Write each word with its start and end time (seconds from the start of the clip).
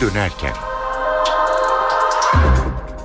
dönerken. 0.00 0.52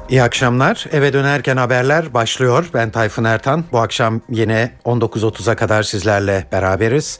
İyi 0.09 0.23
akşamlar. 0.23 0.85
Eve 0.91 1.13
dönerken 1.13 1.57
haberler 1.57 2.13
başlıyor. 2.13 2.69
Ben 2.73 2.91
Tayfun 2.91 3.23
Ertan. 3.23 3.63
Bu 3.71 3.79
akşam 3.79 4.21
yine 4.29 4.71
19.30'a 4.85 5.55
kadar 5.55 5.83
sizlerle 5.83 6.45
beraberiz. 6.51 7.19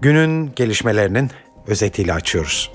Günün 0.00 0.52
gelişmelerinin 0.56 1.30
özetiyle 1.66 2.12
açıyoruz. 2.12 2.70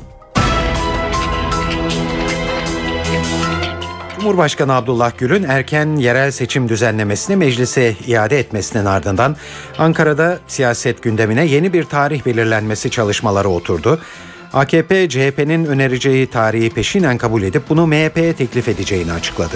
Cumhurbaşkanı 4.19 4.73
Abdullah 4.73 5.11
Gül'ün 5.17 5.43
erken 5.43 5.95
yerel 5.95 6.31
seçim 6.31 6.69
düzenlemesini 6.69 7.35
meclise 7.35 7.95
iade 8.07 8.39
etmesinin 8.39 8.85
ardından 8.85 9.35
Ankara'da 9.77 10.39
siyaset 10.47 11.03
gündemine 11.03 11.45
yeni 11.45 11.73
bir 11.73 11.83
tarih 11.83 12.25
belirlenmesi 12.25 12.91
çalışmaları 12.91 13.49
oturdu. 13.49 13.99
AKP, 14.53 15.09
CHP'nin 15.09 15.65
önereceği 15.65 16.27
tarihi 16.27 16.69
peşinen 16.69 17.17
kabul 17.17 17.43
edip 17.43 17.69
bunu 17.69 17.87
MHP'ye 17.87 18.33
teklif 18.33 18.67
edeceğini 18.67 19.13
açıkladı. 19.13 19.55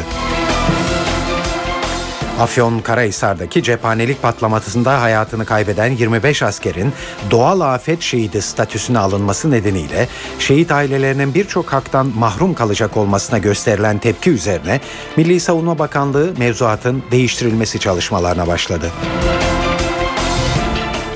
Afyon 2.40 2.80
Karahisar'daki 2.80 3.64
cephanelik 3.64 4.22
patlamasında 4.22 5.02
hayatını 5.02 5.46
kaybeden 5.46 5.92
25 5.92 6.44
askerin 6.44 6.94
doğal 7.32 7.60
afet 7.60 8.02
şehidi 8.02 8.42
statüsüne 8.42 9.00
alınması 9.00 9.52
nedeniyle 9.52 10.08
şehit 10.40 10.72
ailelerinin 10.72 11.34
birçok 11.34 11.74
haktan 11.74 12.12
mahrum 12.18 12.54
kalacak 12.54 12.98
olmasına 12.98 13.38
gösterilen 13.38 13.98
tepki 13.98 14.30
üzerine 14.30 14.80
Milli 15.18 15.40
Savunma 15.40 15.80
Bakanlığı 15.80 16.34
mevzuatın 16.38 17.04
değiştirilmesi 17.12 17.80
çalışmalarına 17.80 18.48
başladı. 18.48 18.92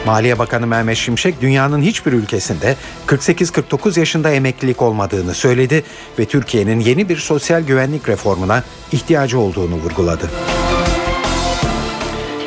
Maliye 0.07 0.39
Bakanı 0.39 0.67
Mehmet 0.67 0.97
Şimşek 0.97 1.41
dünyanın 1.41 1.81
hiçbir 1.81 2.13
ülkesinde 2.13 2.75
48-49 3.07 3.99
yaşında 3.99 4.31
emeklilik 4.31 4.81
olmadığını 4.81 5.33
söyledi 5.33 5.83
ve 6.19 6.25
Türkiye'nin 6.25 6.79
yeni 6.79 7.09
bir 7.09 7.17
sosyal 7.17 7.61
güvenlik 7.61 8.09
reformuna 8.09 8.63
ihtiyacı 8.91 9.39
olduğunu 9.39 9.75
vurguladı. 9.75 10.29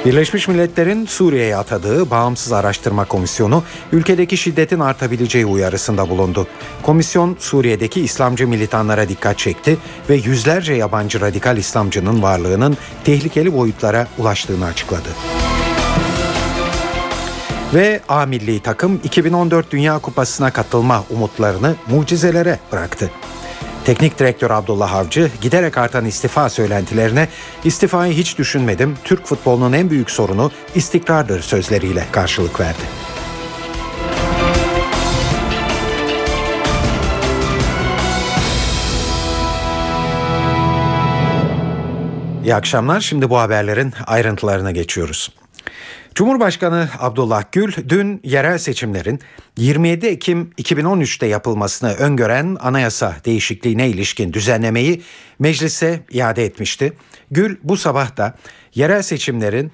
Birleşmiş 0.05 0.49
Milletler'in 0.49 1.07
Suriye'ye 1.07 1.57
atadığı 1.57 2.11
Bağımsız 2.11 2.53
Araştırma 2.53 3.05
Komisyonu 3.05 3.65
ülkedeki 3.93 4.37
şiddetin 4.37 4.81
artabileceği 4.81 5.47
uyarısında 5.47 6.09
bulundu. 6.09 6.47
Komisyon 6.83 7.37
Suriye'deki 7.39 8.01
İslamcı 8.01 8.49
militanlara 8.49 9.09
dikkat 9.09 9.39
çekti 9.39 9.79
ve 10.11 10.15
yüzlerce 10.15 10.73
yabancı 10.73 11.21
radikal 11.21 11.57
İslamcının 11.57 12.23
varlığının 12.23 12.77
tehlikeli 13.05 13.57
boyutlara 13.57 14.07
ulaştığını 14.19 14.65
açıkladı. 14.65 15.09
Ve 17.75 18.01
A 18.09 18.27
milli 18.27 18.61
takım 18.61 19.01
2014 19.05 19.71
Dünya 19.71 19.99
Kupası'na 19.99 20.53
katılma 20.53 21.05
umutlarını 21.11 21.75
mucizelere 21.91 22.59
bıraktı. 22.73 23.11
Teknik 23.85 24.19
direktör 24.19 24.51
Abdullah 24.51 24.95
Avcı 24.95 25.31
giderek 25.41 25.79
artan 25.79 26.05
istifa 26.05 26.49
söylentilerine 26.49 27.29
istifayı 27.65 28.13
hiç 28.13 28.39
düşünmedim. 28.39 28.97
Türk 29.05 29.27
futbolunun 29.27 29.73
en 29.73 29.91
büyük 29.91 30.11
sorunu 30.11 30.51
istikrardır 30.75 31.43
sözleriyle 31.43 32.05
karşılık 32.13 32.61
verdi. 32.61 32.83
İyi 42.45 42.55
akşamlar. 42.55 43.01
Şimdi 43.01 43.31
bu 43.31 43.39
haberlerin 43.39 43.95
ayrıntılarına 44.07 44.71
geçiyoruz. 44.71 45.40
Cumhurbaşkanı 46.15 46.89
Abdullah 46.99 47.45
Gül 47.53 47.73
dün 47.89 48.21
yerel 48.25 48.59
seçimlerin 48.59 49.21
27 49.57 50.07
Ekim 50.07 50.51
2013'te 50.59 51.27
yapılmasını 51.27 51.93
öngören 51.93 52.57
anayasa 52.61 53.17
değişikliğine 53.25 53.89
ilişkin 53.89 54.33
düzenlemeyi 54.33 55.03
meclise 55.39 56.01
iade 56.11 56.45
etmişti. 56.45 56.93
Gül 57.31 57.57
bu 57.63 57.77
sabah 57.77 58.17
da 58.17 58.35
yerel 58.75 59.03
seçimlerin 59.03 59.73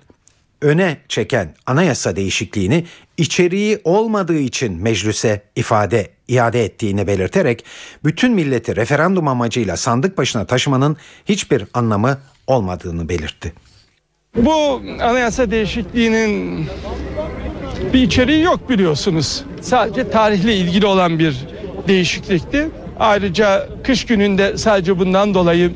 öne 0.63 0.97
çeken 1.09 1.55
anayasa 1.67 2.17
değişikliğini 2.17 2.87
içeriği 3.17 3.81
olmadığı 3.85 4.39
için 4.39 4.83
meclise 4.83 5.43
ifade 5.57 6.11
iade 6.29 6.65
ettiğini 6.65 7.07
belirterek 7.07 7.65
bütün 8.05 8.33
milleti 8.33 8.77
referandum 8.77 9.29
amacıyla 9.29 9.77
sandık 9.77 10.19
başına 10.19 10.47
taşımanın 10.47 10.97
hiçbir 11.25 11.65
anlamı 11.75 12.19
olmadığını 12.47 13.09
belirtti. 13.09 13.53
Bu 14.37 14.81
anayasa 15.03 15.51
değişikliğinin 15.51 16.65
bir 17.95 18.03
içeriği 18.03 18.43
yok 18.43 18.71
biliyorsunuz. 18.71 19.45
Sadece 19.61 20.11
tarihle 20.11 20.57
ilgili 20.57 20.87
olan 20.87 21.19
bir 21.19 21.37
değişiklikti. 21.89 22.69
Ayrıca 23.01 23.67
kış 23.85 24.07
gününde 24.07 24.59
sadece 24.59 24.99
bundan 24.99 25.35
dolayı 25.35 25.71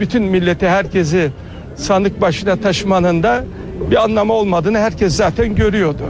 bütün 0.00 0.22
milleti 0.22 0.68
herkesi 0.68 1.30
sandık 1.76 2.20
başına 2.20 2.56
taşımanın 2.56 3.22
da 3.22 3.44
bir 3.90 4.04
anlamı 4.04 4.32
olmadığını 4.32 4.78
herkes 4.78 5.16
zaten 5.16 5.54
görüyordu. 5.54 6.04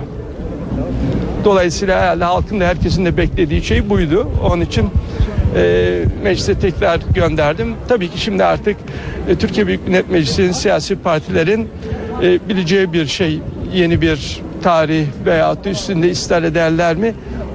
Dolayısıyla 1.44 2.00
herhalde 2.00 2.24
halkın 2.24 2.60
da 2.60 2.64
herkesin 2.64 3.04
de 3.04 3.16
beklediği 3.16 3.64
şey 3.64 3.90
buydu. 3.90 4.28
Onun 4.44 4.60
için 4.60 4.90
e, 5.56 6.04
meclise 6.22 6.58
tekrar 6.58 7.00
gönderdim. 7.14 7.74
Tabii 7.88 8.08
ki 8.08 8.20
şimdi 8.20 8.44
artık 8.44 8.76
e, 9.28 9.34
Türkiye 9.34 9.66
Büyük 9.66 9.88
Millet 9.88 10.10
Meclisi'nin 10.10 10.52
siyasi 10.52 10.96
partilerin 10.96 11.68
e, 12.22 12.48
bileceği 12.48 12.92
bir 12.92 13.06
şey 13.06 13.40
yeni 13.74 14.00
bir 14.00 14.40
tarih 14.62 15.06
veya 15.26 15.56
üstünde 15.66 16.10
ister 16.10 16.42
ederler 16.42 16.96
mi? 16.96 17.14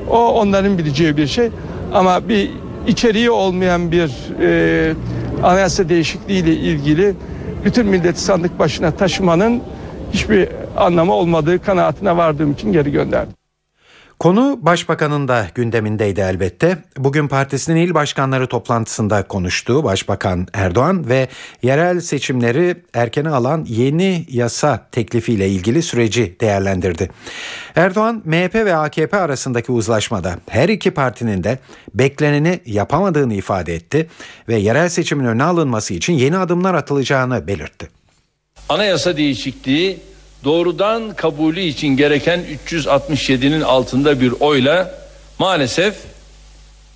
O 0.09 0.27
onların 0.27 0.77
bileceği 0.77 1.17
bir 1.17 1.27
şey. 1.27 1.49
Ama 1.93 2.29
bir 2.29 2.51
içeriği 2.87 3.31
olmayan 3.31 3.91
bir 3.91 4.11
e, 4.41 4.93
anayasa 5.43 5.89
değişikliği 5.89 6.39
ile 6.39 6.53
ilgili 6.53 7.13
bütün 7.65 7.87
milleti 7.87 8.21
sandık 8.21 8.59
başına 8.59 8.91
taşımanın 8.91 9.61
hiçbir 10.13 10.49
anlamı 10.77 11.13
olmadığı 11.13 11.61
kanaatine 11.61 12.17
vardığım 12.17 12.51
için 12.51 12.73
geri 12.73 12.91
gönderdim. 12.91 13.38
Konu 14.19 14.59
başbakanın 14.61 15.27
da 15.27 15.47
gündemindeydi 15.55 16.21
elbette. 16.21 16.77
Bugün 16.97 17.27
partisinin 17.27 17.81
il 17.81 17.93
başkanları 17.93 18.47
toplantısında 18.47 19.23
konuştuğu 19.23 19.83
Başbakan 19.83 20.47
Erdoğan 20.53 21.09
ve 21.09 21.27
yerel 21.63 21.99
seçimleri 21.99 22.75
erkene 22.93 23.29
alan 23.29 23.65
yeni 23.69 24.25
yasa 24.29 24.87
teklifiyle 24.91 25.49
ilgili 25.49 25.81
süreci 25.81 26.35
değerlendirdi. 26.41 27.09
Erdoğan 27.75 28.21
MHP 28.25 28.55
ve 28.55 28.75
AKP 28.75 29.17
arasındaki 29.17 29.71
uzlaşmada 29.71 30.35
her 30.49 30.69
iki 30.69 30.91
partinin 30.91 31.43
de 31.43 31.59
bekleneni 31.93 32.59
yapamadığını 32.65 33.33
ifade 33.33 33.75
etti 33.75 34.09
ve 34.47 34.55
yerel 34.55 34.89
seçimin 34.89 35.25
önüne 35.25 35.43
alınması 35.43 35.93
için 35.93 36.13
yeni 36.13 36.37
adımlar 36.37 36.73
atılacağını 36.73 37.47
belirtti. 37.47 37.89
Anayasa 38.69 39.17
değişikliği 39.17 39.99
doğrudan 40.43 41.15
kabulü 41.15 41.61
için 41.61 41.87
gereken 41.87 42.45
367'nin 42.67 43.61
altında 43.61 44.21
bir 44.21 44.31
oyla 44.31 44.95
maalesef 45.39 45.95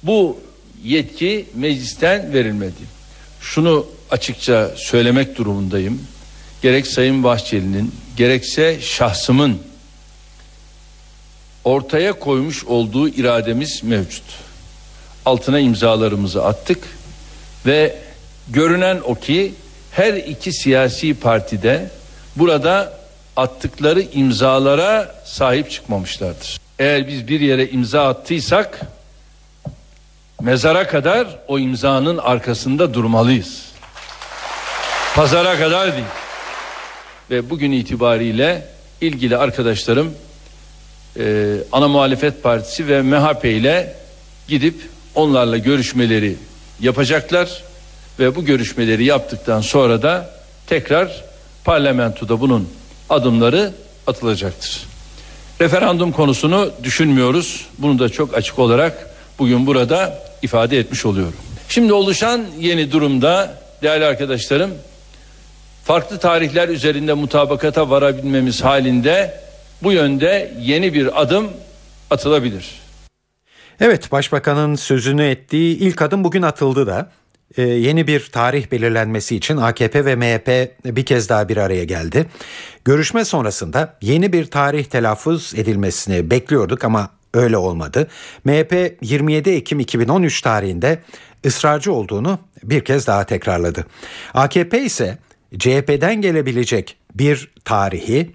bu 0.03 0.39
yetki 0.83 1.45
meclisten 1.55 2.33
verilmedi. 2.33 2.81
Şunu 3.41 3.85
açıkça 4.11 4.71
söylemek 4.75 5.37
durumundayım. 5.37 6.01
Gerek 6.61 6.87
Sayın 6.87 7.23
Bahçeli'nin 7.23 7.95
gerekse 8.17 8.81
şahsımın 8.81 9.59
ortaya 11.63 12.13
koymuş 12.13 12.65
olduğu 12.65 13.09
irademiz 13.09 13.83
mevcut. 13.83 14.23
Altına 15.25 15.59
imzalarımızı 15.59 16.45
attık 16.45 16.83
ve 17.65 17.95
görünen 18.49 18.99
o 19.05 19.15
ki 19.15 19.53
her 19.91 20.13
iki 20.13 20.53
siyasi 20.53 21.13
partide 21.13 21.89
burada 22.35 23.02
attıkları 23.35 24.01
imzalara 24.01 25.15
sahip 25.25 25.71
çıkmamışlardır. 25.71 26.59
Eğer 26.79 27.07
biz 27.07 27.27
bir 27.27 27.39
yere 27.39 27.69
imza 27.69 28.07
attıysak 28.07 28.81
mezara 30.41 30.87
kadar 30.87 31.27
o 31.47 31.59
imzanın 31.59 32.17
arkasında 32.17 32.93
durmalıyız. 32.93 33.65
Pazara 35.15 35.57
kadar 35.57 35.93
değil. 35.93 36.05
Ve 37.31 37.49
bugün 37.49 37.71
itibariyle 37.71 38.67
ilgili 39.01 39.37
arkadaşlarım 39.37 40.13
e, 41.19 41.55
ana 41.71 41.87
muhalefet 41.87 42.43
partisi 42.43 42.87
ve 42.87 43.01
MHP 43.01 43.45
ile 43.45 43.95
gidip 44.47 44.75
onlarla 45.15 45.57
görüşmeleri 45.57 46.35
yapacaklar 46.79 47.63
ve 48.19 48.35
bu 48.35 48.45
görüşmeleri 48.45 49.05
yaptıktan 49.05 49.61
sonra 49.61 50.01
da 50.01 50.29
tekrar 50.67 51.23
parlamentoda 51.63 52.41
bunun 52.41 52.69
adımları 53.09 53.71
atılacaktır. 54.07 54.83
Referandum 55.61 56.11
konusunu 56.11 56.71
düşünmüyoruz. 56.83 57.65
Bunu 57.77 57.99
da 57.99 58.09
çok 58.09 58.37
açık 58.37 58.59
olarak 58.59 59.09
bugün 59.39 59.67
burada 59.67 60.19
ifade 60.41 60.79
etmiş 60.79 61.05
oluyorum. 61.05 61.35
Şimdi 61.69 61.93
oluşan 61.93 62.45
yeni 62.59 62.91
durumda 62.91 63.57
değerli 63.81 64.05
arkadaşlarım 64.05 64.71
farklı 65.83 66.19
tarihler 66.19 66.69
üzerinde 66.69 67.13
mutabakata 67.13 67.89
varabilmemiz 67.89 68.63
halinde 68.63 69.39
bu 69.83 69.91
yönde 69.91 70.53
yeni 70.59 70.93
bir 70.93 71.21
adım 71.21 71.47
atılabilir. 72.09 72.69
Evet 73.79 74.11
başbakanın 74.11 74.75
sözünü 74.75 75.23
ettiği 75.23 75.77
ilk 75.77 76.01
adım 76.01 76.23
bugün 76.23 76.41
atıldı 76.41 76.87
da. 76.87 77.09
Ee, 77.57 77.61
yeni 77.61 78.07
bir 78.07 78.29
tarih 78.31 78.71
belirlenmesi 78.71 79.35
için 79.35 79.57
AKP 79.57 80.05
ve 80.05 80.15
MHP 80.15 80.71
bir 80.85 81.05
kez 81.05 81.29
daha 81.29 81.49
bir 81.49 81.57
araya 81.57 81.83
geldi. 81.83 82.25
Görüşme 82.85 83.25
sonrasında 83.25 83.97
yeni 84.01 84.33
bir 84.33 84.45
tarih 84.45 84.85
telaffuz 84.85 85.53
edilmesini 85.55 86.29
bekliyorduk 86.31 86.83
ama 86.83 87.09
öyle 87.33 87.57
olmadı. 87.57 88.07
MHP 88.45 88.97
27 89.01 89.49
Ekim 89.49 89.79
2013 89.79 90.41
tarihinde 90.41 90.99
ısrarcı 91.45 91.93
olduğunu 91.93 92.39
bir 92.63 92.85
kez 92.85 93.07
daha 93.07 93.23
tekrarladı. 93.23 93.85
AKP 94.33 94.83
ise 94.83 95.17
CHP'den 95.59 96.21
gelebilecek 96.21 96.97
bir 97.15 97.51
tarihi 97.65 98.31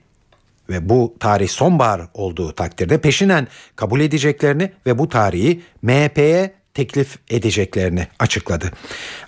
ve 0.70 0.88
bu 0.88 1.14
tarih 1.20 1.48
sonbahar 1.48 2.00
olduğu 2.14 2.52
takdirde 2.52 3.00
peşinen 3.00 3.48
kabul 3.76 4.00
edeceklerini 4.00 4.72
ve 4.86 4.98
bu 4.98 5.08
tarihi 5.08 5.60
MHP'ye 5.82 6.57
teklif 6.74 7.18
edeceklerini 7.30 8.06
açıkladı. 8.18 8.70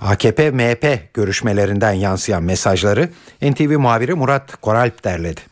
AKP-MHP 0.00 0.98
görüşmelerinden 1.14 1.92
yansıyan 1.92 2.42
mesajları 2.42 3.08
NTV 3.42 3.78
muhabiri 3.78 4.14
Murat 4.14 4.56
Koralp 4.56 5.04
derledi 5.04 5.49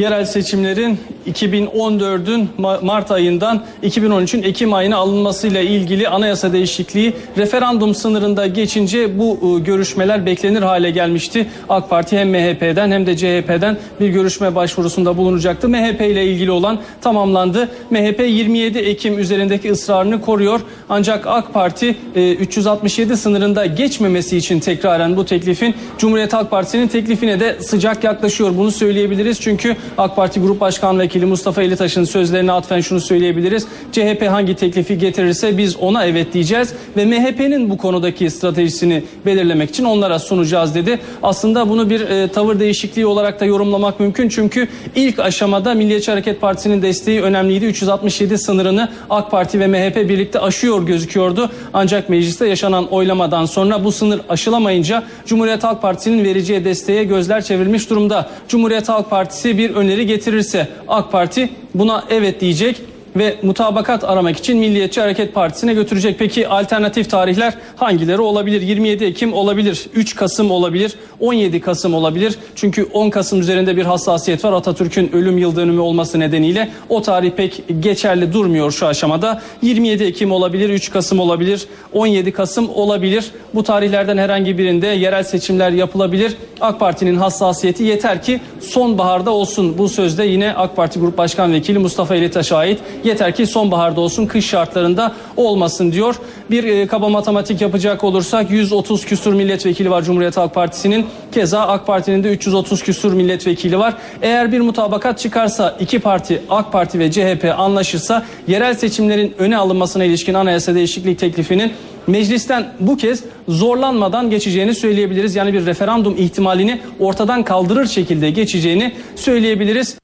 yerel 0.00 0.24
seçimlerin 0.24 0.98
2014'ün 1.32 2.48
Mart 2.82 3.10
ayından 3.10 3.64
2013'ün 3.82 4.42
Ekim 4.42 4.74
ayına 4.74 4.96
alınmasıyla 4.96 5.60
ilgili 5.60 6.08
anayasa 6.08 6.52
değişikliği 6.52 7.12
referandum 7.36 7.94
sınırında 7.94 8.46
geçince 8.46 9.18
bu 9.18 9.38
ıı, 9.42 9.64
görüşmeler 9.64 10.26
beklenir 10.26 10.62
hale 10.62 10.90
gelmişti. 10.90 11.46
AK 11.68 11.90
Parti 11.90 12.18
hem 12.18 12.30
MHP'den 12.30 12.90
hem 12.90 13.06
de 13.06 13.16
CHP'den 13.16 13.78
bir 14.00 14.08
görüşme 14.08 14.54
başvurusunda 14.54 15.16
bulunacaktı. 15.16 15.68
MHP 15.68 16.00
ile 16.00 16.26
ilgili 16.26 16.50
olan 16.50 16.78
tamamlandı. 17.00 17.68
MHP 17.90 18.20
27 18.20 18.78
Ekim 18.78 19.18
üzerindeki 19.18 19.72
ısrarını 19.72 20.20
koruyor. 20.20 20.60
Ancak 20.88 21.26
AK 21.26 21.54
Parti 21.54 21.96
367 22.14 23.10
ıı, 23.10 23.16
sınırında 23.16 23.66
geçmemesi 23.66 24.36
için 24.36 24.60
tekraren 24.60 25.16
bu 25.16 25.24
teklifin 25.24 25.74
Cumhuriyet 25.98 26.32
Halk 26.32 26.50
Partisi'nin 26.50 26.88
teklifine 26.88 27.40
de 27.40 27.56
sıcak 27.60 28.04
yaklaşıyor. 28.04 28.52
Bunu 28.56 28.70
söyleyebiliriz 28.70 29.40
çünkü 29.40 29.49
AK 29.98 30.16
Parti 30.16 30.40
Grup 30.40 30.60
Başkan 30.60 30.98
Vekili 30.98 31.26
Mustafa 31.26 31.62
Elitaş'ın 31.62 32.04
sözlerine 32.04 32.52
atfen 32.52 32.80
şunu 32.80 33.00
söyleyebiliriz. 33.00 33.66
CHP 33.92 34.26
hangi 34.28 34.54
teklifi 34.54 34.98
getirirse 34.98 35.58
biz 35.58 35.76
ona 35.76 36.06
evet 36.06 36.32
diyeceğiz 36.34 36.72
ve 36.96 37.04
MHP'nin 37.04 37.70
bu 37.70 37.78
konudaki 37.78 38.30
stratejisini 38.30 39.02
belirlemek 39.26 39.70
için 39.70 39.84
onlara 39.84 40.18
sunacağız 40.18 40.74
dedi. 40.74 40.98
Aslında 41.22 41.68
bunu 41.68 41.90
bir 41.90 42.00
e, 42.00 42.28
tavır 42.28 42.60
değişikliği 42.60 43.06
olarak 43.06 43.40
da 43.40 43.44
yorumlamak 43.44 44.00
mümkün 44.00 44.28
çünkü 44.28 44.68
ilk 44.96 45.18
aşamada 45.18 45.74
Milliyetçi 45.74 46.10
Hareket 46.10 46.40
Partisi'nin 46.40 46.82
desteği 46.82 47.22
önemliydi. 47.22 47.64
367 47.64 48.38
sınırını 48.38 48.88
AK 49.10 49.30
Parti 49.30 49.60
ve 49.60 49.66
MHP 49.66 49.96
birlikte 49.96 50.38
aşıyor 50.38 50.86
gözüküyordu. 50.86 51.50
Ancak 51.72 52.08
mecliste 52.08 52.48
yaşanan 52.48 52.88
oylamadan 52.88 53.46
sonra 53.46 53.84
bu 53.84 53.92
sınır 53.92 54.20
aşılamayınca 54.28 55.04
Cumhuriyet 55.26 55.64
Halk 55.64 55.82
Partisi'nin 55.82 56.24
vereceği 56.24 56.64
desteğe 56.64 57.04
gözler 57.04 57.44
çevrilmiş 57.44 57.90
durumda. 57.90 58.30
Cumhuriyet 58.48 58.88
Halk 58.88 59.10
Partisi 59.10 59.39
bir 59.44 59.70
öneri 59.70 60.06
getirirse 60.06 60.68
AK 60.88 61.12
Parti 61.12 61.48
buna 61.74 62.04
evet 62.10 62.40
diyecek 62.40 62.80
ve 63.16 63.36
mutabakat 63.42 64.04
aramak 64.04 64.36
için 64.36 64.58
Milliyetçi 64.58 65.00
Hareket 65.00 65.34
Partisi'ne 65.34 65.74
götürecek. 65.74 66.18
Peki 66.18 66.48
alternatif 66.48 67.10
tarihler 67.10 67.54
hangileri 67.76 68.20
olabilir? 68.20 68.62
27 68.62 69.04
Ekim 69.04 69.32
olabilir, 69.32 69.86
3 69.94 70.16
Kasım 70.16 70.50
olabilir, 70.50 70.94
17 71.20 71.60
Kasım 71.60 71.94
olabilir. 71.94 72.38
Çünkü 72.54 72.84
10 72.84 73.10
Kasım 73.10 73.40
üzerinde 73.40 73.76
bir 73.76 73.84
hassasiyet 73.84 74.44
var. 74.44 74.52
Atatürk'ün 74.52 75.10
ölüm 75.12 75.38
yıl 75.38 75.56
dönümü 75.56 75.80
olması 75.80 76.20
nedeniyle 76.20 76.68
o 76.88 77.02
tarih 77.02 77.30
pek 77.30 77.62
geçerli 77.80 78.32
durmuyor 78.32 78.70
şu 78.70 78.86
aşamada. 78.86 79.42
27 79.62 80.04
Ekim 80.04 80.32
olabilir, 80.32 80.68
3 80.68 80.90
Kasım 80.90 81.20
olabilir, 81.20 81.66
17 81.92 82.32
Kasım 82.32 82.70
olabilir. 82.74 83.30
Bu 83.54 83.62
tarihlerden 83.62 84.18
herhangi 84.18 84.58
birinde 84.58 84.86
yerel 84.86 85.22
seçimler 85.22 85.70
yapılabilir. 85.70 86.36
AK 86.60 86.80
Parti'nin 86.80 87.16
hassasiyeti 87.16 87.84
yeter 87.84 88.22
ki 88.22 88.40
sonbaharda 88.60 89.30
olsun. 89.30 89.78
Bu 89.78 89.88
sözde 89.88 90.24
yine 90.24 90.54
AK 90.54 90.76
Parti 90.76 91.00
Grup 91.00 91.18
Başkan 91.18 91.52
Vekili 91.52 91.78
Mustafa 91.78 92.16
Elitaş'a 92.16 92.56
ait. 92.56 92.78
Yeter 93.04 93.34
ki 93.34 93.46
sonbaharda 93.46 94.00
olsun, 94.00 94.26
kış 94.26 94.46
şartlarında 94.46 95.12
olmasın 95.36 95.92
diyor. 95.92 96.16
Bir 96.50 96.64
e, 96.64 96.86
kaba 96.86 97.08
matematik 97.08 97.60
yapacak 97.60 98.04
olursak 98.04 98.50
130 98.50 99.04
küsur 99.04 99.32
milletvekili 99.32 99.90
var 99.90 100.02
Cumhuriyet 100.02 100.36
Halk 100.36 100.54
Partisi'nin. 100.54 101.06
Keza 101.32 101.60
AK 101.60 101.86
Parti'nin 101.86 102.24
de 102.24 102.32
330 102.32 102.82
küsur 102.82 103.12
milletvekili 103.12 103.78
var. 103.78 103.94
Eğer 104.22 104.52
bir 104.52 104.60
mutabakat 104.60 105.18
çıkarsa 105.18 105.76
iki 105.80 105.98
parti 105.98 106.42
AK 106.50 106.72
Parti 106.72 106.98
ve 106.98 107.10
CHP 107.10 107.54
anlaşırsa 107.58 108.24
yerel 108.48 108.74
seçimlerin 108.74 109.34
öne 109.38 109.56
alınmasına 109.56 110.04
ilişkin 110.04 110.34
anayasa 110.34 110.74
değişiklik 110.74 111.18
teklifinin 111.18 111.72
meclisten 112.06 112.72
bu 112.80 112.96
kez 112.96 113.24
zorlanmadan 113.48 114.30
geçeceğini 114.30 114.74
söyleyebiliriz. 114.74 115.36
Yani 115.36 115.52
bir 115.52 115.66
referandum 115.66 116.14
ihtimalini 116.18 116.80
ortadan 117.00 117.42
kaldırır 117.42 117.86
şekilde 117.86 118.30
geçeceğini 118.30 118.92
söyleyebiliriz. 119.16 119.96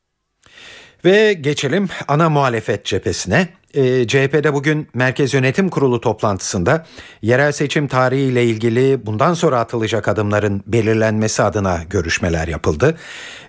Ve 1.05 1.33
geçelim 1.33 1.89
ana 2.09 2.31
muhalefet 2.31 2.85
cephesine. 2.85 3.49
E, 3.75 3.85
ee, 3.85 4.07
CHP'de 4.07 4.55
bugün 4.55 4.89
Merkez 4.95 5.35
Yönetim 5.35 5.69
Kurulu 5.69 6.01
toplantısında 6.01 6.87
yerel 7.23 7.53
seçim 7.53 7.89
tarihiyle 7.89 8.45
ilgili 8.45 9.07
bundan 9.07 9.35
sonra 9.35 9.61
atılacak 9.61 10.09
adımların 10.09 10.63
belirlenmesi 10.67 11.43
adına 11.43 11.83
görüşmeler 11.91 12.49
yapıldı. 12.49 12.97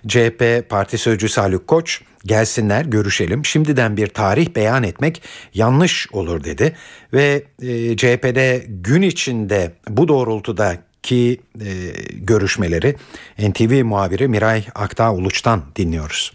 CHP 0.08 0.68
Parti 0.68 0.98
Sözcüsü 0.98 1.40
Haluk 1.40 1.66
Koç 1.66 2.00
gelsinler 2.26 2.84
görüşelim 2.84 3.44
şimdiden 3.44 3.96
bir 3.96 4.06
tarih 4.06 4.54
beyan 4.56 4.82
etmek 4.82 5.22
yanlış 5.54 6.08
olur 6.12 6.44
dedi 6.44 6.76
ve 7.12 7.42
e, 7.62 7.96
CHP'de 7.96 8.64
gün 8.68 9.02
içinde 9.02 9.72
bu 9.88 10.08
doğrultuda 10.08 10.76
ki 11.02 11.40
e, 11.60 11.70
görüşmeleri 12.12 12.96
NTV 13.38 13.84
muhabiri 13.84 14.28
Miray 14.28 14.64
Aktağ 14.74 15.12
Uluç'tan 15.12 15.62
dinliyoruz. 15.76 16.32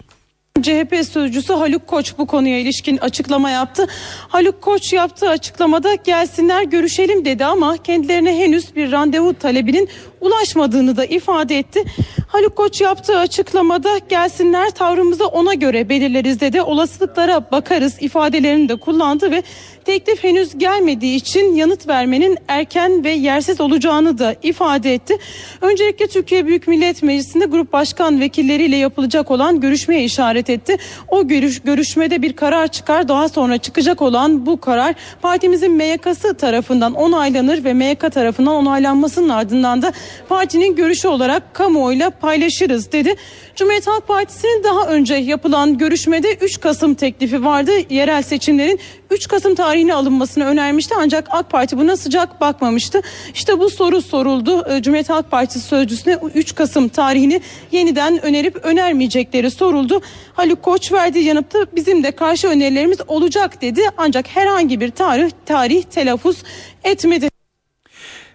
CHP 0.64 1.06
sözcüsü 1.12 1.54
Haluk 1.54 1.88
Koç 1.88 2.14
bu 2.18 2.28
konuya 2.28 2.60
ilişkin 2.60 2.98
açıklama 2.98 3.50
yaptı. 3.50 3.88
Haluk 4.28 4.62
Koç 4.62 4.94
yaptığı 4.94 5.30
açıklamada 5.30 5.96
gelsinler 5.96 6.64
görüşelim 6.64 7.26
dedi 7.26 7.46
ama 7.46 7.78
kendilerine 7.78 8.38
henüz 8.38 8.76
bir 8.76 8.92
randevu 8.92 9.34
talebinin 9.34 9.90
ulaşmadığını 10.22 10.98
da 10.98 11.06
ifade 11.06 11.58
etti. 11.58 11.84
Haluk 12.28 12.56
Koç 12.56 12.82
yaptığı 12.82 13.18
açıklamada 13.18 13.98
gelsinler 13.98 14.70
tavrımızı 14.70 15.28
ona 15.28 15.54
göre 15.54 15.90
belirleriz 15.90 16.40
dedi. 16.40 16.62
Olasılıklara 16.62 17.52
bakarız 17.52 17.98
ifadelerini 18.02 18.70
de 18.70 18.76
kullandı 18.76 19.32
ve 19.32 19.44
teklif 19.86 20.24
henüz 20.24 20.58
gelmediği 20.58 21.16
için 21.16 21.56
yanıt 21.56 21.88
vermenin 21.88 22.38
erken 22.48 23.04
ve 23.04 23.12
yersiz 23.12 23.62
olacağını 23.62 24.18
da 24.18 24.36
ifade 24.44 24.94
etti. 24.94 25.18
Öncelikle 25.62 26.08
Türkiye 26.08 26.46
Büyük 26.46 26.68
Millet 26.68 27.04
Meclisi'nde 27.04 27.46
grup 27.46 27.74
başkan 27.74 28.20
vekilleriyle 28.22 28.76
yapılacak 28.76 29.32
olan 29.32 29.60
görüşmeye 29.60 30.04
işaret 30.04 30.50
etti. 30.50 30.78
O 31.08 31.28
görüş, 31.28 31.60
görüşmede 31.60 32.22
bir 32.22 32.34
karar 32.34 32.68
çıkar 32.68 33.08
daha 33.08 33.30
sonra 33.30 33.58
çıkacak 33.58 34.02
olan 34.02 34.46
bu 34.46 34.60
karar 34.60 34.96
partimizin 35.22 35.72
MYK'sı 35.72 36.34
tarafından 36.34 36.94
onaylanır 36.94 37.64
ve 37.64 37.74
MYK 37.74 38.12
tarafından 38.12 38.54
onaylanmasının 38.56 39.30
ardından 39.30 39.82
da 39.82 39.94
partinin 40.30 40.76
görüşü 40.76 41.08
olarak 41.08 41.54
kamuoyuyla 41.54 42.10
paylaşırız 42.10 42.92
dedi. 42.92 43.16
Cumhuriyet 43.56 43.88
Halk 43.88 44.08
Partisi'nin 44.08 44.64
daha 44.64 44.88
önce 44.88 45.16
yapılan 45.16 45.78
görüşmede 45.78 46.36
3 46.36 46.60
Kasım 46.60 46.94
teklifi 46.94 47.44
vardı. 47.44 47.72
Yerel 47.90 48.22
seçimlerin 48.22 48.80
3 49.14 49.28
Kasım 49.28 49.56
tarihine 49.56 49.94
alınmasını 49.94 50.46
önermişti 50.46 50.96
ancak 50.98 51.28
AK 51.30 51.50
Parti 51.50 51.78
buna 51.78 51.98
sıcak 51.98 52.42
bakmamıştı. 52.42 53.02
İşte 53.34 53.60
bu 53.60 53.70
soru 53.70 54.02
soruldu. 54.02 54.66
Ee, 54.70 54.82
Cumhuriyet 54.82 55.10
Halk 55.10 55.32
Partisi 55.32 55.60
sözcüsüne 55.60 56.20
3 56.36 56.56
Kasım 56.56 56.88
tarihini 56.88 57.42
yeniden 57.72 58.26
önerip 58.26 58.56
önermeyecekleri 58.66 59.52
soruldu. 59.52 60.02
Haluk 60.34 60.64
Koç 60.64 60.92
verdiği 60.92 61.26
yanıtta 61.26 61.60
bizim 61.76 62.04
de 62.04 62.12
karşı 62.12 62.48
önerilerimiz 62.48 62.98
olacak 63.08 63.62
dedi. 63.62 63.82
Ancak 63.98 64.28
herhangi 64.28 64.80
bir 64.80 64.92
tarih 64.92 65.32
tarih 65.46 65.84
telaffuz 65.84 66.44
etmedi. 66.84 67.30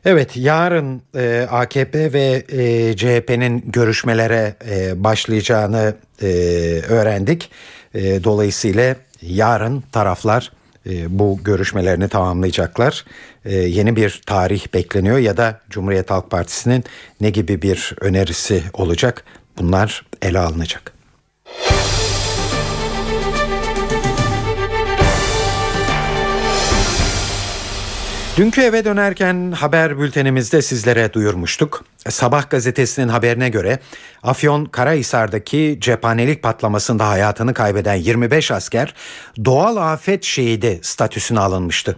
Evet 0.05 0.37
yarın 0.37 1.03
e, 1.15 1.47
AKP 1.51 2.13
ve 2.13 2.45
e, 2.49 2.97
CHP'nin 2.97 3.65
görüşmelere 3.67 4.55
e, 4.71 5.05
başlayacağını 5.05 5.95
e, 6.23 6.27
öğrendik. 6.89 7.51
E, 7.95 8.25
dolayısıyla 8.25 8.97
yarın 9.23 9.85
taraflar 9.93 10.58
bu 11.09 11.39
görüşmelerini 11.45 12.09
tamamlayacaklar. 12.09 13.05
E, 13.45 13.55
yeni 13.57 13.97
bir 13.97 14.23
tarih 14.27 14.75
bekleniyor 14.75 15.19
ya 15.19 15.37
da 15.37 15.61
Cumhuriyet 15.71 16.11
Halk 16.11 16.31
Partisi'nin 16.31 16.85
ne 17.21 17.31
gibi 17.31 17.63
bir 17.63 17.95
önerisi 18.01 18.63
olacak? 18.73 19.25
Bunlar 19.59 20.07
ele 20.23 20.39
alınacak. 20.39 20.93
Dünkü 28.39 28.61
eve 28.61 28.85
dönerken 28.85 29.53
haber 29.53 29.99
bültenimizde 29.99 30.63
sizlere 30.63 31.13
duyurmuştuk. 31.13 31.85
Sabah 32.09 32.51
gazetesinin 32.51 33.09
haberine 33.09 33.49
göre 33.49 33.79
Afyon 34.23 34.65
Karahisar'daki 34.65 35.79
cephanelik 35.81 36.43
patlamasında 36.43 37.09
hayatını 37.09 37.55
kaybeden 37.55 37.95
25 37.95 38.51
asker 38.51 38.95
doğal 39.45 39.77
afet 39.77 40.25
şehidi 40.25 40.81
statüsüne 40.83 41.41
alınmıştı. 41.41 41.97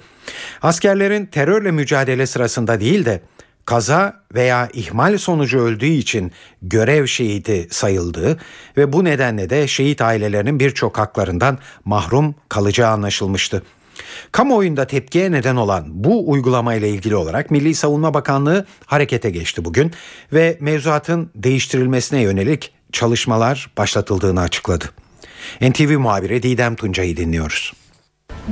Askerlerin 0.62 1.26
terörle 1.26 1.70
mücadele 1.70 2.26
sırasında 2.26 2.80
değil 2.80 3.04
de 3.04 3.20
kaza 3.64 4.22
veya 4.34 4.68
ihmal 4.72 5.18
sonucu 5.18 5.58
öldüğü 5.60 5.86
için 5.86 6.32
görev 6.62 7.06
şehidi 7.06 7.68
sayıldığı 7.70 8.38
ve 8.76 8.92
bu 8.92 9.04
nedenle 9.04 9.50
de 9.50 9.68
şehit 9.68 10.00
ailelerinin 10.00 10.60
birçok 10.60 10.98
haklarından 10.98 11.58
mahrum 11.84 12.34
kalacağı 12.48 12.90
anlaşılmıştı. 12.90 13.62
Kamuoyunda 14.32 14.86
tepkiye 14.86 15.32
neden 15.32 15.56
olan 15.56 15.84
bu 15.88 16.30
uygulamayla 16.30 16.88
ilgili 16.88 17.16
olarak 17.16 17.50
Milli 17.50 17.74
Savunma 17.74 18.14
Bakanlığı 18.14 18.66
harekete 18.86 19.30
geçti 19.30 19.64
bugün 19.64 19.92
ve 20.32 20.56
mevzuatın 20.60 21.30
değiştirilmesine 21.34 22.20
yönelik 22.20 22.72
çalışmalar 22.92 23.70
başlatıldığını 23.78 24.40
açıkladı. 24.40 24.84
NTV 25.60 25.98
muhabiri 25.98 26.42
Didem 26.42 26.76
Tuncay'ı 26.76 27.16
dinliyoruz. 27.16 27.72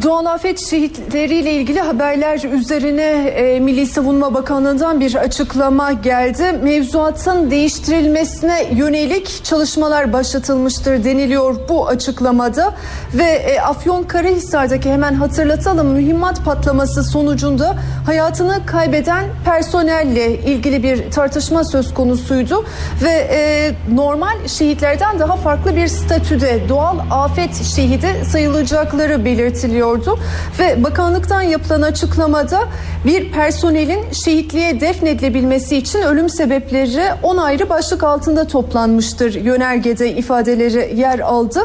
Doğal 0.03 0.27
afet 0.27 0.71
şehitleriyle 0.71 1.53
ilgili 1.53 1.81
haberler 1.81 2.53
üzerine 2.53 3.03
e, 3.03 3.61
Milli 3.61 3.87
Savunma 3.87 4.35
Bakanlığı'ndan 4.35 5.01
bir 5.01 5.15
açıklama 5.15 5.93
geldi. 5.93 6.53
Mevzuatın 6.63 7.51
değiştirilmesine 7.51 8.67
yönelik 8.73 9.45
çalışmalar 9.45 10.13
başlatılmıştır 10.13 11.05
deniliyor 11.05 11.57
bu 11.69 11.89
açıklamada. 11.89 12.75
Ve 13.15 13.25
e, 13.25 13.61
Afyon 13.61 14.03
Karahisar'daki 14.03 14.91
hemen 14.91 15.15
hatırlatalım 15.15 15.87
mühimmat 15.87 16.45
patlaması 16.45 17.05
sonucunda 17.05 17.75
hayatını 18.07 18.67
kaybeden 18.67 19.25
personelle 19.45 20.39
ilgili 20.39 20.83
bir 20.83 21.11
tartışma 21.11 21.65
söz 21.65 21.95
konusuydu. 21.95 22.65
Ve 23.03 23.29
e, 23.31 23.71
normal 23.95 24.49
şehitlerden 24.49 25.19
daha 25.19 25.37
farklı 25.37 25.77
bir 25.77 25.89
statüde 25.89 26.69
doğal 26.69 26.99
afet 27.11 27.55
şehidi 27.55 28.25
sayılacakları 28.31 29.25
belirtiliyor 29.25 29.78
ediliyordu 29.79 30.19
ve 30.59 30.85
bakanlıktan 30.85 31.43
yapılan 31.43 31.83
açıklamada 31.83 32.61
bir 33.07 33.33
personelin 33.33 34.13
şehitliğe 34.25 34.81
defnedilebilmesi 34.81 35.77
için 35.77 36.03
ölüm 36.03 36.29
sebepleri 36.29 37.03
10 37.23 37.37
ayrı 37.37 37.69
başlık 37.69 38.05
altında 38.05 38.47
toplanmıştır. 38.47 39.35
Yönergede 39.35 40.13
ifadeleri 40.13 41.01
yer 41.01 41.19
aldı. 41.19 41.61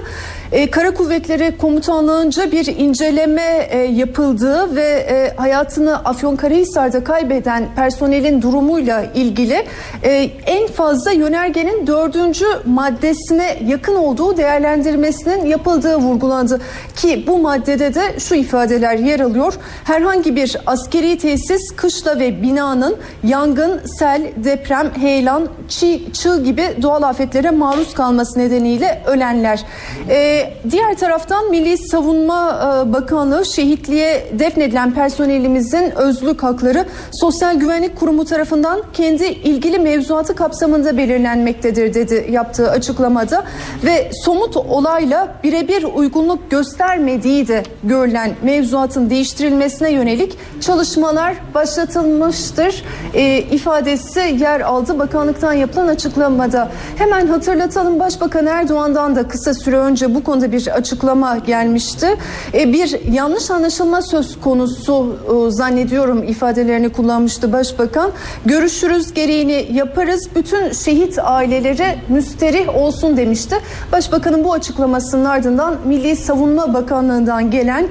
E, 0.51 0.71
Kara 0.71 0.93
Kuvvetleri 0.93 1.57
Komutanlığı'nca 1.57 2.51
bir 2.51 2.65
inceleme 2.65 3.67
e, 3.69 3.77
yapıldığı 3.77 4.75
ve 4.75 4.83
e, 4.83 5.33
hayatını 5.37 5.95
Afyonkarahisar'da 5.95 7.03
kaybeden 7.03 7.67
personelin 7.75 8.41
durumuyla 8.41 9.05
ilgili 9.15 9.65
e, 10.03 10.29
en 10.45 10.67
fazla 10.67 11.11
yönergenin 11.11 11.87
dördüncü 11.87 12.45
maddesine 12.65 13.57
yakın 13.67 13.95
olduğu 13.95 14.37
değerlendirmesinin 14.37 15.45
yapıldığı 15.45 15.95
vurgulandı. 15.95 16.61
Ki 16.95 17.23
bu 17.27 17.37
maddede 17.37 17.93
de 17.93 18.02
şu 18.19 18.35
ifadeler 18.35 18.97
yer 18.97 19.19
alıyor. 19.19 19.53
Herhangi 19.83 20.35
bir 20.35 20.57
askeri 20.65 21.17
tesis, 21.17 21.75
kışla 21.75 22.19
ve 22.19 22.41
binanın 22.41 22.95
yangın, 23.23 23.81
sel, 23.99 24.31
deprem, 24.35 24.91
heyelan, 24.97 25.47
çiğ, 25.69 26.13
çığ 26.13 26.43
gibi 26.43 26.63
doğal 26.81 27.03
afetlere 27.03 27.51
maruz 27.51 27.93
kalması 27.93 28.39
nedeniyle 28.39 29.03
ölenler. 29.07 29.63
Ee, 30.09 30.53
diğer 30.71 30.97
taraftan 30.97 31.49
Milli 31.49 31.77
Savunma 31.77 32.59
e, 32.89 32.93
Bakanlığı 32.93 33.45
şehitliğe 33.45 34.27
defnedilen 34.39 34.93
personelimizin 34.93 35.91
özlük 35.95 36.43
hakları 36.43 36.85
Sosyal 37.11 37.55
Güvenlik 37.55 37.99
Kurumu 37.99 38.25
tarafından 38.25 38.81
kendi 38.93 39.23
ilgili 39.23 39.79
mevzuatı 39.79 40.35
kapsamında 40.35 40.97
belirlenmektedir 40.97 41.93
dedi 41.93 42.27
yaptığı 42.31 42.71
açıklamada 42.71 43.43
ve 43.83 44.11
somut 44.23 44.57
olayla 44.57 45.35
birebir 45.43 45.83
uygunluk 45.83 46.51
göstermediği 46.51 47.47
de 47.47 47.63
görülen 47.93 48.31
mevzuatın 48.43 49.09
değiştirilmesine 49.09 49.91
yönelik 49.91 50.37
çalışmalar 50.61 51.35
başlatılmıştır 51.53 52.83
e, 53.13 53.37
ifadesi 53.37 54.19
yer 54.19 54.61
aldı 54.61 54.99
bakanlıktan 54.99 55.53
yapılan 55.53 55.87
açıklamada. 55.87 56.71
Hemen 56.97 57.27
hatırlatalım 57.27 57.99
Başbakan 57.99 58.45
Erdoğan'dan 58.45 59.15
da 59.15 59.27
kısa 59.27 59.53
süre 59.53 59.77
önce 59.77 60.15
bu 60.15 60.23
konuda 60.23 60.51
bir 60.51 60.67
açıklama 60.67 61.37
gelmişti. 61.37 62.07
E, 62.53 62.73
bir 62.73 63.11
yanlış 63.11 63.51
anlaşılma 63.51 64.01
söz 64.01 64.41
konusu 64.41 65.17
e, 65.25 65.51
zannediyorum 65.51 66.23
ifadelerini 66.23 66.89
kullanmıştı 66.89 67.53
Başbakan. 67.53 68.11
Görüşürüz 68.45 69.13
gereğini 69.13 69.67
yaparız 69.73 70.29
bütün 70.35 70.71
şehit 70.71 71.19
aileleri 71.19 71.85
müsterih 72.09 72.75
olsun 72.75 73.17
demişti. 73.17 73.55
Başbakanın 73.91 74.43
bu 74.43 74.53
açıklamasının 74.53 75.25
ardından 75.25 75.75
Milli 75.85 76.15
Savunma 76.15 76.73
Bakanlığı'ndan 76.73 77.51
gelen 77.51 77.82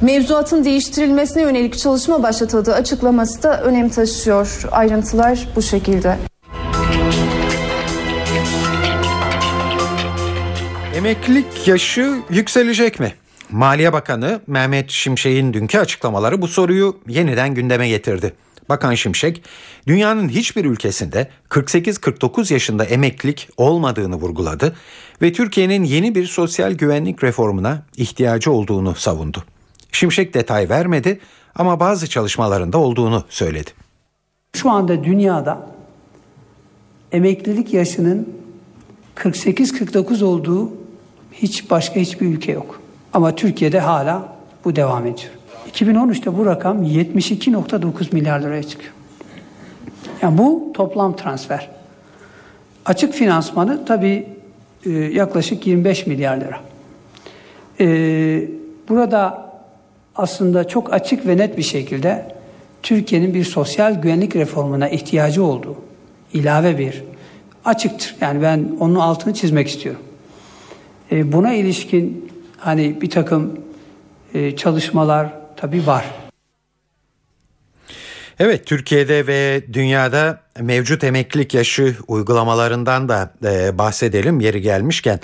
mevzuatın 0.00 0.64
değiştirilmesine 0.64 1.42
yönelik 1.42 1.78
çalışma 1.78 2.22
başlatıldığı 2.22 2.74
açıklaması 2.74 3.42
da 3.42 3.62
önem 3.62 3.88
taşıyor. 3.88 4.62
Ayrıntılar 4.70 5.48
bu 5.56 5.62
şekilde. 5.62 6.16
Emeklilik 10.96 11.68
yaşı 11.68 12.14
yükselecek 12.30 13.00
mi? 13.00 13.12
Maliye 13.50 13.92
Bakanı 13.92 14.40
Mehmet 14.46 14.90
Şimşek'in 14.90 15.52
dünkü 15.52 15.78
açıklamaları 15.78 16.42
bu 16.42 16.48
soruyu 16.48 16.96
yeniden 17.08 17.54
gündeme 17.54 17.88
getirdi. 17.88 18.32
Bakan 18.68 18.94
Şimşek, 18.94 19.42
dünyanın 19.86 20.28
hiçbir 20.28 20.64
ülkesinde 20.64 21.28
48-49 21.50 22.52
yaşında 22.52 22.84
emeklilik 22.84 23.48
olmadığını 23.56 24.16
vurguladı 24.16 24.76
ve 25.22 25.32
Türkiye'nin 25.32 25.84
yeni 25.84 26.14
bir 26.14 26.26
sosyal 26.26 26.72
güvenlik 26.72 27.24
reformuna 27.24 27.82
ihtiyacı 27.96 28.52
olduğunu 28.52 28.94
savundu. 28.94 29.44
Şimşek 29.92 30.34
detay 30.34 30.68
vermedi 30.68 31.20
ama 31.54 31.80
bazı 31.80 32.08
çalışmalarında 32.08 32.78
olduğunu 32.78 33.24
söyledi. 33.28 33.70
Şu 34.56 34.70
anda 34.70 35.04
dünyada 35.04 35.66
emeklilik 37.12 37.74
yaşının 37.74 38.28
48-49 39.16 40.24
olduğu 40.24 40.72
hiç 41.32 41.70
başka 41.70 42.00
hiçbir 42.00 42.26
ülke 42.26 42.52
yok. 42.52 42.80
Ama 43.12 43.34
Türkiye'de 43.34 43.80
hala 43.80 44.36
bu 44.64 44.76
devam 44.76 45.06
ediyor. 45.06 45.32
2013'te 45.74 46.38
bu 46.38 46.46
rakam 46.46 46.82
72.9 46.82 48.14
milyar 48.14 48.40
liraya 48.40 48.62
çıkıyor. 48.62 48.92
Yani 50.22 50.38
bu 50.38 50.70
toplam 50.74 51.16
transfer. 51.16 51.70
Açık 52.84 53.14
finansmanı 53.14 53.84
tabii 53.84 54.26
e, 54.86 54.90
yaklaşık 54.90 55.66
25 55.66 56.06
milyar 56.06 56.36
lira. 56.36 56.60
E, 57.80 57.86
burada 58.88 59.50
aslında 60.16 60.68
çok 60.68 60.92
açık 60.92 61.26
ve 61.26 61.36
net 61.36 61.58
bir 61.58 61.62
şekilde 61.62 62.34
Türkiye'nin 62.82 63.34
bir 63.34 63.44
sosyal 63.44 64.02
güvenlik 64.02 64.36
reformuna 64.36 64.88
ihtiyacı 64.88 65.44
olduğu 65.44 65.76
ilave 66.32 66.78
bir 66.78 67.04
açıktır. 67.64 68.16
Yani 68.20 68.42
ben 68.42 68.68
onun 68.80 68.94
altını 68.94 69.34
çizmek 69.34 69.68
istiyorum. 69.68 70.02
E, 71.12 71.32
buna 71.32 71.52
ilişkin 71.52 72.30
hani 72.56 73.00
bir 73.00 73.10
takım 73.10 73.60
çalışmalar 74.56 75.43
tabii 75.56 75.86
var. 75.86 76.04
Evet 78.38 78.66
Türkiye'de 78.66 79.26
ve 79.26 79.64
dünyada 79.72 80.40
mevcut 80.60 81.04
emeklilik 81.04 81.54
yaşı 81.54 81.96
uygulamalarından 82.08 83.08
da 83.08 83.34
e, 83.44 83.78
bahsedelim 83.78 84.40
yeri 84.40 84.60
gelmişken. 84.60 85.20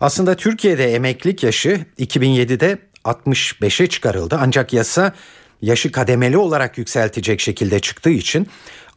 Aslında 0.00 0.34
Türkiye'de 0.34 0.94
emeklilik 0.94 1.42
yaşı 1.42 1.80
2007'de 1.98 2.78
65'e 3.04 3.86
çıkarıldı 3.86 4.38
ancak 4.40 4.72
yasa 4.72 5.12
yaşı 5.62 5.92
kademeli 5.92 6.36
olarak 6.36 6.78
yükseltecek 6.78 7.40
şekilde 7.40 7.80
çıktığı 7.80 8.10
için 8.10 8.48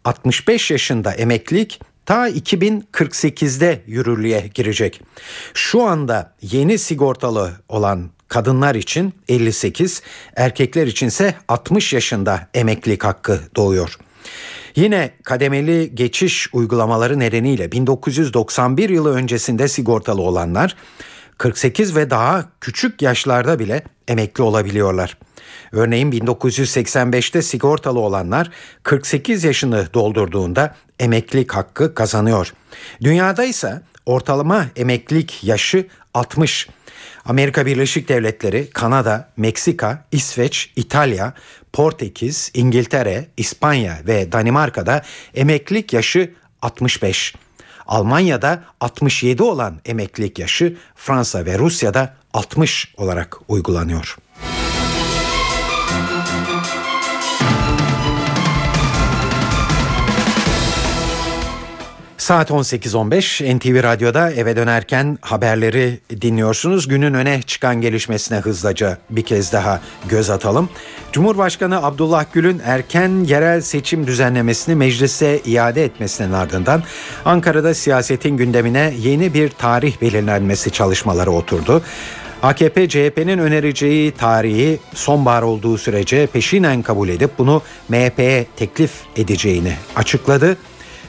65 0.06 0.72
yaşında 0.72 1.12
emeklilik 1.12 1.80
ta 2.06 2.30
2048'de 2.30 3.82
yürürlüğe 3.88 4.50
girecek. 4.54 5.02
Şu 5.54 5.84
anda 5.84 6.34
yeni 6.42 6.78
sigortalı 6.78 7.52
olan 7.70 8.10
kadınlar 8.30 8.76
için 8.76 9.14
58, 9.28 10.02
erkekler 10.36 10.88
içinse 10.88 11.36
60 11.48 11.94
yaşında 11.94 12.48
emeklilik 12.54 13.04
hakkı 13.04 13.40
doğuyor. 13.56 13.96
Yine 14.76 15.12
kademeli 15.24 15.96
geçiş 15.96 16.48
uygulamaları 16.54 17.20
nedeniyle 17.20 17.72
1991 17.72 18.90
yılı 18.90 19.14
öncesinde 19.14 19.68
sigortalı 19.68 20.22
olanlar 20.22 20.76
48 21.38 21.96
ve 21.96 22.10
daha 22.10 22.46
küçük 22.62 23.02
yaşlarda 23.02 23.60
bile 23.60 23.84
emekli 24.08 24.44
olabiliyorlar. 24.44 25.18
Örneğin 25.72 26.12
1985'te 26.12 27.42
sigortalı 27.42 28.00
olanlar 28.00 28.52
48 28.84 29.44
yaşını 29.44 29.88
doldurduğunda 29.94 30.76
emeklilik 31.00 31.52
hakkı 31.52 31.94
kazanıyor. 31.94 32.54
Dünyada 33.02 33.44
ise 33.44 33.82
ortalama 34.06 34.66
emeklilik 34.76 35.44
yaşı 35.44 35.88
60. 36.14 36.70
Amerika 37.30 37.66
Birleşik 37.66 38.10
Devletleri, 38.10 38.70
Kanada, 38.70 39.30
Meksika, 39.38 40.06
İsveç, 40.12 40.72
İtalya, 40.76 41.34
Portekiz, 41.74 42.52
İngiltere, 42.54 43.28
İspanya 43.38 44.00
ve 44.08 44.32
Danimarka'da 44.32 45.02
emeklilik 45.36 45.94
yaşı 45.94 46.34
65. 46.62 47.36
Almanya'da 47.88 48.64
67 48.80 49.44
olan 49.44 49.80
emeklilik 49.86 50.40
yaşı 50.40 50.78
Fransa 50.96 51.46
ve 51.46 51.60
Rusya'da 51.60 52.16
60 52.34 52.94
olarak 52.98 53.38
uygulanıyor. 53.48 54.18
Saat 62.20 62.52
18.15 62.52 63.58
NTV 63.58 63.84
Radyo'da 63.84 64.32
eve 64.32 64.56
dönerken 64.56 65.18
haberleri 65.22 66.00
dinliyorsunuz. 66.22 66.88
Günün 66.88 67.14
öne 67.14 67.42
çıkan 67.42 67.82
gelişmesine 67.82 68.38
hızlıca 68.38 68.98
bir 69.10 69.22
kez 69.22 69.54
daha 69.54 69.82
göz 70.10 70.30
atalım. 70.30 70.70
Cumhurbaşkanı 71.12 71.84
Abdullah 71.84 72.26
Gül'ün 72.34 72.62
erken 72.66 73.24
yerel 73.24 73.62
seçim 73.62 74.08
düzenlemesini 74.08 74.76
meclise 74.76 75.40
iade 75.46 75.86
etmesinin 75.86 76.34
ardından 76.34 76.84
Ankara'da 77.26 77.74
siyasetin 77.74 78.38
gündemine 78.38 78.94
yeni 79.00 79.34
bir 79.34 79.50
tarih 79.50 80.02
belirlenmesi 80.02 80.72
çalışmaları 80.72 81.32
oturdu. 81.32 81.82
AKP 82.44 82.90
CHP'nin 82.90 83.38
önereceği 83.38 84.12
tarihi 84.12 84.80
sonbahar 84.94 85.42
olduğu 85.42 85.78
sürece 85.78 86.28
peşinen 86.28 86.82
kabul 86.82 87.10
edip 87.10 87.32
bunu 87.38 87.62
MHP'ye 87.90 88.46
teklif 88.56 88.92
edeceğini 89.16 89.74
açıkladı. 89.96 90.58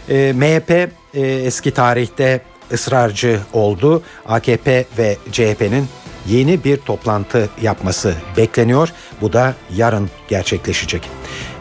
E, 0.08 0.32
MHP 0.36 0.99
e, 1.14 1.20
eski 1.20 1.70
tarihte 1.70 2.40
ısrarcı 2.72 3.40
oldu. 3.52 4.02
AKP 4.26 4.84
ve 4.98 5.16
CHP'nin 5.32 5.88
yeni 6.26 6.64
bir 6.64 6.76
toplantı 6.76 7.48
yapması 7.62 8.14
bekleniyor. 8.36 8.92
Bu 9.20 9.32
da 9.32 9.54
yarın 9.74 10.10
gerçekleşecek. 10.28 11.10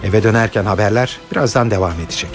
Eve 0.03 0.23
dönerken 0.23 0.65
haberler 0.65 1.19
birazdan 1.31 1.71
devam 1.71 1.99
edecek. 1.99 2.29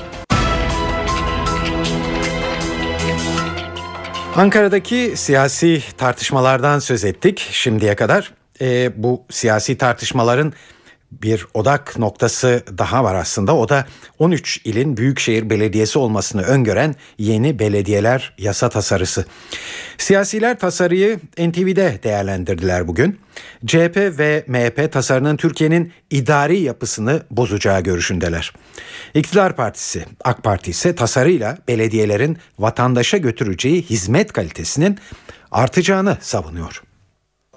Ankara'daki 4.36 5.12
siyasi 5.16 5.82
tartışmalardan 5.96 6.78
söz 6.78 7.04
ettik 7.04 7.48
şimdiye 7.50 7.94
kadar. 7.94 8.32
E, 8.60 8.92
bu 9.02 9.22
siyasi 9.30 9.78
tartışmaların 9.78 10.52
bir 11.22 11.46
odak 11.54 11.98
noktası 11.98 12.62
daha 12.78 13.04
var 13.04 13.14
aslında. 13.14 13.56
O 13.56 13.68
da 13.68 13.86
13 14.18 14.60
ilin 14.64 14.96
büyükşehir 14.96 15.50
belediyesi 15.50 15.98
olmasını 15.98 16.42
öngören 16.42 16.94
yeni 17.18 17.58
belediyeler 17.58 18.34
yasa 18.38 18.68
tasarısı. 18.68 19.24
Siyasiler 19.98 20.58
tasarıyı 20.58 21.18
NTV'de 21.38 22.00
değerlendirdiler 22.02 22.88
bugün. 22.88 23.18
CHP 23.66 23.96
ve 23.96 24.44
MHP 24.48 24.92
tasarının 24.92 25.36
Türkiye'nin 25.36 25.92
idari 26.10 26.60
yapısını 26.60 27.22
bozacağı 27.30 27.80
görüşündeler. 27.80 28.52
İktidar 29.14 29.56
Partisi, 29.56 30.04
AK 30.24 30.42
Parti 30.42 30.70
ise 30.70 30.94
tasarıyla 30.94 31.58
belediyelerin 31.68 32.38
vatandaşa 32.58 33.16
götüreceği 33.16 33.82
hizmet 33.82 34.32
kalitesinin 34.32 34.98
artacağını 35.50 36.18
savunuyor. 36.20 36.82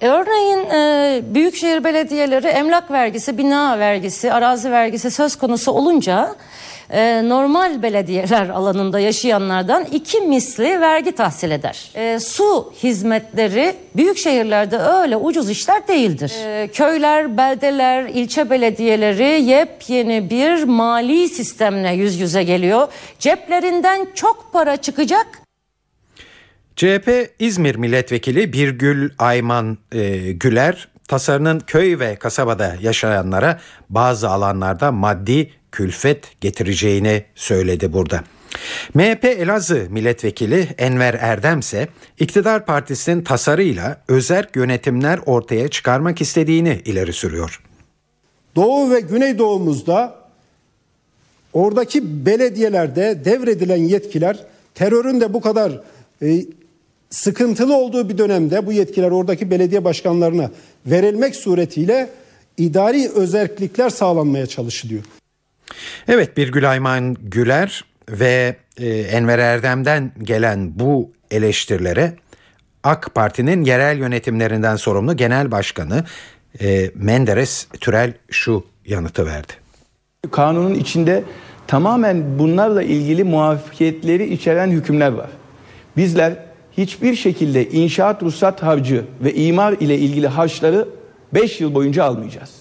E, 0.02 0.08
örneğin 0.08 0.70
e, 0.70 1.22
büyükşehir 1.36 1.84
belediyeleri 1.84 2.48
emlak 2.48 2.92
vergisi, 2.92 3.38
bina 3.38 3.80
vergisi, 3.80 4.34
arazi 4.34 4.72
vergisi 4.72 5.12
söz 5.12 5.36
konusu 5.36 5.72
olunca 5.72 6.36
e, 6.90 7.30
normal 7.30 7.82
belediyeler 7.82 8.50
alanında 8.54 9.00
yaşayanlardan 9.00 9.86
iki 9.92 10.22
misli 10.22 10.82
vergi 10.82 11.12
tahsil 11.12 11.52
eder. 11.52 11.92
E, 11.96 12.20
su 12.20 12.74
hizmetleri 12.84 13.76
büyük 13.96 14.18
şehirlerde 14.18 14.78
öyle 14.78 15.18
ucuz 15.18 15.50
işler 15.50 15.88
değildir. 15.88 16.34
E, 16.46 16.68
köyler, 16.68 17.38
beldeler, 17.38 18.04
ilçe 18.04 18.50
belediyeleri 18.50 19.42
yepyeni 19.42 20.30
bir 20.30 20.64
mali 20.64 21.30
sistemle 21.30 21.92
yüz 21.92 22.20
yüze 22.20 22.44
geliyor. 22.44 22.88
Ceplerinden 23.20 24.08
çok 24.16 24.54
para 24.54 24.78
çıkacak 24.78 25.47
CHP 26.78 27.32
İzmir 27.40 27.76
Milletvekili 27.76 28.54
Birgül 28.54 29.10
Ayman 29.18 29.78
e, 29.92 30.32
Güler 30.32 30.88
tasarının 31.08 31.60
köy 31.60 32.00
ve 32.00 32.16
kasabada 32.16 32.76
yaşayanlara 32.82 33.60
bazı 33.90 34.30
alanlarda 34.30 34.92
maddi 34.92 35.52
külfet 35.72 36.42
getireceğini 36.42 37.24
söyledi 37.36 37.94
burada. 37.94 38.24
MHP 38.94 39.26
Elazığ 39.26 39.88
Milletvekili 39.90 40.68
Enver 40.78 41.14
Erdem 41.14 41.60
ise 41.60 41.88
iktidar 42.20 42.66
partisinin 42.66 43.24
tasarıyla 43.24 44.02
özerk 44.08 44.56
yönetimler 44.56 45.20
ortaya 45.26 45.68
çıkarmak 45.68 46.22
istediğini 46.22 46.82
ileri 46.86 47.14
sürüyor. 47.14 47.64
Doğu 48.56 48.92
ve 48.92 49.00
Güneydoğumuzda 49.00 50.16
oradaki 51.54 52.26
belediyelerde 52.26 53.26
devredilen 53.26 53.84
yetkiler 53.84 54.38
terörün 54.76 55.22
de 55.22 55.34
bu 55.34 55.42
kadar 55.42 55.82
e, 56.22 56.46
sıkıntılı 57.10 57.78
olduğu 57.78 58.10
bir 58.10 58.18
dönemde 58.18 58.66
bu 58.66 58.72
yetkiler 58.72 59.12
oradaki 59.12 59.52
belediye 59.52 59.84
başkanlarına 59.84 60.52
verilmek 60.86 61.36
suretiyle 61.36 62.10
idari 62.58 63.10
özellikler 63.16 63.90
sağlanmaya 63.90 64.46
çalışılıyor. 64.46 65.04
Evet 66.08 66.38
bir 66.38 66.52
Gülayman 66.52 67.14
Güler 67.14 67.86
ve 68.10 68.56
e, 68.78 68.88
Enver 68.90 69.40
Erdem'den 69.40 70.12
gelen 70.24 70.80
bu 70.80 71.12
eleştirilere 71.32 72.14
AK 72.84 73.16
Parti'nin 73.16 73.64
yerel 73.64 73.98
yönetimlerinden 73.98 74.76
sorumlu 74.76 75.18
Genel 75.18 75.52
Başkanı 75.52 76.04
e, 76.62 76.92
Menderes 76.96 77.68
Türel 77.80 78.14
şu 78.30 78.66
yanıtı 78.86 79.26
verdi. 79.26 79.54
Kanunun 80.32 80.74
içinde 80.74 81.24
tamamen 81.68 82.40
bunlarla 82.40 82.84
ilgili 82.84 83.24
muafiyetleri 83.24 84.34
içeren 84.34 84.72
hükümler 84.72 85.12
var. 85.12 85.30
Bizler 85.98 86.47
hiçbir 86.78 87.16
şekilde 87.16 87.70
inşaat 87.70 88.24
ruhsat 88.24 88.64
harcı 88.64 89.06
ve 89.24 89.34
imar 89.34 89.74
ile 89.74 89.98
ilgili 89.98 90.28
harçları 90.28 90.88
5 91.34 91.62
yıl 91.62 91.74
boyunca 91.74 92.04
almayacağız. 92.04 92.52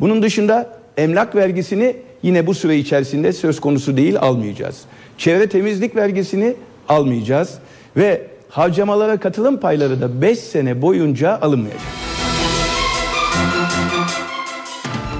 Bunun 0.00 0.22
dışında 0.22 0.78
emlak 0.96 1.34
vergisini 1.34 1.96
yine 2.22 2.46
bu 2.46 2.54
süre 2.54 2.76
içerisinde 2.76 3.32
söz 3.32 3.60
konusu 3.60 3.96
değil 3.96 4.18
almayacağız. 4.20 4.80
Çevre 5.18 5.48
temizlik 5.48 5.96
vergisini 5.96 6.54
almayacağız 6.88 7.58
ve 7.96 8.26
harcamalara 8.48 9.16
katılım 9.16 9.60
payları 9.60 10.00
da 10.00 10.22
5 10.22 10.38
sene 10.38 10.82
boyunca 10.82 11.38
alınmayacak. 11.40 11.80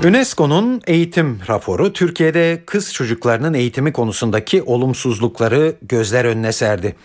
UNESCO'nun 0.05 0.83
eğitim 0.87 1.41
raporu 1.49 1.93
Türkiye'de 1.93 2.63
kız 2.67 2.93
çocuklarının 2.93 3.55
eğitimi 3.55 3.93
konusundaki 3.93 4.63
olumsuzlukları 4.63 5.75
gözler 5.83 6.25
önüne 6.25 6.53
serdi. 6.53 6.97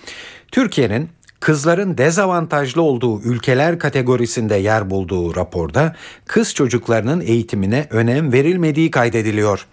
Türkiye'nin 0.52 1.10
kızların 1.42 1.98
dezavantajlı 1.98 2.82
olduğu 2.82 3.22
ülkeler 3.22 3.80
kategorisinde 3.80 4.56
yer 4.56 4.90
bulduğu 4.90 5.36
raporda 5.36 5.96
kız 6.26 6.54
çocuklarının 6.54 7.22
eğitimine 7.22 7.88
önem 7.90 8.34
verilmediği 8.34 8.92
kaydediliyor. 8.92 9.68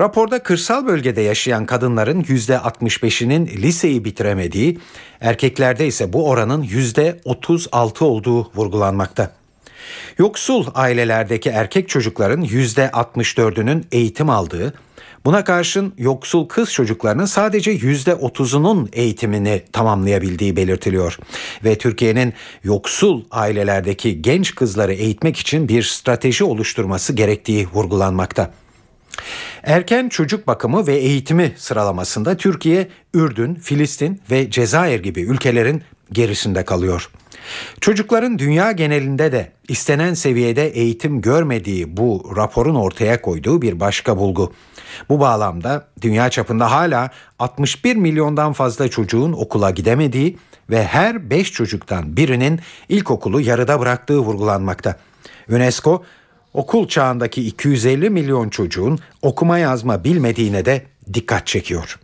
Raporda 0.00 0.42
kırsal 0.42 0.86
bölgede 0.86 1.20
yaşayan 1.20 1.66
kadınların 1.66 2.22
%65'inin 2.22 3.46
liseyi 3.46 4.04
bitiremediği, 4.04 4.78
erkeklerde 5.20 5.86
ise 5.86 6.12
bu 6.12 6.28
oranın 6.28 6.64
%36 6.64 8.04
olduğu 8.04 8.50
vurgulanmakta. 8.54 9.32
Yoksul 10.18 10.66
ailelerdeki 10.74 11.48
erkek 11.48 11.88
çocukların 11.88 12.44
%64'ünün 12.44 13.84
eğitim 13.92 14.30
aldığı, 14.30 14.74
Buna 15.24 15.44
karşın 15.44 15.92
yoksul 15.98 16.48
kız 16.48 16.72
çocuklarının 16.72 17.24
sadece 17.24 17.70
yüzde 17.70 18.14
otuzunun 18.14 18.88
eğitimini 18.92 19.62
tamamlayabildiği 19.72 20.56
belirtiliyor. 20.56 21.18
Ve 21.64 21.78
Türkiye'nin 21.78 22.32
yoksul 22.64 23.24
ailelerdeki 23.30 24.22
genç 24.22 24.54
kızları 24.54 24.92
eğitmek 24.92 25.36
için 25.36 25.68
bir 25.68 25.82
strateji 25.82 26.44
oluşturması 26.44 27.12
gerektiği 27.12 27.68
vurgulanmakta. 27.72 28.50
Erken 29.62 30.08
çocuk 30.08 30.46
bakımı 30.46 30.86
ve 30.86 30.96
eğitimi 30.96 31.52
sıralamasında 31.56 32.36
Türkiye, 32.36 32.88
Ürdün, 33.14 33.54
Filistin 33.54 34.20
ve 34.30 34.50
Cezayir 34.50 35.00
gibi 35.00 35.20
ülkelerin 35.20 35.82
gerisinde 36.12 36.64
kalıyor. 36.64 37.10
Çocukların 37.80 38.38
dünya 38.38 38.72
genelinde 38.72 39.32
de 39.32 39.52
istenen 39.68 40.14
seviyede 40.14 40.68
eğitim 40.68 41.20
görmediği 41.20 41.96
bu 41.96 42.32
raporun 42.36 42.74
ortaya 42.74 43.22
koyduğu 43.22 43.62
bir 43.62 43.80
başka 43.80 44.18
bulgu. 44.18 44.52
Bu 45.08 45.20
bağlamda 45.20 45.88
dünya 46.00 46.30
çapında 46.30 46.70
hala 46.70 47.10
61 47.38 47.96
milyondan 47.96 48.52
fazla 48.52 48.88
çocuğun 48.88 49.32
okula 49.32 49.70
gidemediği 49.70 50.38
ve 50.70 50.84
her 50.84 51.30
5 51.30 51.52
çocuktan 51.52 52.16
birinin 52.16 52.60
ilkokulu 52.88 53.40
yarıda 53.40 53.80
bıraktığı 53.80 54.18
vurgulanmakta. 54.18 54.96
UNESCO 55.48 56.02
okul 56.54 56.88
çağındaki 56.88 57.46
250 57.46 58.10
milyon 58.10 58.48
çocuğun 58.48 58.98
okuma 59.22 59.58
yazma 59.58 60.04
bilmediğine 60.04 60.64
de 60.64 60.86
dikkat 61.14 61.46
çekiyor. 61.46 61.98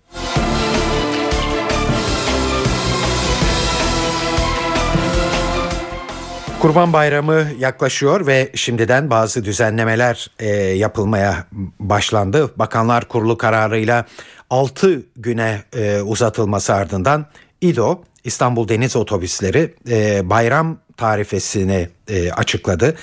Kurban 6.60 6.92
Bayramı 6.92 7.46
yaklaşıyor 7.58 8.26
ve 8.26 8.50
şimdiden 8.54 9.10
bazı 9.10 9.44
düzenlemeler 9.44 10.30
e, 10.38 10.48
yapılmaya 10.56 11.46
başlandı. 11.80 12.58
Bakanlar 12.58 13.08
Kurulu 13.08 13.38
kararıyla 13.38 14.06
6 14.50 15.02
güne 15.16 15.62
e, 15.76 16.00
uzatılması 16.00 16.74
ardından 16.74 17.26
İDO 17.60 18.02
İstanbul 18.24 18.68
Deniz 18.68 18.96
Otobüsleri 18.96 19.74
e, 19.90 20.30
bayram 20.30 20.78
tarifesini 20.96 21.88
e, 22.08 22.32
açıkladı. 22.32 22.96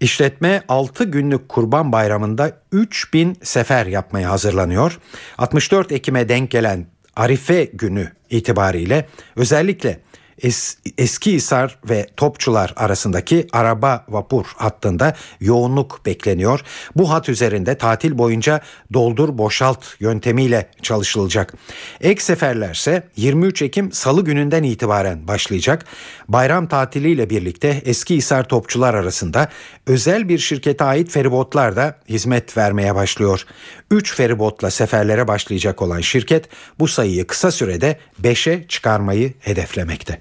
İşletme 0.00 0.62
6 0.68 1.04
günlük 1.04 1.48
Kurban 1.48 1.92
Bayramı'nda 1.92 2.52
3000 2.72 3.36
sefer 3.42 3.86
yapmaya 3.86 4.30
hazırlanıyor. 4.30 4.98
64 5.38 5.92
Ekim'e 5.92 6.28
denk 6.28 6.50
gelen 6.50 6.86
Arife 7.16 7.64
günü 7.64 8.12
itibariyle 8.30 9.08
özellikle 9.36 10.00
es, 10.42 10.76
Eskihisar 10.98 11.78
ve 11.90 12.06
Topçular 12.16 12.72
arasındaki 12.76 13.46
araba 13.52 14.04
vapur 14.08 14.44
hattında 14.56 15.14
yoğunluk 15.40 16.06
bekleniyor. 16.06 16.60
Bu 16.96 17.10
hat 17.10 17.28
üzerinde 17.28 17.78
tatil 17.78 18.18
boyunca 18.18 18.60
doldur 18.92 19.38
boşalt 19.38 19.84
yöntemiyle 20.00 20.70
çalışılacak. 20.82 21.54
Ek 22.00 22.20
seferlerse 22.20 23.08
23 23.16 23.62
Ekim 23.62 23.92
Salı 23.92 24.24
gününden 24.24 24.62
itibaren 24.62 25.28
başlayacak. 25.28 25.84
Bayram 26.28 26.68
tatiliyle 26.68 27.30
birlikte 27.30 27.68
Eskihisar 27.68 28.48
Topçular 28.48 28.94
arasında 28.94 29.48
özel 29.86 30.28
bir 30.28 30.38
şirkete 30.38 30.84
ait 30.84 31.10
feribotlar 31.10 31.76
da 31.76 31.98
hizmet 32.08 32.56
vermeye 32.56 32.94
başlıyor. 32.94 33.46
3 33.90 34.14
feribotla 34.14 34.70
seferlere 34.70 35.28
başlayacak 35.28 35.82
olan 35.82 36.00
şirket 36.00 36.48
bu 36.78 36.88
sayıyı 36.88 37.26
kısa 37.26 37.50
sürede 37.50 37.98
5'e 38.22 38.68
çıkarmayı 38.68 39.34
hedeflemekte. 39.40 40.20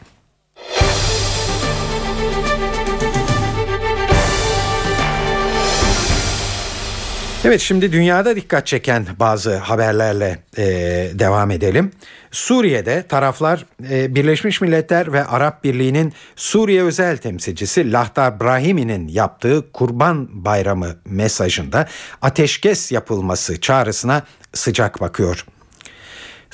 Evet 7.45 7.62
şimdi 7.62 7.91
dünyada 7.91 8.36
dikkat 8.36 8.67
çeken 8.67 9.06
bazı 9.19 9.56
haberlerle 9.56 10.39
e, 10.58 10.63
devam 11.13 11.51
edelim. 11.51 11.91
Suriye'de 12.32 13.04
taraflar 13.08 13.65
e, 13.89 14.15
Birleşmiş 14.15 14.62
Milletler 14.62 15.13
ve 15.13 15.25
Arap 15.25 15.63
Birliği'nin 15.63 16.13
Suriye 16.36 16.84
özel 16.84 17.17
temsilcisi 17.17 17.91
Lahtar 17.91 18.39
Brahimi'nin 18.39 19.08
yaptığı 19.08 19.71
Kurban 19.71 20.45
Bayramı 20.45 20.95
mesajında 21.06 21.88
ateşkes 22.21 22.91
yapılması 22.91 23.62
çağrısına 23.62 24.23
sıcak 24.54 25.01
bakıyor. 25.01 25.45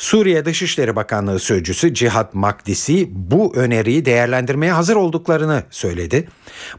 Suriye 0.02 0.46
Dışişleri 0.46 0.96
Bakanlığı 0.96 1.40
Sözcüsü 1.40 1.94
Cihat 1.94 2.34
Makdisi 2.34 3.08
bu 3.12 3.56
öneriyi 3.56 4.06
değerlendirmeye 4.06 4.72
hazır 4.72 4.96
olduklarını 4.96 5.64
söyledi. 5.70 6.28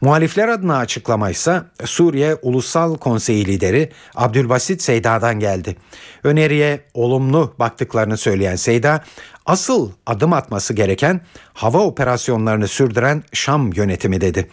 Muhalifler 0.00 0.48
adına 0.48 0.76
açıklama 0.76 1.30
ise 1.30 1.62
Suriye 1.84 2.34
Ulusal 2.42 2.96
Konseyi 2.96 3.46
lideri 3.46 3.92
Abdülbasit 4.14 4.82
Seyda'dan 4.82 5.40
geldi. 5.40 5.76
Öneriye 6.24 6.80
olumlu 6.94 7.54
baktıklarını 7.58 8.16
söyleyen 8.16 8.56
Seyda, 8.56 9.04
asıl 9.46 9.90
adım 10.06 10.32
atması 10.32 10.74
gereken 10.74 11.20
hava 11.52 11.78
operasyonlarını 11.78 12.68
sürdüren 12.68 13.22
Şam 13.32 13.72
yönetimi 13.72 14.20
dedi. 14.20 14.48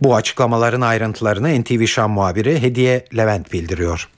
Bu 0.00 0.14
açıklamaların 0.14 0.80
ayrıntılarını 0.80 1.62
NTV 1.62 1.86
Şam 1.86 2.10
muhabiri 2.10 2.62
Hediye 2.62 3.04
Levent 3.16 3.52
bildiriyor. 3.52 4.08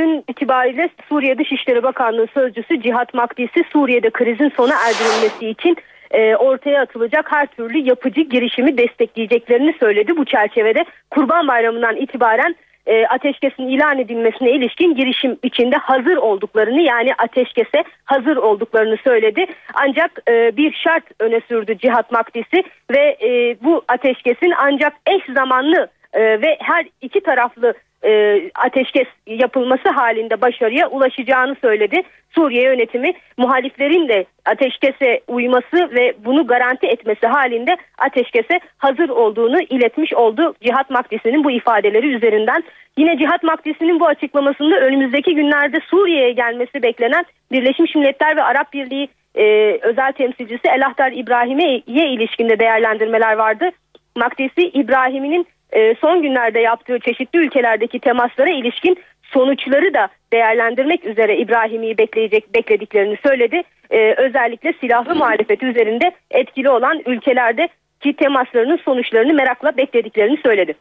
Dün 0.00 0.24
itibariyle 0.28 0.88
Suriye 1.08 1.38
Dışişleri 1.38 1.82
Bakanlığı 1.82 2.26
Sözcüsü 2.34 2.82
Cihat 2.82 3.14
Makdisi 3.14 3.64
Suriye'de 3.72 4.10
krizin 4.10 4.48
sona 4.56 4.74
erdirilmesi 4.74 5.48
için 5.48 5.76
e, 6.10 6.36
ortaya 6.36 6.82
atılacak 6.82 7.32
her 7.32 7.46
türlü 7.46 7.78
yapıcı 7.78 8.20
girişimi 8.20 8.78
destekleyeceklerini 8.78 9.74
söyledi. 9.80 10.16
Bu 10.16 10.24
çerçevede 10.24 10.84
Kurban 11.10 11.48
Bayramı'ndan 11.48 11.96
itibaren 11.96 12.56
e, 12.86 13.06
ateşkesin 13.06 13.62
ilan 13.62 13.98
edilmesine 13.98 14.50
ilişkin 14.50 14.94
girişim 14.94 15.38
içinde 15.42 15.76
hazır 15.76 16.16
olduklarını 16.16 16.80
yani 16.80 17.14
ateşkese 17.18 17.84
hazır 18.04 18.36
olduklarını 18.36 18.96
söyledi. 19.04 19.46
Ancak 19.74 20.10
e, 20.28 20.56
bir 20.56 20.72
şart 20.72 21.04
öne 21.20 21.40
sürdü 21.48 21.78
Cihat 21.78 22.12
Makdisi 22.12 22.64
ve 22.90 23.16
bu 23.62 23.82
ateşkesin 23.88 24.52
ancak 24.58 24.92
eş 25.06 25.22
zamanlı 25.34 25.88
ve 26.14 26.58
her 26.60 26.86
iki 27.00 27.20
taraflı 27.20 27.74
e, 28.04 28.42
ateşkes 28.54 29.06
yapılması 29.26 29.88
halinde 29.88 30.40
başarıya 30.40 30.88
ulaşacağını 30.88 31.56
söyledi. 31.60 32.02
Suriye 32.34 32.62
yönetimi 32.62 33.12
muhaliflerin 33.36 34.08
de 34.08 34.24
ateşkese 34.44 35.20
uyması 35.28 35.90
ve 35.94 36.14
bunu 36.24 36.46
garanti 36.46 36.86
etmesi 36.86 37.26
halinde 37.26 37.76
ateşkese 37.98 38.60
hazır 38.78 39.08
olduğunu 39.08 39.60
iletmiş 39.60 40.14
oldu 40.14 40.54
Cihat 40.62 40.90
Makdisi'nin 40.90 41.44
bu 41.44 41.50
ifadeleri 41.50 42.06
üzerinden. 42.06 42.62
Yine 42.98 43.18
Cihat 43.18 43.42
Makdisi'nin 43.42 44.00
bu 44.00 44.06
açıklamasında 44.06 44.76
önümüzdeki 44.76 45.34
günlerde 45.34 45.78
Suriye'ye 45.90 46.32
gelmesi 46.32 46.82
beklenen 46.82 47.24
Birleşmiş 47.52 47.94
Milletler 47.94 48.36
ve 48.36 48.42
Arap 48.42 48.72
Birliği 48.72 49.08
e, 49.34 49.44
özel 49.82 50.12
temsilcisi 50.12 50.68
Elahtar 50.68 51.12
İbrahim'e 51.12 51.76
ilişkinde 51.86 52.58
değerlendirmeler 52.58 53.32
vardı. 53.32 53.70
Makdisi 54.16 54.60
İbrahim'in 54.60 55.46
e, 55.72 55.94
son 55.94 56.22
günlerde 56.22 56.60
yaptığı 56.60 56.98
çeşitli 56.98 57.38
ülkelerdeki 57.38 58.00
temaslara 58.00 58.50
ilişkin 58.50 58.98
sonuçları 59.22 59.94
da 59.94 60.08
değerlendirmek 60.32 61.04
üzere 61.04 61.36
İbrahim'i 61.38 61.98
bekleyecek 61.98 62.54
beklediklerini 62.54 63.16
söyledi. 63.26 63.62
Ee, 63.90 64.14
özellikle 64.16 64.72
silahlı 64.80 65.14
muhalefet 65.14 65.62
üzerinde 65.62 66.12
etkili 66.30 66.70
olan 66.70 67.02
ülkelerde 67.06 67.68
ki 68.00 68.16
temaslarının 68.16 68.76
sonuçlarını 68.76 69.34
merakla 69.34 69.76
beklediklerini 69.76 70.36
söyledi. 70.36 70.74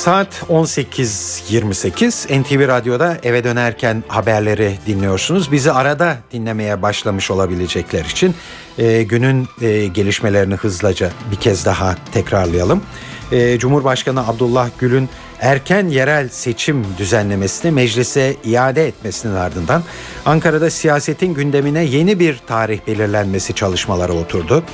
Saat 0.00 0.42
18.28 0.48 2.42
NTV 2.42 2.68
Radyo'da 2.68 3.18
eve 3.22 3.44
dönerken 3.44 4.04
haberleri 4.08 4.78
dinliyorsunuz. 4.86 5.52
Bizi 5.52 5.72
arada 5.72 6.18
dinlemeye 6.32 6.82
başlamış 6.82 7.30
olabilecekler 7.30 8.04
için 8.04 8.34
e, 8.78 9.02
günün 9.02 9.48
e, 9.60 9.86
gelişmelerini 9.86 10.54
hızlıca 10.54 11.10
bir 11.30 11.36
kez 11.36 11.64
daha 11.64 11.96
tekrarlayalım. 12.12 12.82
E, 13.32 13.58
Cumhurbaşkanı 13.58 14.28
Abdullah 14.28 14.70
Gül'ün 14.78 15.08
erken 15.40 15.88
yerel 15.88 16.28
seçim 16.28 16.86
düzenlemesini 16.98 17.70
meclise 17.70 18.36
iade 18.44 18.86
etmesinin 18.88 19.34
ardından 19.34 19.82
Ankara'da 20.26 20.70
siyasetin 20.70 21.34
gündemine 21.34 21.84
yeni 21.84 22.20
bir 22.20 22.40
tarih 22.46 22.80
belirlenmesi 22.86 23.54
çalışmaları 23.54 24.12
oturdu. 24.12 24.64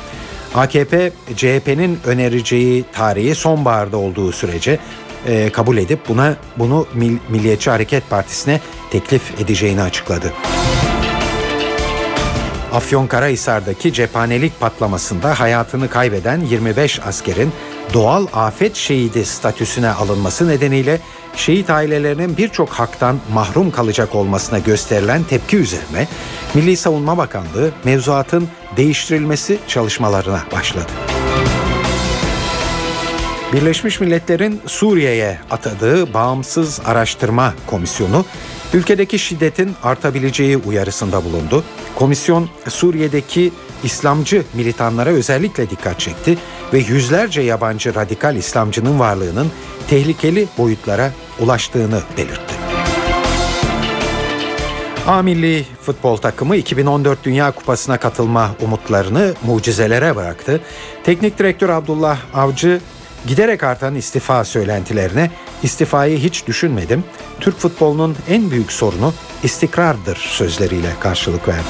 AKP, 0.55 1.13
CHP'nin 1.37 1.99
önereceği 2.05 2.85
tarihi 2.93 3.35
sonbaharda 3.35 3.97
olduğu 3.97 4.33
sürece 4.33 4.79
e, 5.27 5.51
kabul 5.51 5.77
edip 5.77 6.09
buna 6.09 6.37
bunu 6.57 6.87
Mil, 6.95 7.17
Milliyetçi 7.29 7.71
Hareket 7.71 8.11
Partisi'ne 8.11 8.61
teklif 8.91 9.41
edeceğini 9.41 9.83
açıkladı. 9.83 10.33
Afyonkarahisar'daki 12.73 13.93
cephanelik 13.93 14.61
patlamasında 14.61 15.41
hayatını 15.41 15.89
kaybeden 15.89 16.41
25 16.41 17.01
askerin 17.07 17.53
doğal 17.95 18.27
afet 18.33 18.77
şehidi 18.77 19.25
statüsüne 19.25 19.91
alınması 19.91 20.49
nedeniyle 20.49 21.01
şehit 21.37 21.71
ailelerinin 21.71 22.37
birçok 22.37 22.69
haktan 22.69 23.21
mahrum 23.33 23.71
kalacak 23.71 24.15
olmasına 24.15 24.59
gösterilen 24.59 25.25
tepki 25.25 25.57
üzerine 25.57 26.09
Milli 26.55 26.77
Savunma 26.77 27.19
Bakanlığı 27.19 27.71
mevzuatın 27.85 28.49
değiştirilmesi 28.77 29.59
çalışmalarına 29.69 30.43
başladı. 30.53 31.16
Birleşmiş 33.53 34.01
Milletler'in 34.01 34.61
Suriye'ye 34.67 35.39
atadığı 35.51 36.15
Bağımsız 36.15 36.81
Araştırma 36.85 37.55
Komisyonu 37.67 38.25
ülkedeki 38.75 39.19
şiddetin 39.19 39.75
artabileceği 39.83 40.57
uyarısında 40.57 41.25
bulundu. 41.25 41.65
Komisyon 41.95 42.49
Suriye'deki 42.69 43.53
İslamcı 43.85 44.45
militanlara 44.55 45.11
özellikle 45.11 45.71
dikkat 45.71 46.01
çekti 46.01 46.39
ve 46.73 46.79
yüzlerce 46.79 47.41
yabancı 47.41 47.95
radikal 47.95 48.37
İslamcının 48.37 48.99
varlığının 48.99 49.51
tehlikeli 49.89 50.49
boyutlara 50.59 51.13
ulaştığını 51.41 52.01
belirtti. 52.17 52.55
A 55.07 55.23
milli 55.23 55.65
futbol 55.83 56.17
takımı 56.17 56.57
2014 56.57 57.25
Dünya 57.25 57.51
Kupası'na 57.51 57.99
katılma 57.99 58.51
umutlarını 58.63 59.35
mucizelere 59.47 60.17
bıraktı. 60.17 60.61
Teknik 61.05 61.39
direktör 61.39 61.69
Abdullah 61.69 62.19
Avcı 62.35 62.81
giderek 63.27 63.63
artan 63.63 63.95
istifa 63.95 64.45
söylentilerine 64.45 65.31
istifayı 65.63 66.19
hiç 66.19 66.47
düşünmedim. 66.47 67.05
Türk 67.41 67.59
futbolunun 67.59 68.17
en 68.29 68.51
büyük 68.51 68.73
sorunu 68.73 69.15
istikrardır 69.43 70.17
sözleriyle 70.17 70.93
karşılık 71.01 71.49
verdi. 71.49 71.69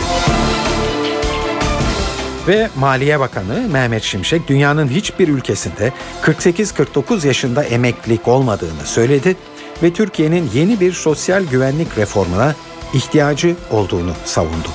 Ve 2.49 2.69
Maliye 2.77 3.21
Bakanı 3.21 3.69
Mehmet 3.73 4.03
Şimşek 4.03 4.49
dünyanın 4.49 4.89
hiçbir 4.89 5.29
ülkesinde 5.29 5.93
48-49 6.23 7.27
yaşında 7.27 7.65
emeklilik 7.65 8.29
olmadığını 8.29 8.85
söyledi 8.85 9.37
ve 9.83 9.93
Türkiye'nin 9.93 10.51
yeni 10.55 10.81
bir 10.81 10.93
sosyal 10.93 11.45
güvenlik 11.45 11.99
reformuna 11.99 12.55
ihtiyacı 12.95 13.57
olduğunu 13.71 14.13
savundu. 14.25 14.69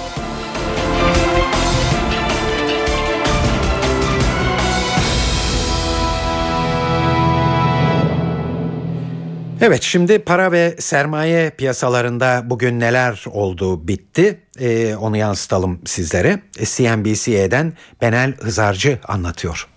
Evet 9.64 9.82
şimdi 9.82 10.20
para 10.20 10.52
ve 10.52 10.70
sermaye 10.70 11.50
piyasalarında 11.50 12.42
bugün 12.46 12.80
neler 12.80 13.26
oldu 13.34 13.88
bitti 13.88 14.40
ee, 14.60 14.96
onu 14.96 15.18
yansıtalım 15.18 15.80
sizlere. 15.86 16.40
CNBC'den 16.54 17.74
Benel 18.02 18.34
Hızarcı 18.34 19.00
anlatıyor. 19.08 19.68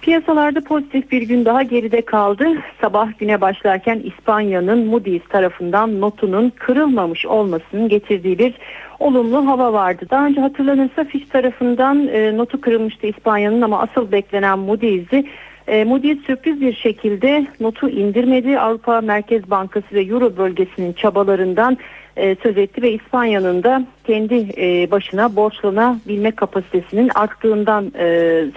Piyasalarda 0.00 0.60
pozitif 0.60 1.10
bir 1.10 1.22
gün 1.22 1.44
daha 1.44 1.62
geride 1.62 2.04
kaldı. 2.04 2.46
Sabah 2.80 3.18
güne 3.18 3.40
başlarken 3.40 4.02
İspanya'nın 4.04 4.86
Moody's 4.86 5.28
tarafından 5.28 6.00
notunun 6.00 6.52
kırılmamış 6.58 7.26
olmasının 7.26 7.88
getirdiği 7.88 8.38
bir 8.38 8.54
olumlu 8.98 9.46
hava 9.46 9.72
vardı. 9.72 10.06
Daha 10.10 10.26
önce 10.26 10.40
hatırlanırsa 10.40 11.04
Fitch 11.04 11.30
tarafından 11.30 12.08
e, 12.08 12.36
notu 12.36 12.60
kırılmıştı 12.60 13.06
İspanya'nın 13.06 13.62
ama 13.62 13.82
asıl 13.82 14.12
beklenen 14.12 14.58
Moody's'i 14.58 15.24
e, 15.68 15.84
Moody's 15.84 16.18
sürpriz 16.26 16.60
bir 16.60 16.74
şekilde 16.74 17.46
notu 17.60 17.88
indirmedi. 17.88 18.58
Avrupa 18.58 19.00
Merkez 19.00 19.50
Bankası 19.50 19.86
ve 19.92 20.02
Euro 20.02 20.36
bölgesinin 20.36 20.92
çabalarından 20.92 21.78
e, 22.16 22.36
söz 22.42 22.58
etti 22.58 22.82
ve 22.82 22.92
İspanya'nın 22.92 23.62
da 23.62 23.86
kendi 24.04 24.34
e, 24.56 24.90
başına 24.90 25.36
borçlanabilme 25.36 26.30
kapasitesinin 26.30 27.10
arttığından 27.14 27.92
e, 27.98 28.06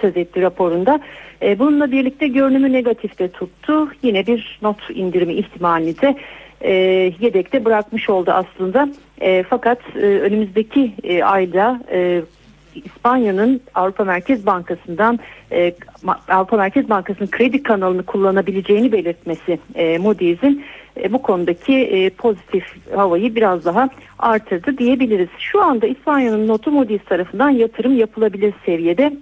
söz 0.00 0.16
etti 0.16 0.42
raporunda. 0.42 1.00
E, 1.42 1.58
bununla 1.58 1.90
birlikte 1.92 2.28
görünümü 2.28 2.72
negatifte 2.72 3.28
tuttu. 3.28 3.88
Yine 4.02 4.26
bir 4.26 4.58
not 4.62 4.90
indirimi 4.94 5.34
ihtimalini 5.34 6.00
de 6.00 6.16
e, 6.60 6.72
yedekte 7.20 7.64
bırakmış 7.64 8.10
oldu 8.10 8.30
aslında. 8.30 8.88
E, 9.20 9.42
fakat 9.42 9.78
e, 9.96 10.00
önümüzdeki 10.00 10.92
e, 11.04 11.22
ayda 11.24 11.80
e, 11.92 12.22
İspanya'nın 12.84 13.60
Avrupa 13.74 14.04
Merkez 14.04 14.46
Bankası'ndan 14.46 15.18
e, 15.52 15.74
Avrupa 16.28 16.56
Merkez 16.56 16.88
Bankası'nın 16.88 17.30
kredi 17.30 17.62
kanalını 17.62 18.02
kullanabileceğini 18.02 18.92
belirtmesi 18.92 19.58
e, 19.74 19.98
Moody's'in 19.98 20.64
e, 21.02 21.12
bu 21.12 21.22
konudaki 21.22 21.74
e, 21.74 22.10
pozitif 22.10 22.64
havayı 22.94 23.34
biraz 23.34 23.64
daha 23.64 23.88
artırdı 24.18 24.78
diyebiliriz. 24.78 25.28
Şu 25.38 25.62
anda 25.62 25.86
İspanya'nın 25.86 26.48
notu 26.48 26.70
Moody's 26.70 27.04
tarafından 27.04 27.50
yatırım 27.50 27.96
yapılabilir 27.96 28.54
seviyede. 28.66 29.12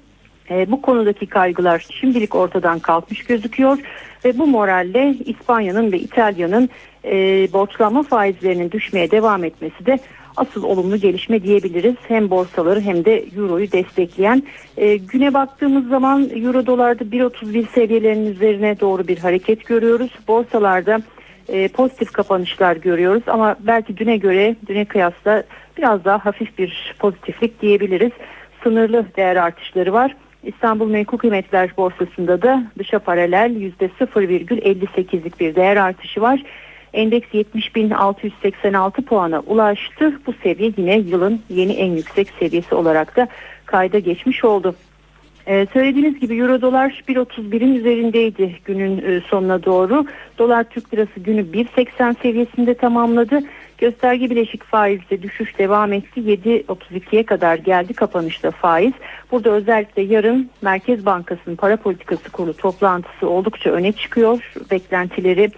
E, 0.50 0.70
bu 0.70 0.82
konudaki 0.82 1.26
kaygılar 1.26 1.86
şimdilik 2.00 2.34
ortadan 2.34 2.78
kalkmış 2.78 3.24
gözüküyor 3.24 3.78
ve 4.24 4.38
bu 4.38 4.46
moralle 4.46 5.14
İspanya'nın 5.24 5.92
ve 5.92 5.98
İtalya'nın 5.98 6.70
e, 7.04 7.48
borçlanma 7.52 8.02
faizlerinin 8.02 8.70
düşmeye 8.70 9.10
devam 9.10 9.44
etmesi 9.44 9.86
de 9.86 9.98
asıl 10.36 10.62
olumlu 10.62 10.96
gelişme 10.96 11.42
diyebiliriz. 11.42 11.94
Hem 12.08 12.30
borsaları 12.30 12.80
hem 12.80 13.04
de 13.04 13.24
euroyu 13.36 13.72
destekleyen. 13.72 14.42
E, 14.76 14.96
güne 14.96 15.34
baktığımız 15.34 15.88
zaman 15.88 16.30
euro 16.34 16.66
dolarda 16.66 17.04
1.31 17.04 17.66
seviyelerinin 17.68 18.30
üzerine 18.32 18.80
doğru 18.80 19.08
bir 19.08 19.18
hareket 19.18 19.66
görüyoruz. 19.66 20.10
Borsalarda 20.28 21.02
e, 21.48 21.68
pozitif 21.68 22.12
kapanışlar 22.12 22.76
görüyoruz 22.76 23.22
ama 23.26 23.56
belki 23.60 23.96
düne 23.96 24.16
göre 24.16 24.56
düne 24.66 24.84
kıyasla 24.84 25.42
biraz 25.76 26.04
daha 26.04 26.26
hafif 26.26 26.58
bir 26.58 26.94
pozitiflik 26.98 27.62
diyebiliriz. 27.62 28.12
Sınırlı 28.62 29.06
değer 29.16 29.36
artışları 29.36 29.92
var. 29.92 30.16
İstanbul 30.42 30.90
Menkul 30.90 31.18
Kıymetler 31.18 31.70
Borsası'nda 31.76 32.42
da 32.42 32.64
dışa 32.78 32.98
paralel 32.98 33.72
%0,58'lik 33.80 35.40
bir 35.40 35.54
değer 35.54 35.76
artışı 35.76 36.20
var. 36.20 36.42
Endeks 36.94 37.28
70.686 37.34 39.02
puana 39.02 39.40
ulaştı. 39.40 40.20
Bu 40.26 40.34
seviye 40.42 40.72
yine 40.76 40.98
yılın 40.98 41.40
yeni 41.48 41.72
en 41.72 41.92
yüksek 41.92 42.28
seviyesi 42.38 42.74
olarak 42.74 43.16
da 43.16 43.28
kayda 43.66 43.98
geçmiş 43.98 44.44
oldu. 44.44 44.74
Ee, 45.46 45.66
söylediğiniz 45.72 46.20
gibi 46.20 46.36
euro 46.36 46.60
dolar 46.60 47.02
1.31'in 47.08 47.74
üzerindeydi 47.74 48.56
günün 48.64 48.98
e, 48.98 49.20
sonuna 49.20 49.64
doğru. 49.64 50.06
Dolar 50.38 50.64
Türk 50.64 50.94
lirası 50.94 51.20
günü 51.20 51.40
1.80 51.40 52.22
seviyesinde 52.22 52.74
tamamladı. 52.74 53.40
Gösterge 53.78 54.30
bileşik 54.30 54.64
faizde 54.64 55.22
düşüş 55.22 55.58
devam 55.58 55.92
etti. 55.92 56.20
7.32'ye 56.20 57.22
kadar 57.22 57.56
geldi 57.56 57.94
kapanışta 57.94 58.50
faiz. 58.50 58.92
Burada 59.30 59.50
özellikle 59.50 60.02
yarın 60.02 60.50
Merkez 60.62 61.06
Bankası'nın 61.06 61.56
para 61.56 61.76
politikası 61.76 62.30
kurulu 62.30 62.56
toplantısı 62.56 63.28
oldukça 63.28 63.70
öne 63.70 63.92
çıkıyor. 63.92 64.52
Beklentileri 64.70 65.50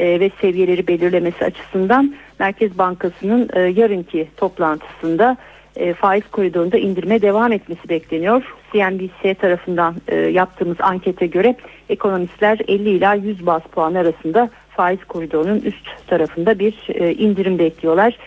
e, 0.00 0.20
ve 0.20 0.30
seviyeleri 0.40 0.86
belirlemesi 0.86 1.44
açısından 1.44 2.14
Merkez 2.38 2.78
Bankası'nın 2.78 3.50
e, 3.52 3.60
yarınki 3.60 4.28
toplantısında 4.36 5.36
e, 5.76 5.94
faiz 5.94 6.28
koridorunda 6.30 6.78
indirme 6.78 7.22
devam 7.22 7.52
etmesi 7.52 7.88
bekleniyor. 7.88 8.42
CNBC 8.72 9.34
tarafından 9.34 9.94
yaptığımız 10.30 10.76
ankete 10.80 11.26
göre 11.26 11.56
ekonomistler 11.88 12.58
50 12.68 12.90
ila 12.90 13.14
100 13.14 13.46
bas 13.46 13.62
puan 13.62 13.94
arasında 13.94 14.50
faiz 14.70 15.04
koridorunun 15.04 15.60
üst 15.60 16.06
tarafında 16.06 16.58
bir 16.58 16.74
indirim 17.18 17.58
bekliyorlar. 17.58 18.18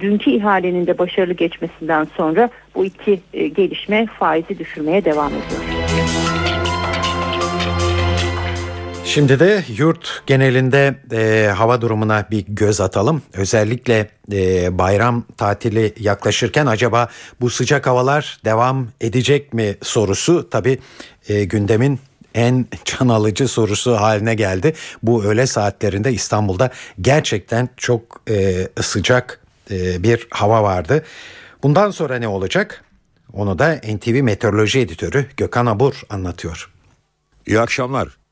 Dünkü 0.00 0.30
ihalenin 0.30 0.86
de 0.86 0.98
başarılı 0.98 1.34
geçmesinden 1.34 2.06
sonra 2.16 2.50
bu 2.74 2.84
iki 2.84 3.20
gelişme 3.32 4.06
faizi 4.06 4.58
düşürmeye 4.58 5.04
devam 5.04 5.32
ediyor. 5.32 6.43
Şimdi 9.06 9.40
de 9.40 9.64
yurt 9.78 10.22
genelinde 10.26 10.94
e, 11.12 11.50
hava 11.50 11.80
durumuna 11.80 12.26
bir 12.30 12.44
göz 12.48 12.80
atalım. 12.80 13.22
Özellikle 13.32 14.08
e, 14.32 14.78
bayram 14.78 15.24
tatili 15.36 15.94
yaklaşırken 15.98 16.66
acaba 16.66 17.08
bu 17.40 17.50
sıcak 17.50 17.86
havalar 17.86 18.40
devam 18.44 18.88
edecek 19.00 19.52
mi 19.52 19.76
sorusu 19.82 20.50
tabii 20.50 20.78
e, 21.28 21.44
gündemin 21.44 22.00
en 22.34 22.66
can 22.84 23.08
alıcı 23.08 23.48
sorusu 23.48 23.96
haline 23.96 24.34
geldi. 24.34 24.74
Bu 25.02 25.24
öğle 25.24 25.46
saatlerinde 25.46 26.12
İstanbul'da 26.12 26.70
gerçekten 27.00 27.68
çok 27.76 28.22
e, 28.30 28.68
sıcak 28.82 29.40
e, 29.70 30.02
bir 30.02 30.26
hava 30.30 30.62
vardı. 30.62 31.04
Bundan 31.62 31.90
sonra 31.90 32.16
ne 32.16 32.28
olacak? 32.28 32.84
Onu 33.32 33.58
da 33.58 33.74
NTV 33.74 34.22
Meteoroloji 34.22 34.80
Editörü 34.80 35.26
Gökhan 35.36 35.66
Abur 35.66 36.02
anlatıyor. 36.10 36.70
İyi 37.46 37.60
akşamlar. 37.60 38.23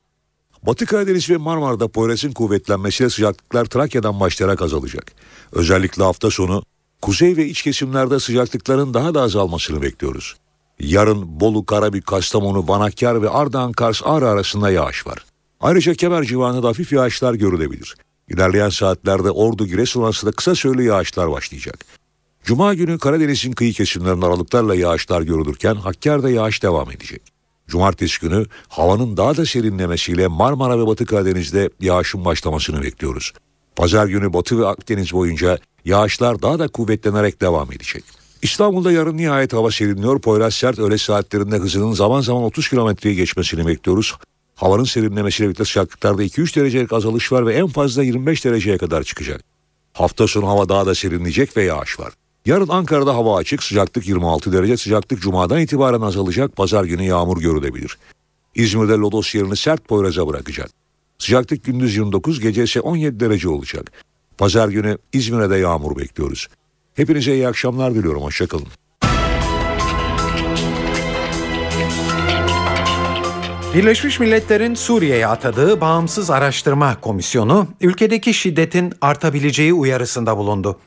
Batı 0.67 0.85
Karadeniz 0.85 1.29
ve 1.29 1.37
Marmara'da 1.37 1.87
Poyraz'ın 1.87 2.31
kuvvetlenmesiyle 2.31 3.09
sıcaklıklar 3.09 3.65
Trakya'dan 3.65 4.19
başlayarak 4.19 4.61
azalacak. 4.61 5.11
Özellikle 5.51 6.03
hafta 6.03 6.29
sonu 6.29 6.63
kuzey 7.01 7.37
ve 7.37 7.45
iç 7.45 7.61
kesimlerde 7.61 8.19
sıcaklıkların 8.19 8.93
daha 8.93 9.13
da 9.13 9.21
azalmasını 9.21 9.81
bekliyoruz. 9.81 10.35
Yarın 10.79 11.39
Bolu, 11.39 11.65
Karabük, 11.65 12.07
Kastamonu, 12.07 12.67
Vanakkar 12.67 13.21
ve 13.21 13.29
Ardahan, 13.29 13.71
Kars, 13.71 14.01
Ağrı 14.05 14.29
arasında 14.29 14.69
yağış 14.69 15.07
var. 15.07 15.25
Ayrıca 15.59 15.93
Kemer 15.93 16.23
civarında 16.23 16.67
hafif 16.67 16.93
yağışlar 16.93 17.33
görülebilir. 17.33 17.95
İlerleyen 18.29 18.69
saatlerde 18.69 19.31
Ordu, 19.31 19.67
Giresun 19.67 20.03
arasında 20.03 20.31
kısa 20.31 20.55
süreli 20.55 20.85
yağışlar 20.85 21.31
başlayacak. 21.31 21.85
Cuma 22.43 22.73
günü 22.73 22.99
Karadeniz'in 22.99 23.51
kıyı 23.51 23.73
kesimlerinde 23.73 24.25
aralıklarla 24.25 24.75
yağışlar 24.75 25.21
görülürken 25.21 25.75
Hakkari'de 25.75 26.29
yağış 26.29 26.63
devam 26.63 26.91
edecek. 26.91 27.32
Cumartesi 27.73 28.19
günü 28.21 28.45
havanın 28.67 29.17
daha 29.17 29.37
da 29.37 29.45
serinlemesiyle 29.45 30.27
Marmara 30.27 30.79
ve 30.79 30.87
Batı 30.87 31.05
Karadeniz'de 31.05 31.69
yağışın 31.81 32.25
başlamasını 32.25 32.81
bekliyoruz. 32.81 33.33
Pazar 33.75 34.07
günü 34.07 34.33
Batı 34.33 34.59
ve 34.59 34.67
Akdeniz 34.67 35.13
boyunca 35.13 35.57
yağışlar 35.85 36.41
daha 36.41 36.59
da 36.59 36.67
kuvvetlenerek 36.67 37.41
devam 37.41 37.71
edecek. 37.71 38.03
İstanbul'da 38.41 38.91
yarın 38.91 39.17
nihayet 39.17 39.53
hava 39.53 39.71
serinliyor. 39.71 40.21
Poyraz 40.21 40.53
sert 40.53 40.79
öğle 40.79 40.97
saatlerinde 40.97 41.57
hızının 41.57 41.91
zaman 41.93 42.21
zaman 42.21 42.43
30 42.43 42.69
kilometreyi 42.69 43.15
geçmesini 43.15 43.67
bekliyoruz. 43.67 44.15
Havanın 44.55 44.83
serinlemesiyle 44.83 45.47
birlikte 45.47 45.65
sıcaklıklarda 45.65 46.23
2-3 46.23 46.55
derecelik 46.55 46.93
azalış 46.93 47.31
var 47.31 47.45
ve 47.45 47.53
en 47.53 47.67
fazla 47.67 48.03
25 48.03 48.45
dereceye 48.45 48.77
kadar 48.77 49.03
çıkacak. 49.03 49.41
Hafta 49.93 50.27
sonu 50.27 50.47
hava 50.47 50.69
daha 50.69 50.85
da 50.85 50.95
serinleyecek 50.95 51.57
ve 51.57 51.63
yağış 51.63 51.99
var. 51.99 52.13
Yarın 52.45 52.67
Ankara'da 52.67 53.15
hava 53.15 53.37
açık, 53.37 53.63
sıcaklık 53.63 54.07
26 54.07 54.53
derece, 54.53 54.77
sıcaklık 54.77 55.21
cumadan 55.21 55.59
itibaren 55.59 56.01
azalacak, 56.01 56.55
pazar 56.55 56.83
günü 56.83 57.03
yağmur 57.03 57.41
görülebilir. 57.41 57.97
İzmir'de 58.55 58.93
lodos 58.93 59.35
yerini 59.35 59.55
sert 59.55 59.87
poyraza 59.87 60.27
bırakacak. 60.27 60.69
Sıcaklık 61.17 61.63
gündüz 61.63 61.95
29, 61.95 62.39
gece 62.39 62.63
ise 62.63 62.81
17 62.81 63.19
derece 63.19 63.49
olacak. 63.49 63.91
Pazar 64.37 64.69
günü 64.69 64.97
İzmir'e 65.13 65.49
de 65.49 65.57
yağmur 65.57 65.97
bekliyoruz. 65.97 66.47
Hepinize 66.95 67.33
iyi 67.33 67.47
akşamlar 67.47 67.95
diliyorum, 67.95 68.21
hoşçakalın. 68.21 68.67
Birleşmiş 73.75 74.19
Milletler'in 74.19 74.75
Suriye'ye 74.75 75.27
atadığı 75.27 75.81
Bağımsız 75.81 76.29
Araştırma 76.29 77.01
Komisyonu 77.01 77.67
ülkedeki 77.81 78.33
şiddetin 78.33 78.93
artabileceği 79.01 79.73
uyarısında 79.73 80.37
bulundu. 80.37 80.79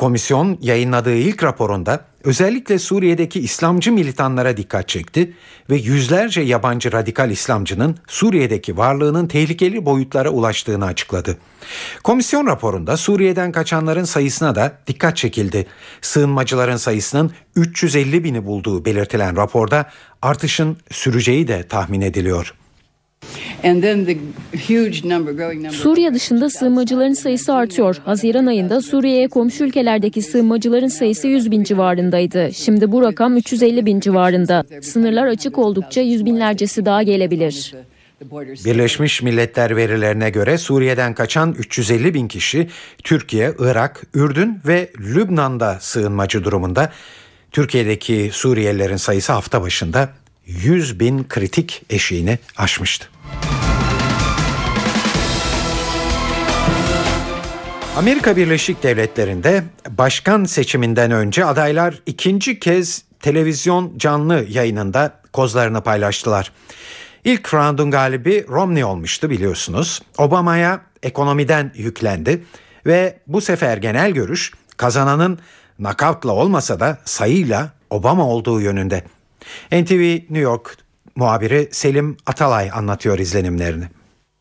Komisyon 0.00 0.58
yayınladığı 0.60 1.14
ilk 1.14 1.42
raporunda 1.44 2.04
özellikle 2.24 2.78
Suriye'deki 2.78 3.40
İslamcı 3.40 3.92
militanlara 3.92 4.56
dikkat 4.56 4.88
çekti 4.88 5.32
ve 5.70 5.76
yüzlerce 5.76 6.40
yabancı 6.40 6.92
radikal 6.92 7.30
İslamcının 7.30 7.96
Suriye'deki 8.08 8.76
varlığının 8.76 9.26
tehlikeli 9.26 9.86
boyutlara 9.86 10.30
ulaştığını 10.30 10.84
açıkladı. 10.84 11.36
Komisyon 12.02 12.46
raporunda 12.46 12.96
Suriye'den 12.96 13.52
kaçanların 13.52 14.04
sayısına 14.04 14.54
da 14.54 14.72
dikkat 14.86 15.16
çekildi. 15.16 15.66
Sığınmacıların 16.00 16.76
sayısının 16.76 17.32
350 17.56 18.24
bini 18.24 18.46
bulduğu 18.46 18.84
belirtilen 18.84 19.36
raporda 19.36 19.90
artışın 20.22 20.76
süreceği 20.90 21.48
de 21.48 21.68
tahmin 21.68 22.00
ediliyor. 22.00 22.54
Suriye 25.70 26.14
dışında 26.14 26.50
sığınmacıların 26.50 27.12
sayısı 27.12 27.54
artıyor. 27.54 27.96
Haziran 28.04 28.46
ayında 28.46 28.80
Suriye'ye 28.80 29.28
komşu 29.28 29.64
ülkelerdeki 29.64 30.22
sığınmacıların 30.22 30.88
sayısı 30.88 31.28
100 31.28 31.50
bin 31.50 31.64
civarındaydı. 31.64 32.50
Şimdi 32.54 32.92
bu 32.92 33.02
rakam 33.02 33.36
350 33.36 33.86
bin 33.86 34.00
civarında. 34.00 34.64
Sınırlar 34.82 35.26
açık 35.26 35.58
oldukça 35.58 36.00
yüz 36.00 36.24
binlercesi 36.24 36.84
daha 36.84 37.02
gelebilir. 37.02 37.74
Birleşmiş 38.64 39.22
Milletler 39.22 39.76
verilerine 39.76 40.30
göre 40.30 40.58
Suriye'den 40.58 41.14
kaçan 41.14 41.54
350 41.58 42.14
bin 42.14 42.28
kişi 42.28 42.68
Türkiye, 43.02 43.52
Irak, 43.58 44.02
Ürdün 44.14 44.58
ve 44.66 44.90
Lübnan'da 45.00 45.78
sığınmacı 45.80 46.44
durumunda. 46.44 46.92
Türkiye'deki 47.52 48.30
Suriyelilerin 48.32 48.96
sayısı 48.96 49.32
hafta 49.32 49.62
başında 49.62 50.08
100 50.50 51.00
bin 51.00 51.24
kritik 51.28 51.82
eşiğini 51.90 52.38
aşmıştı. 52.56 53.08
Amerika 57.96 58.36
Birleşik 58.36 58.82
Devletleri'nde 58.82 59.64
başkan 59.88 60.44
seçiminden 60.44 61.10
önce 61.10 61.44
adaylar 61.44 62.02
ikinci 62.06 62.60
kez 62.60 63.04
televizyon 63.20 63.98
canlı 63.98 64.46
yayınında 64.48 65.20
kozlarını 65.32 65.80
paylaştılar. 65.80 66.52
İlk 67.24 67.54
roundun 67.54 67.90
galibi 67.90 68.46
Romney 68.48 68.84
olmuştu 68.84 69.30
biliyorsunuz. 69.30 70.02
Obama'ya 70.18 70.80
ekonomiden 71.02 71.72
yüklendi 71.74 72.44
ve 72.86 73.18
bu 73.26 73.40
sefer 73.40 73.76
genel 73.76 74.10
görüş 74.10 74.52
kazananın 74.76 75.38
nakavtla 75.78 76.32
olmasa 76.32 76.80
da 76.80 76.98
sayıyla 77.04 77.72
Obama 77.90 78.26
olduğu 78.26 78.60
yönünde. 78.60 79.04
NTV 79.72 80.02
New 80.12 80.38
York 80.38 80.76
muhabiri 81.16 81.68
Selim 81.72 82.16
Atalay 82.26 82.70
anlatıyor 82.74 83.18
izlenimlerini. 83.18 83.84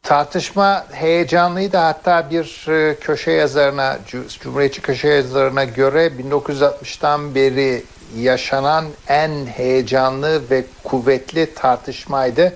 Tartışma 0.03 0.85
heyecanlıydı 0.91 1.77
hatta 1.77 2.29
bir 2.31 2.67
e, 2.69 2.95
köşe 2.99 3.31
yazarına, 3.31 3.99
Cumhuriyetçi 4.39 4.81
köşe 4.81 5.07
yazarına 5.07 5.63
göre 5.63 6.07
1960'tan 6.07 7.35
beri 7.35 7.83
yaşanan 8.17 8.85
en 9.07 9.45
heyecanlı 9.45 10.49
ve 10.49 10.63
kuvvetli 10.83 11.53
tartışmaydı. 11.53 12.53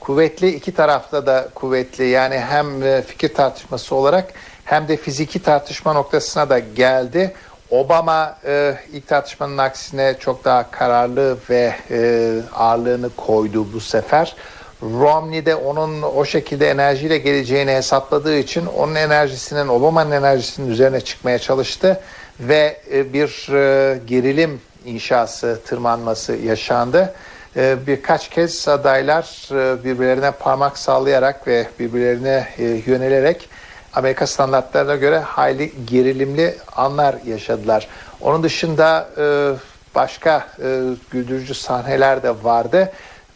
Kuvvetli 0.00 0.48
iki 0.48 0.74
tarafta 0.74 1.26
da 1.26 1.48
kuvvetli 1.54 2.08
yani 2.08 2.38
hem 2.38 2.82
e, 2.82 3.02
fikir 3.02 3.34
tartışması 3.34 3.94
olarak 3.94 4.32
hem 4.64 4.88
de 4.88 4.96
fiziki 4.96 5.42
tartışma 5.42 5.92
noktasına 5.92 6.50
da 6.50 6.58
geldi. 6.58 7.34
Obama 7.70 8.38
e, 8.46 8.78
ilk 8.92 9.08
tartışmanın 9.08 9.58
aksine 9.58 10.16
çok 10.20 10.44
daha 10.44 10.70
kararlı 10.70 11.36
ve 11.50 11.74
e, 11.90 12.32
ağırlığını 12.54 13.10
koydu 13.16 13.66
bu 13.72 13.80
sefer. 13.80 14.36
Romney 14.82 15.46
de 15.46 15.54
onun 15.54 16.02
o 16.02 16.24
şekilde 16.24 16.70
enerjiyle 16.70 17.18
geleceğini 17.18 17.70
hesapladığı 17.70 18.36
için 18.36 18.66
onun 18.66 18.94
enerjisinin 18.94 19.68
Obama'nın 19.68 20.10
enerjisinin 20.10 20.70
üzerine 20.70 21.00
çıkmaya 21.00 21.38
çalıştı 21.38 22.00
ve 22.40 22.80
e, 22.92 23.12
bir 23.12 23.52
e, 23.52 23.98
gerilim 24.06 24.60
inşası, 24.84 25.60
tırmanması 25.66 26.32
yaşandı. 26.36 27.14
E, 27.56 27.76
birkaç 27.86 28.30
kez 28.30 28.68
adaylar 28.68 29.48
e, 29.52 29.84
birbirlerine 29.84 30.30
parmak 30.30 30.78
sallayarak 30.78 31.46
ve 31.46 31.66
birbirlerine 31.78 32.48
e, 32.58 32.64
yönelerek 32.64 33.48
Amerika 33.96 34.26
standartlarına 34.26 34.96
göre 34.96 35.18
hayli 35.18 35.72
gerilimli 35.86 36.54
anlar 36.76 37.16
yaşadılar. 37.26 37.88
Onun 38.20 38.42
dışında 38.42 39.08
e, 39.18 39.54
başka 39.94 40.46
e, 40.62 40.80
güldürücü 41.10 41.54
sahneler 41.54 42.22
de 42.22 42.44
vardı. 42.44 42.92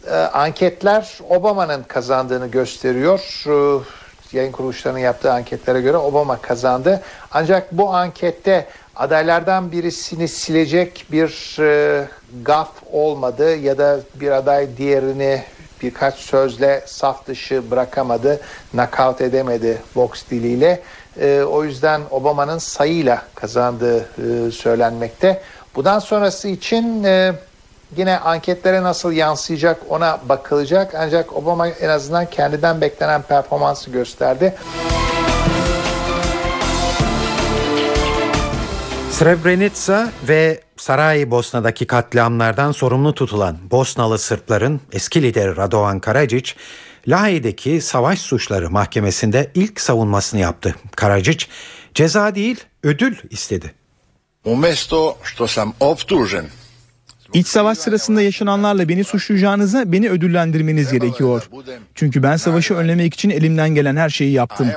E, 0.06 0.14
anketler 0.14 1.18
Obama'nın 1.28 1.82
kazandığını 1.82 2.46
gösteriyor. 2.46 3.44
Yayın 4.32 4.52
kuruluşlarının 4.52 4.98
yaptığı 4.98 5.32
anketlere 5.32 5.80
göre 5.80 5.96
Obama 5.96 6.36
kazandı. 6.36 7.02
Ancak 7.30 7.72
bu 7.72 7.94
ankette 7.94 8.66
adaylardan 8.96 9.72
birisini 9.72 10.28
silecek 10.28 11.06
bir 11.12 11.56
gaf 12.42 12.68
olmadı 12.92 13.56
ya 13.56 13.78
da 13.78 14.00
bir 14.14 14.30
aday 14.30 14.76
diğerini 14.76 15.42
birkaç 15.82 16.14
sözle 16.14 16.82
saf 16.86 17.26
dışı 17.26 17.70
bırakamadı, 17.70 18.40
nakavt 18.74 19.20
edemedi 19.20 19.78
boks 19.96 20.22
diliyle. 20.30 20.82
E, 21.20 21.42
o 21.42 21.64
yüzden 21.64 22.00
Obama'nın 22.10 22.58
sayıyla 22.58 23.22
kazandığı 23.34 23.98
e, 24.00 24.50
söylenmekte. 24.50 25.42
Bundan 25.74 25.98
sonrası 25.98 26.48
için 26.48 27.04
e, 27.04 27.32
yine 27.96 28.18
anketlere 28.18 28.82
nasıl 28.82 29.12
yansıyacak 29.12 29.80
ona 29.88 30.18
bakılacak. 30.28 30.94
Ancak 30.94 31.36
Obama 31.36 31.68
en 31.68 31.88
azından 31.88 32.26
kendinden 32.26 32.80
beklenen 32.80 33.22
performansı 33.22 33.90
gösterdi. 33.90 34.54
Srebrenica 39.10 40.08
ve 40.28 40.60
Saraybosna'daki 40.80 41.86
katliamlardan 41.86 42.72
sorumlu 42.72 43.14
tutulan 43.14 43.58
Bosnalı 43.70 44.18
Sırpların 44.18 44.80
eski 44.92 45.22
lideri 45.22 45.56
Radovan 45.56 46.00
Karadzic, 46.00 46.52
Lahey'deki 47.08 47.80
savaş 47.80 48.18
suçları 48.18 48.70
mahkemesinde 48.70 49.50
ilk 49.54 49.80
savunmasını 49.80 50.40
yaptı. 50.40 50.74
Karadzic 50.96 51.46
ceza 51.94 52.34
değil 52.34 52.64
ödül 52.82 53.16
istedi. 53.30 53.74
Umesto 54.44 55.16
što 55.22 55.46
sam 55.46 55.74
optužen 55.80 56.44
İç 57.32 57.46
savaş 57.46 57.78
sırasında 57.78 58.22
yaşananlarla 58.22 58.88
beni 58.88 59.04
suçlayacağınıza 59.04 59.92
beni 59.92 60.10
ödüllendirmeniz 60.10 60.92
gerekiyor. 60.92 61.50
Çünkü 61.94 62.22
ben 62.22 62.36
savaşı 62.36 62.74
önlemek 62.74 63.14
için 63.14 63.30
elimden 63.30 63.68
gelen 63.74 63.96
her 63.96 64.10
şeyi 64.10 64.32
yaptım. 64.32 64.68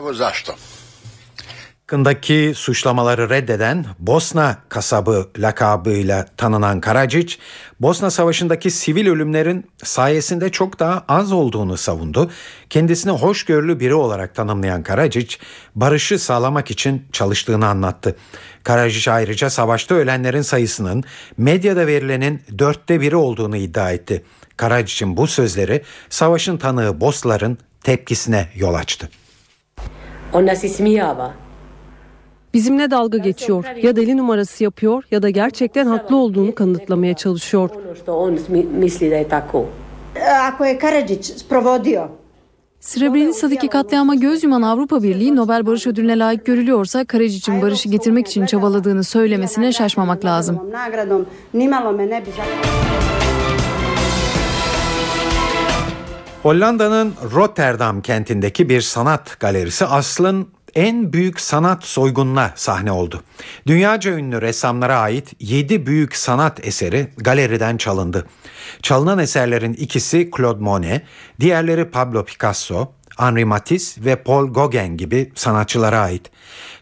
Hakkındaki 1.93 2.51
suçlamaları 2.55 3.29
reddeden 3.29 3.85
Bosna 3.99 4.57
kasabı 4.69 5.29
lakabıyla 5.37 6.25
tanınan 6.37 6.81
Karadzic, 6.81 7.35
Bosna 7.79 8.09
Savaşı'ndaki 8.09 8.71
sivil 8.71 9.07
ölümlerin 9.07 9.67
sayesinde 9.83 10.49
çok 10.49 10.79
daha 10.79 11.05
az 11.07 11.31
olduğunu 11.31 11.77
savundu. 11.77 12.31
Kendisini 12.69 13.11
hoşgörülü 13.11 13.79
biri 13.79 13.93
olarak 13.93 14.35
tanımlayan 14.35 14.83
Karadzic, 14.83 15.37
barışı 15.75 16.19
sağlamak 16.19 16.71
için 16.71 17.05
çalıştığını 17.11 17.67
anlattı. 17.67 18.15
Karadzic 18.63 19.11
ayrıca 19.11 19.49
savaşta 19.49 19.95
ölenlerin 19.95 20.41
sayısının 20.41 21.03
medyada 21.37 21.87
verilenin 21.87 22.41
dörtte 22.59 23.01
biri 23.01 23.15
olduğunu 23.15 23.57
iddia 23.57 23.91
etti. 23.91 24.23
Karadzic'in 24.57 25.17
bu 25.17 25.27
sözleri 25.27 25.81
savaşın 26.09 26.57
tanığı 26.57 27.01
Bosların 27.01 27.57
tepkisine 27.83 28.47
yol 28.55 28.73
açtı. 28.73 29.09
Ona 30.33 30.55
se 30.55 30.69
smijava. 30.69 31.42
Bizimle 32.53 32.91
dalga 32.91 33.17
geçiyor. 33.17 33.65
Ya 33.81 33.95
deli 33.95 34.17
numarası 34.17 34.63
yapıyor 34.63 35.03
ya 35.11 35.21
da 35.21 35.29
gerçekten 35.29 35.85
haklı 35.85 36.15
olduğunu 36.15 36.55
kanıtlamaya 36.55 37.13
çalışıyor. 37.13 37.69
Srebrenica'daki 42.79 43.67
katliama 43.67 44.15
göz 44.15 44.43
yuman 44.43 44.61
Avrupa 44.61 45.03
Birliği 45.03 45.35
Nobel 45.35 45.65
Barış 45.65 45.87
Ödülüne 45.87 46.19
layık 46.19 46.45
görülüyorsa 46.45 47.05
Karadzic'in 47.05 47.61
barışı 47.61 47.89
getirmek 47.89 48.27
için 48.27 48.45
çabaladığını 48.45 49.03
söylemesine 49.03 49.71
şaşmamak 49.71 50.25
lazım. 50.25 50.59
Hollanda'nın 56.43 57.13
Rotterdam 57.35 58.01
kentindeki 58.01 58.69
bir 58.69 58.81
sanat 58.81 59.39
galerisi 59.39 59.85
aslın 59.85 60.47
en 60.75 61.13
büyük 61.13 61.41
sanat 61.41 61.83
soygununa 61.83 62.53
sahne 62.55 62.91
oldu. 62.91 63.23
Dünyaca 63.67 64.11
ünlü 64.11 64.41
ressamlara 64.41 64.99
ait 64.99 65.33
7 65.39 65.85
büyük 65.85 66.15
sanat 66.15 66.67
eseri 66.67 67.07
galeriden 67.17 67.77
çalındı. 67.77 68.27
Çalınan 68.81 69.19
eserlerin 69.19 69.73
ikisi 69.73 70.31
Claude 70.37 70.63
Monet, 70.63 71.01
diğerleri 71.39 71.85
Pablo 71.85 72.25
Picasso, 72.25 72.91
Henri 73.17 73.45
Matisse 73.45 74.05
ve 74.05 74.15
Paul 74.15 74.53
Gauguin 74.53 74.97
gibi 74.97 75.31
sanatçılara 75.35 75.99
ait. 75.99 76.31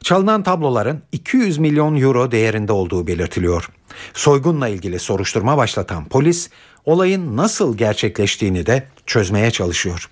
Çalınan 0.04 0.44
tabloların 0.44 1.02
200 1.12 1.58
milyon 1.58 2.02
euro 2.02 2.32
değerinde 2.32 2.72
olduğu 2.72 3.08
belirtiliyor. 3.08 3.70
Soygunla 4.14 4.68
ilgili 4.68 5.00
soruşturma 5.00 5.58
başlatan 5.58 6.06
polis 6.06 6.50
olayın 6.86 7.38
nasıl 7.38 7.78
gerçekleştiğini 7.78 8.66
de 8.66 8.88
çözmeye 9.06 9.52
çalışıyor. 9.52 10.10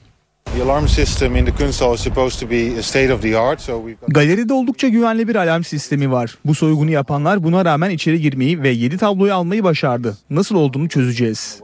Galeride 4.08 4.54
oldukça 4.54 4.88
güvenli 4.88 5.28
bir 5.28 5.36
alarm 5.36 5.64
sistemi 5.64 6.12
var. 6.12 6.38
Bu 6.45 6.56
soygunu 6.56 6.91
yapanlar 6.91 7.43
buna 7.43 7.66
rağmen 7.66 7.89
içeri 7.89 8.22
girmeyi 8.22 8.64
ve 8.64 8.70
7 8.70 8.97
tabloyu 8.97 9.34
almayı 9.34 9.64
başardı. 9.64 10.18
Nasıl 10.30 10.56
olduğunu 10.56 10.89
çözeceğiz. 10.89 11.60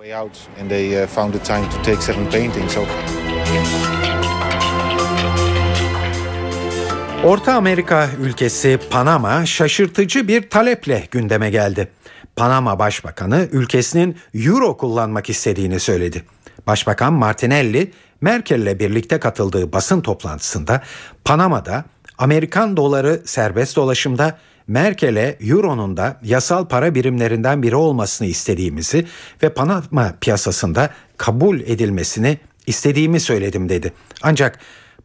Orta 7.23 7.53
Amerika 7.53 8.09
ülkesi 8.21 8.79
Panama 8.89 9.45
şaşırtıcı 9.45 10.27
bir 10.27 10.49
taleple 10.49 11.03
gündeme 11.11 11.49
geldi. 11.49 11.87
Panama 12.35 12.79
Başbakanı 12.79 13.47
ülkesinin 13.51 14.17
euro 14.33 14.77
kullanmak 14.77 15.29
istediğini 15.29 15.79
söyledi. 15.79 16.23
Başbakan 16.67 17.13
Martinelli 17.13 17.91
Merkel'le 18.21 18.79
birlikte 18.79 19.19
katıldığı 19.19 19.73
basın 19.73 20.01
toplantısında 20.01 20.81
Panama'da 21.25 21.85
Amerikan 22.17 22.77
doları 22.77 23.21
serbest 23.25 23.75
dolaşımda 23.75 24.37
Merkel'e 24.67 25.37
Euro'nun 25.41 25.97
da 25.97 26.19
yasal 26.23 26.67
para 26.67 26.95
birimlerinden 26.95 27.63
biri 27.63 27.75
olmasını 27.75 28.27
istediğimizi 28.27 29.07
ve 29.43 29.49
Panama 29.49 30.13
piyasasında 30.21 30.89
kabul 31.17 31.59
edilmesini 31.59 32.37
istediğimi 32.67 33.19
söyledim 33.19 33.69
dedi. 33.69 33.93
Ancak 34.21 34.59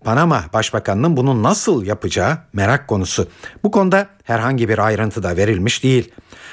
Panama 0.04 0.44
Başbakanının 0.52 1.16
bunu 1.16 1.42
nasıl 1.42 1.84
yapacağı 1.84 2.38
merak 2.52 2.88
konusu. 2.88 3.28
Bu 3.64 3.70
konuda 3.70 4.06
herhangi 4.24 4.68
bir 4.68 4.78
ayrıntı 4.78 5.22
da 5.22 5.36
verilmiş 5.36 5.82
değil. 5.82 6.12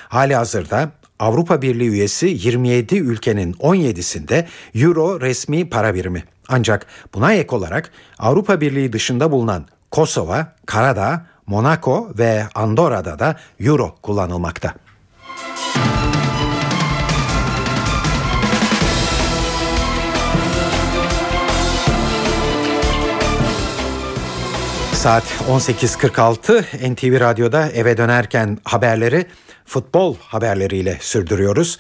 Hali 0.10 0.36
hazırda 0.36 0.92
Avrupa 1.20 1.62
Birliği 1.62 1.90
üyesi 1.90 2.28
27 2.28 2.98
ülkenin 2.98 3.54
17'sinde 3.54 4.46
euro 4.76 5.22
resmi 5.22 5.70
para 5.70 5.94
birimi. 5.94 6.24
Ancak 6.50 6.88
buna 7.14 7.34
ek 7.34 7.56
olarak 7.56 7.92
Avrupa 8.20 8.62
Birliği 8.62 8.94
dışında 8.94 9.32
bulunan 9.32 9.66
Kosova, 9.92 10.54
Karadağ, 10.66 11.26
Monaco 11.46 12.12
ve 12.18 12.48
Andorra'da 12.56 13.20
da 13.20 13.36
euro 13.60 13.96
kullanılmakta. 14.02 14.74
Saat 24.94 25.24
18.46 25.24 26.94
NTV 26.94 27.20
Radyo'da 27.20 27.70
eve 27.70 27.98
dönerken 27.98 28.58
haberleri 28.64 29.26
futbol 29.66 30.16
haberleriyle 30.20 30.98
sürdürüyoruz. 31.02 31.78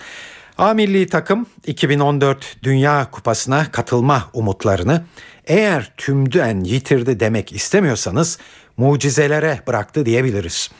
A 0.57 0.73
milli 0.73 1.07
takım 1.07 1.45
2014 1.67 2.57
Dünya 2.63 3.11
Kupası'na 3.11 3.71
katılma 3.71 4.29
umutlarını 4.33 5.05
eğer 5.45 5.93
tümden 5.97 6.59
yitirdi 6.59 7.19
demek 7.19 7.53
istemiyorsanız 7.53 8.37
mucizelere 8.77 9.61
bıraktı 9.67 10.05
diyebiliriz. 10.05 10.71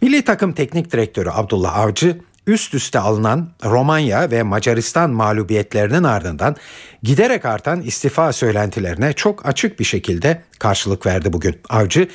Milli 0.00 0.24
takım 0.24 0.52
teknik 0.52 0.92
direktörü 0.92 1.30
Abdullah 1.30 1.78
Avcı 1.78 2.20
üst 2.46 2.74
üste 2.74 2.98
alınan 2.98 3.48
Romanya 3.64 4.30
ve 4.30 4.42
Macaristan 4.42 5.10
mağlubiyetlerinin 5.10 6.04
ardından 6.04 6.56
giderek 7.02 7.44
artan 7.44 7.82
istifa 7.82 8.32
söylentilerine 8.32 9.12
çok 9.12 9.46
açık 9.46 9.80
bir 9.80 9.84
şekilde 9.84 10.42
karşılık 10.58 11.06
verdi 11.06 11.32
bugün. 11.32 11.60
Avcı, 11.68 12.08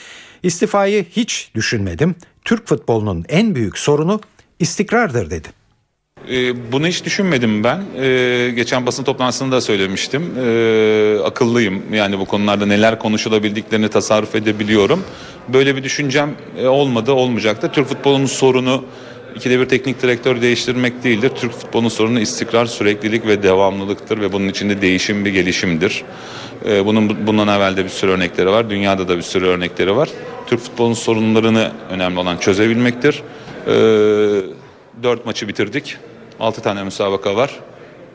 istifayı 0.43 1.05
hiç 1.11 1.51
düşünmedim. 1.55 2.15
Türk 2.45 2.67
futbolunun 2.67 3.25
en 3.29 3.55
büyük 3.55 3.77
sorunu 3.77 4.21
istikrardır 4.59 5.29
dedi. 5.29 5.58
E, 6.27 6.71
bunu 6.71 6.87
hiç 6.87 7.05
düşünmedim 7.05 7.63
ben. 7.63 7.81
E, 8.01 8.51
geçen 8.55 8.85
basın 8.85 9.03
toplantısında 9.03 9.55
da 9.55 9.61
söylemiştim. 9.61 10.23
E, 10.45 11.19
akıllıyım 11.25 11.83
yani 11.93 12.19
bu 12.19 12.25
konularda 12.25 12.65
neler 12.65 12.99
konuşulabildiklerini 12.99 13.89
tasarruf 13.89 14.35
edebiliyorum. 14.35 15.03
Böyle 15.47 15.75
bir 15.75 15.83
düşüncem 15.83 16.29
e, 16.61 16.67
olmadı, 16.67 17.11
olmayacak 17.11 17.61
da. 17.61 17.71
Türk 17.71 17.87
futbolunun 17.87 18.25
sorunu 18.25 18.83
ikide 19.35 19.59
bir 19.59 19.65
teknik 19.65 20.01
direktör 20.01 20.41
değiştirmek 20.41 21.03
değildir. 21.03 21.31
Türk 21.35 21.51
futbolunun 21.51 21.89
sorunu 21.89 22.19
istikrar, 22.19 22.65
süreklilik 22.65 23.27
ve 23.27 23.43
devamlılıktır 23.43 24.21
ve 24.21 24.33
bunun 24.33 24.47
içinde 24.47 24.81
değişim 24.81 25.25
bir 25.25 25.31
gelişimdir. 25.31 26.03
E, 26.65 26.85
bunun 26.85 27.27
bundan 27.27 27.47
evvel 27.47 27.77
de 27.77 27.83
bir 27.83 27.89
sürü 27.89 28.11
örnekleri 28.11 28.49
var. 28.49 28.69
Dünyada 28.69 29.07
da 29.07 29.17
bir 29.17 29.21
sürü 29.21 29.45
örnekleri 29.45 29.95
var. 29.95 30.09
Türk 30.47 30.59
futbolunun 30.59 30.93
sorunlarını 30.93 31.71
önemli 31.89 32.19
olan 32.19 32.37
çözebilmektir. 32.37 33.23
Eee 33.67 34.58
4 35.03 35.25
maçı 35.25 35.47
bitirdik. 35.47 35.97
6 36.39 36.61
tane 36.61 36.83
müsabaka 36.83 37.35
var. 37.35 37.59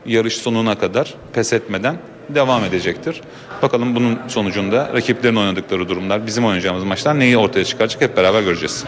Yarış 0.05 0.37
sonuna 0.37 0.77
kadar 0.77 1.13
pes 1.33 1.53
etmeden 1.53 1.97
devam 2.29 2.63
edecektir. 2.63 3.21
Bakalım 3.61 3.95
bunun 3.95 4.19
sonucunda 4.27 4.93
rakiplerin 4.93 5.35
oynadıkları 5.35 5.89
durumlar, 5.89 6.27
bizim 6.27 6.45
oynayacağımız 6.45 6.83
maçlar 6.83 7.19
neyi 7.19 7.37
ortaya 7.37 7.65
çıkaracak 7.65 8.01
hep 8.01 8.17
beraber 8.17 8.41
göreceğiz. 8.41 8.85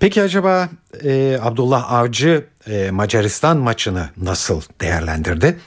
Peki 0.00 0.22
acaba 0.22 0.68
e, 1.04 1.38
Abdullah 1.42 1.92
Avcı 1.92 2.44
e, 2.70 2.90
Macaristan 2.90 3.56
maçını 3.56 4.08
nasıl 4.16 4.62
değerlendirdi? 4.80 5.58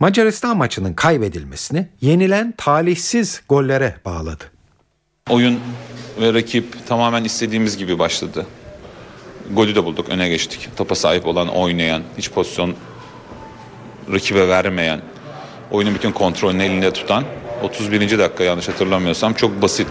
Macaristan 0.00 0.56
maçının 0.56 0.94
kaybedilmesini 0.94 1.88
yenilen 2.00 2.54
talihsiz 2.56 3.42
gollere 3.48 3.96
bağladı. 4.04 4.44
Oyun 5.30 5.60
ve 6.20 6.34
rakip 6.34 6.86
tamamen 6.86 7.24
istediğimiz 7.24 7.76
gibi 7.76 7.98
başladı. 7.98 8.46
Golü 9.52 9.74
de 9.74 9.84
bulduk, 9.84 10.08
öne 10.08 10.28
geçtik. 10.28 10.68
Topa 10.76 10.94
sahip 10.94 11.26
olan, 11.26 11.48
oynayan, 11.48 12.02
hiç 12.18 12.30
pozisyon 12.30 12.74
rakibe 14.12 14.48
vermeyen, 14.48 15.00
oyunun 15.70 15.94
bütün 15.94 16.12
kontrolünü 16.12 16.62
elinde 16.62 16.92
tutan 16.92 17.24
31. 17.62 18.18
dakika 18.18 18.44
yanlış 18.44 18.68
hatırlamıyorsam 18.68 19.34
çok 19.34 19.62
basit 19.62 19.86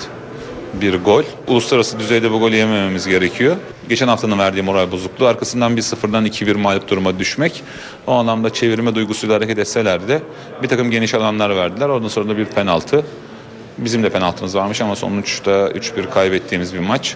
bir 0.74 0.96
gol. 0.96 1.24
Uluslararası 1.48 2.00
düzeyde 2.00 2.32
bu 2.32 2.40
golü 2.40 2.56
yemememiz 2.56 3.08
gerekiyor. 3.08 3.56
Geçen 3.90 4.08
haftanın 4.08 4.40
verdiği 4.40 4.62
moral 4.62 4.92
bozukluğu 4.92 5.26
arkasından 5.26 5.78
bir 5.78 5.82
sıfırdan 5.82 6.26
2-1 6.26 6.58
mağlup 6.58 6.88
duruma 6.90 7.20
düşmek. 7.20 7.64
O 8.08 8.12
anlamda 8.14 8.54
çevirme 8.54 8.96
duygusuyla 8.96 9.36
hareket 9.36 9.60
etseler 9.60 10.08
de 10.08 10.22
bir 10.64 10.68
takım 10.68 10.92
geniş 10.92 11.14
alanlar 11.14 11.56
verdiler. 11.56 11.90
Ondan 11.90 12.08
sonra 12.08 12.30
da 12.30 12.38
bir 12.38 12.46
penaltı. 12.46 13.06
Bizim 13.78 14.04
de 14.04 14.10
penaltımız 14.10 14.56
varmış 14.56 14.82
ama 14.82 14.96
sonuçta 14.96 15.52
3-1 15.52 16.10
kaybettiğimiz 16.10 16.74
bir 16.74 16.80
maç. 16.80 17.16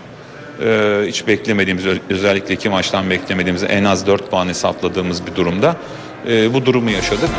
Ee, 0.61 1.03
hiç 1.07 1.27
beklemediğimiz 1.27 1.85
özellikle 2.09 2.53
iki 2.53 2.69
maçtan 2.69 3.09
beklemediğimiz 3.09 3.63
en 3.63 3.83
az 3.83 4.07
4 4.07 4.31
puan 4.31 4.47
hesapladığımız 4.47 5.27
bir 5.27 5.35
durumda 5.35 5.77
ee, 6.27 6.53
bu 6.53 6.65
durumu 6.65 6.91
yaşadık. 6.91 7.29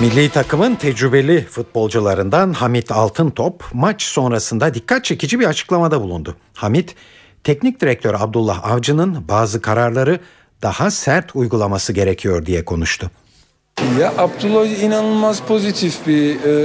Milli 0.00 0.28
takımın 0.28 0.74
tecrübeli 0.74 1.44
futbolcularından 1.44 2.52
Hamit 2.52 2.92
Altıntop 2.92 3.64
maç 3.72 4.02
sonrasında 4.02 4.74
dikkat 4.74 5.04
çekici 5.04 5.40
bir 5.40 5.46
açıklamada 5.46 6.00
bulundu. 6.00 6.36
Hamit, 6.54 6.94
teknik 7.44 7.80
direktör 7.80 8.14
Abdullah 8.18 8.72
Avcı'nın 8.72 9.28
bazı 9.28 9.62
kararları 9.62 10.20
daha 10.62 10.90
sert 10.90 11.36
uygulaması 11.36 11.92
gerekiyor 11.92 12.46
diye 12.46 12.64
konuştu. 12.64 13.10
Ya 14.00 14.12
Abdullah 14.18 14.82
inanılmaz 14.82 15.40
pozitif 15.40 16.06
bir 16.06 16.30
e, 16.30 16.62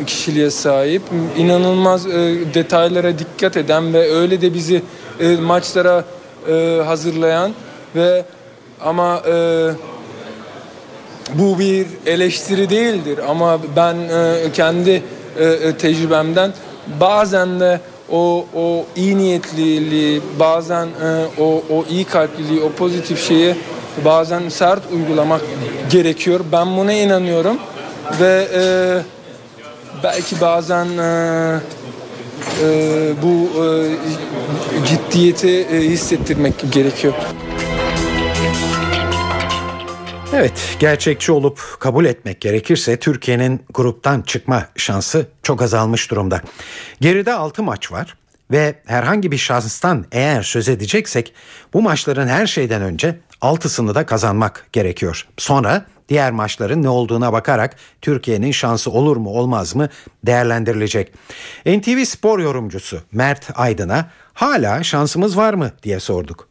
e, 0.00 0.04
kişiliğe 0.04 0.50
sahip. 0.50 1.02
İnanılmaz 1.36 2.06
e, 2.06 2.10
detaylara 2.54 3.18
dikkat 3.18 3.56
eden 3.56 3.94
ve 3.94 4.12
öyle 4.12 4.40
de 4.40 4.54
bizi 4.54 4.82
e, 5.20 5.36
maçlara 5.36 6.04
e, 6.48 6.80
hazırlayan 6.86 7.52
ve 7.96 8.24
ama 8.80 9.22
e, 9.28 9.68
bu 11.34 11.58
bir 11.58 11.86
eleştiri 12.06 12.70
değildir 12.70 13.20
ama 13.28 13.58
ben 13.76 13.94
e, 13.94 14.52
kendi 14.52 15.02
e, 15.38 15.44
e, 15.44 15.76
tecrübemden 15.76 16.52
bazen 17.00 17.60
de 17.60 17.80
o 18.10 18.46
o 18.56 18.84
iyi 18.96 19.18
niyetliliği, 19.18 20.20
bazen 20.38 20.86
e, 20.86 21.40
o 21.40 21.62
o 21.70 21.84
iyi 21.90 22.04
kalpliliği, 22.04 22.60
o 22.60 22.72
pozitif 22.72 23.28
şeyi 23.28 23.54
bazen 24.04 24.48
sert 24.48 24.82
uygulamak 24.92 25.40
gerekiyor. 25.90 26.40
Ben 26.52 26.76
buna 26.76 26.92
inanıyorum 26.92 27.58
ve 28.20 28.48
e, 28.54 28.62
belki 30.02 30.40
bazen 30.40 30.86
e, 30.98 31.60
e, 32.62 33.12
bu 33.22 33.48
e, 33.64 33.66
ciddiyeti 34.86 35.60
e, 35.60 35.80
hissettirmek 35.80 36.54
gerekiyor. 36.72 37.14
Evet, 40.34 40.76
gerçekçi 40.78 41.32
olup 41.32 41.60
kabul 41.78 42.04
etmek 42.04 42.40
gerekirse 42.40 42.96
Türkiye'nin 42.96 43.60
gruptan 43.74 44.22
çıkma 44.22 44.66
şansı 44.76 45.26
çok 45.42 45.62
azalmış 45.62 46.10
durumda. 46.10 46.40
Geride 47.00 47.32
6 47.32 47.62
maç 47.62 47.92
var 47.92 48.16
ve 48.52 48.74
herhangi 48.86 49.32
bir 49.32 49.38
şanstan 49.38 50.04
eğer 50.12 50.42
söz 50.42 50.68
edeceksek 50.68 51.32
bu 51.72 51.82
maçların 51.82 52.28
her 52.28 52.46
şeyden 52.46 52.82
önce 52.82 53.18
altısını 53.40 53.94
da 53.94 54.06
kazanmak 54.06 54.66
gerekiyor. 54.72 55.28
Sonra 55.38 55.84
diğer 56.08 56.32
maçların 56.32 56.82
ne 56.82 56.88
olduğuna 56.88 57.32
bakarak 57.32 57.76
Türkiye'nin 58.00 58.50
şansı 58.50 58.90
olur 58.90 59.16
mu 59.16 59.30
olmaz 59.30 59.74
mı 59.74 59.88
değerlendirilecek. 60.26 61.12
NTV 61.66 62.04
Spor 62.04 62.38
yorumcusu 62.38 63.00
Mert 63.12 63.50
Aydın'a 63.54 64.10
hala 64.34 64.82
şansımız 64.82 65.36
var 65.36 65.54
mı 65.54 65.70
diye 65.82 66.00
sorduk. 66.00 66.48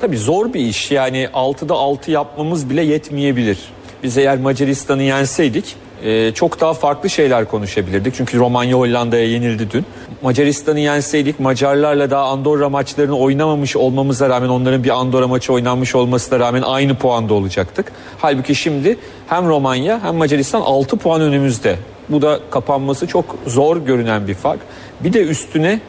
Tabii 0.00 0.18
zor 0.18 0.54
bir 0.54 0.60
iş 0.60 0.90
yani 0.90 1.28
6'da 1.32 1.74
6 1.74 2.10
yapmamız 2.10 2.70
bile 2.70 2.82
yetmeyebilir. 2.82 3.58
Biz 4.02 4.18
eğer 4.18 4.38
Macaristan'ı 4.38 5.02
yenseydik 5.02 5.76
e, 6.04 6.34
çok 6.34 6.60
daha 6.60 6.74
farklı 6.74 7.10
şeyler 7.10 7.44
konuşabilirdik. 7.44 8.14
Çünkü 8.14 8.38
Romanya 8.38 8.78
Hollanda'ya 8.78 9.28
yenildi 9.28 9.70
dün. 9.70 9.84
Macaristan'ı 10.22 10.80
yenseydik 10.80 11.40
Macarlarla 11.40 12.10
daha 12.10 12.24
Andorra 12.24 12.68
maçlarını 12.68 13.18
oynamamış 13.18 13.76
olmamıza 13.76 14.28
rağmen 14.28 14.48
onların 14.48 14.84
bir 14.84 14.90
Andorra 14.90 15.28
maçı 15.28 15.52
oynanmış 15.52 15.94
olmasına 15.94 16.38
rağmen 16.38 16.62
aynı 16.62 16.94
puanda 16.94 17.34
olacaktık. 17.34 17.92
Halbuki 18.18 18.54
şimdi 18.54 18.98
hem 19.28 19.48
Romanya 19.48 20.02
hem 20.02 20.14
Macaristan 20.14 20.60
6 20.60 20.96
puan 20.96 21.20
önümüzde. 21.20 21.76
Bu 22.08 22.22
da 22.22 22.40
kapanması 22.50 23.06
çok 23.06 23.36
zor 23.46 23.76
görünen 23.76 24.28
bir 24.28 24.34
fark. 24.34 24.60
Bir 25.00 25.12
de 25.12 25.22
üstüne 25.22 25.80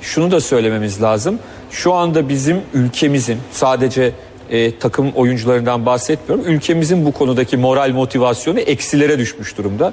şunu 0.00 0.30
da 0.30 0.40
söylememiz 0.40 1.02
lazım. 1.02 1.38
Şu 1.70 1.94
anda 1.94 2.28
bizim 2.28 2.60
ülkemizin 2.74 3.38
sadece 3.52 4.12
e, 4.50 4.78
takım 4.78 5.12
oyuncularından 5.12 5.86
bahsetmiyorum. 5.86 6.54
Ülkemizin 6.54 7.04
bu 7.04 7.12
konudaki 7.12 7.56
moral 7.56 7.90
motivasyonu 7.90 8.60
eksilere 8.60 9.18
düşmüş 9.18 9.58
durumda. 9.58 9.92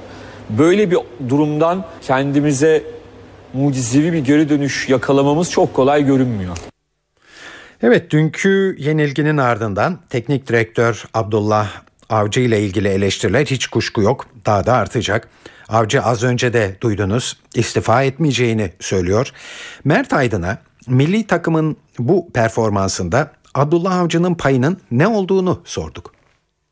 Böyle 0.50 0.90
bir 0.90 0.98
durumdan 1.28 1.84
kendimize 2.02 2.82
mucizevi 3.52 4.12
bir 4.12 4.18
geri 4.18 4.48
dönüş 4.48 4.88
yakalamamız 4.88 5.50
çok 5.50 5.74
kolay 5.74 6.06
görünmüyor. 6.06 6.56
Evet 7.82 8.10
dünkü 8.10 8.76
yenilginin 8.78 9.36
ardından 9.36 9.98
teknik 10.10 10.46
direktör 10.46 11.04
Abdullah 11.14 11.68
Avcı 12.08 12.40
ile 12.40 12.60
ilgili 12.60 12.88
eleştiriler 12.88 13.46
hiç 13.46 13.66
kuşku 13.66 14.02
yok 14.02 14.26
daha 14.46 14.66
da 14.66 14.74
artacak. 14.74 15.28
Avcı 15.68 16.02
az 16.02 16.22
önce 16.22 16.52
de 16.52 16.76
duydunuz 16.80 17.36
istifa 17.54 18.02
etmeyeceğini 18.02 18.72
söylüyor. 18.80 19.32
Mert 19.84 20.12
Aydın'a 20.12 20.58
milli 20.88 21.26
takımın 21.26 21.76
bu 21.98 22.32
performansında 22.32 23.30
Abdullah 23.56 23.98
Avcı'nın 24.00 24.34
payının 24.34 24.78
ne 24.90 25.08
olduğunu 25.08 25.60
sorduk. 25.64 26.12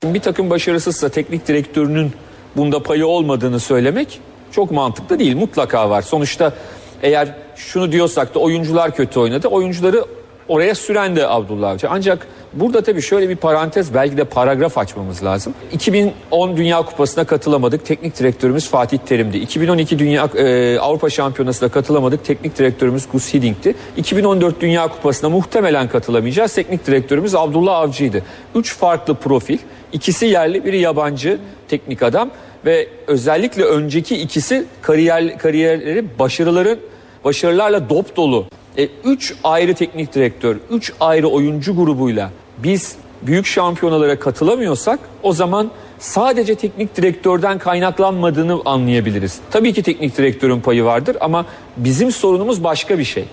Bir 0.04 0.20
takım 0.20 0.50
başarısızsa 0.50 1.08
teknik 1.08 1.48
direktörünün 1.48 2.12
bunda 2.56 2.82
payı 2.82 3.06
olmadığını 3.06 3.60
söylemek 3.60 4.20
çok 4.50 4.70
mantıklı 4.70 5.18
değil. 5.18 5.36
Mutlaka 5.36 5.90
var. 5.90 6.02
Sonuçta 6.02 6.54
eğer 7.02 7.34
şunu 7.56 7.92
diyorsak 7.92 8.34
da 8.34 8.38
oyuncular 8.38 8.94
kötü 8.94 9.20
oynadı. 9.20 9.48
Oyuncuları 9.48 10.04
oraya 10.48 10.74
süren 10.74 11.16
de 11.16 11.28
Abdullah 11.28 11.70
Avcı. 11.70 11.88
Ancak 11.90 12.26
burada 12.52 12.82
tabii 12.82 13.02
şöyle 13.02 13.28
bir 13.28 13.36
parantez 13.36 13.94
belki 13.94 14.16
de 14.16 14.24
paragraf 14.24 14.78
açmamız 14.78 15.24
lazım. 15.24 15.54
2010 15.72 16.56
Dünya 16.56 16.82
Kupası'na 16.82 17.24
katılamadık. 17.24 17.86
Teknik 17.86 18.18
direktörümüz 18.18 18.68
Fatih 18.68 18.98
Terim'di. 18.98 19.38
2012 19.38 19.98
Dünya 19.98 20.28
e, 20.36 20.78
Avrupa 20.78 21.10
Şampiyonası'na 21.10 21.68
katılamadık. 21.68 22.24
Teknik 22.24 22.58
direktörümüz 22.58 23.08
Gus 23.12 23.34
Hidding'ti. 23.34 23.74
2014 23.96 24.60
Dünya 24.60 24.88
Kupası'na 24.88 25.30
muhtemelen 25.30 25.88
katılamayacağız. 25.88 26.54
Teknik 26.54 26.86
direktörümüz 26.86 27.34
Abdullah 27.34 27.76
Avcı'ydı. 27.76 28.22
Üç 28.54 28.76
farklı 28.76 29.14
profil. 29.14 29.58
İkisi 29.92 30.26
yerli, 30.26 30.64
biri 30.64 30.78
yabancı 30.78 31.38
teknik 31.68 32.02
adam 32.02 32.30
ve 32.66 32.88
özellikle 33.06 33.64
önceki 33.64 34.16
ikisi 34.16 34.64
kariyer 34.82 35.38
kariyerleri 35.38 36.18
başarıların 36.18 36.78
başarılarla 37.24 37.88
dop 37.88 38.16
dolu. 38.16 38.46
E, 38.78 38.88
üç 39.04 39.34
ayrı 39.44 39.74
teknik 39.74 40.14
direktör, 40.14 40.56
üç 40.70 40.92
ayrı 41.00 41.28
oyuncu 41.28 41.76
grubuyla 41.76 42.30
biz 42.58 42.96
büyük 43.22 43.46
şampiyonalara 43.46 44.18
katılamıyorsak 44.18 45.00
o 45.22 45.32
zaman 45.32 45.70
sadece 45.98 46.54
teknik 46.54 46.96
direktörden 46.96 47.58
kaynaklanmadığını 47.58 48.60
anlayabiliriz. 48.64 49.38
Tabii 49.50 49.72
ki 49.72 49.82
teknik 49.82 50.18
direktörün 50.18 50.60
payı 50.60 50.84
vardır 50.84 51.16
ama 51.20 51.46
bizim 51.76 52.12
sorunumuz 52.12 52.64
başka 52.64 52.98
bir 52.98 53.04
şey. 53.04 53.24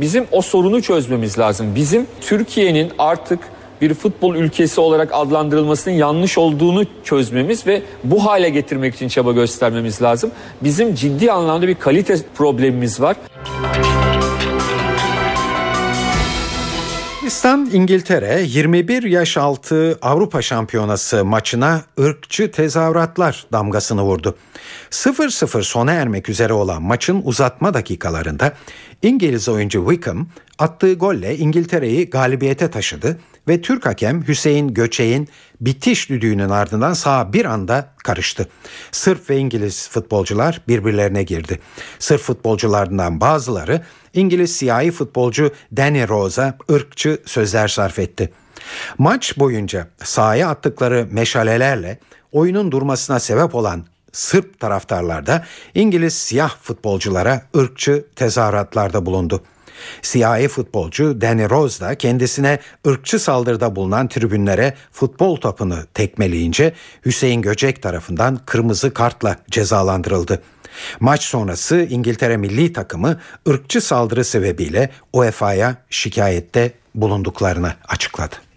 Bizim 0.00 0.26
o 0.32 0.42
sorunu 0.42 0.82
çözmemiz 0.82 1.38
lazım. 1.38 1.74
Bizim 1.74 2.06
Türkiye'nin 2.20 2.92
artık 2.98 3.38
bir 3.80 3.94
futbol 3.94 4.34
ülkesi 4.34 4.80
olarak 4.80 5.08
adlandırılmasının 5.12 5.94
yanlış 5.94 6.38
olduğunu 6.38 6.84
çözmemiz 7.04 7.66
ve 7.66 7.82
bu 8.04 8.24
hale 8.24 8.48
getirmek 8.48 8.94
için 8.94 9.08
çaba 9.08 9.32
göstermemiz 9.32 10.02
lazım. 10.02 10.30
Bizim 10.60 10.94
ciddi 10.94 11.32
anlamda 11.32 11.68
bir 11.68 11.74
kalite 11.74 12.16
problemimiz 12.34 13.00
var. 13.00 13.16
Yunanistan 17.30 17.70
İngiltere 17.72 18.42
21 18.42 19.02
yaş 19.02 19.36
altı 19.36 19.98
Avrupa 20.02 20.42
Şampiyonası 20.42 21.24
maçına 21.24 21.82
ırkçı 22.00 22.50
tezahüratlar 22.50 23.46
damgasını 23.52 24.02
vurdu. 24.02 24.36
0-0 24.90 25.62
sona 25.62 25.92
ermek 25.92 26.28
üzere 26.28 26.52
olan 26.52 26.82
maçın 26.82 27.22
uzatma 27.24 27.74
dakikalarında 27.74 28.52
İngiliz 29.02 29.48
oyuncu 29.48 29.84
Wickham 29.88 30.28
attığı 30.58 30.94
golle 30.94 31.36
İngiltere'yi 31.36 32.10
galibiyete 32.10 32.70
taşıdı 32.70 33.18
ve 33.48 33.60
Türk 33.60 33.86
hakem 33.86 34.28
Hüseyin 34.28 34.74
Göçek'in 34.74 35.28
bitiş 35.60 36.10
düdüğünün 36.10 36.48
ardından 36.48 36.92
sağ 36.92 37.32
bir 37.32 37.44
anda 37.44 37.88
karıştı. 38.04 38.48
Sırp 38.92 39.30
ve 39.30 39.36
İngiliz 39.36 39.88
futbolcular 39.88 40.60
birbirlerine 40.68 41.22
girdi. 41.22 41.60
Sırp 41.98 42.20
futbolcularından 42.20 43.20
bazıları 43.20 43.82
İngiliz 44.14 44.56
siyahi 44.56 44.90
futbolcu 44.90 45.52
Danny 45.76 46.08
Rose'a 46.08 46.58
ırkçı 46.70 47.18
sözler 47.26 47.68
sarf 47.68 47.98
etti. 47.98 48.32
Maç 48.98 49.38
boyunca 49.38 49.88
sahaya 50.04 50.48
attıkları 50.48 51.08
meşalelerle 51.10 51.98
oyunun 52.32 52.72
durmasına 52.72 53.20
sebep 53.20 53.54
olan 53.54 53.84
Sırp 54.12 54.60
taraftarlar 54.60 55.26
da 55.26 55.44
İngiliz 55.74 56.14
siyah 56.14 56.56
futbolculara 56.62 57.42
ırkçı 57.56 58.04
tezahüratlarda 58.16 59.06
bulundu. 59.06 59.42
Siyahi 60.02 60.48
futbolcu 60.48 61.20
Danny 61.20 61.50
Rose 61.50 61.84
da 61.84 61.94
kendisine 61.94 62.58
ırkçı 62.86 63.18
saldırıda 63.18 63.76
bulunan 63.76 64.08
tribünlere 64.08 64.74
futbol 64.92 65.36
topunu 65.36 65.78
tekmeleyince 65.94 66.72
Hüseyin 67.06 67.42
Göcek 67.42 67.82
tarafından 67.82 68.40
kırmızı 68.46 68.94
kartla 68.94 69.36
cezalandırıldı. 69.50 70.42
Maç 71.00 71.22
sonrası 71.22 71.86
İngiltere 71.90 72.36
milli 72.36 72.72
takımı 72.72 73.20
ırkçı 73.48 73.80
saldırı 73.80 74.24
sebebiyle 74.24 74.90
UEFA'ya 75.12 75.76
şikayette 75.90 76.72
bulunduklarını 76.94 77.72
açıkladı. 77.88 78.49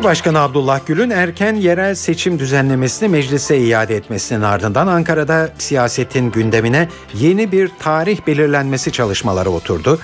Cumhurbaşkanı 0.00 0.40
Abdullah 0.40 0.86
Gül'ün 0.86 1.10
erken 1.10 1.54
yerel 1.54 1.94
seçim 1.94 2.38
düzenlemesini 2.38 3.08
meclise 3.08 3.58
iade 3.58 3.96
etmesinin 3.96 4.42
ardından 4.42 4.86
Ankara'da 4.86 5.52
siyasetin 5.58 6.30
gündemine 6.30 6.88
yeni 7.14 7.52
bir 7.52 7.70
tarih 7.78 8.26
belirlenmesi 8.26 8.92
çalışmaları 8.92 9.50
oturdu. 9.50 9.98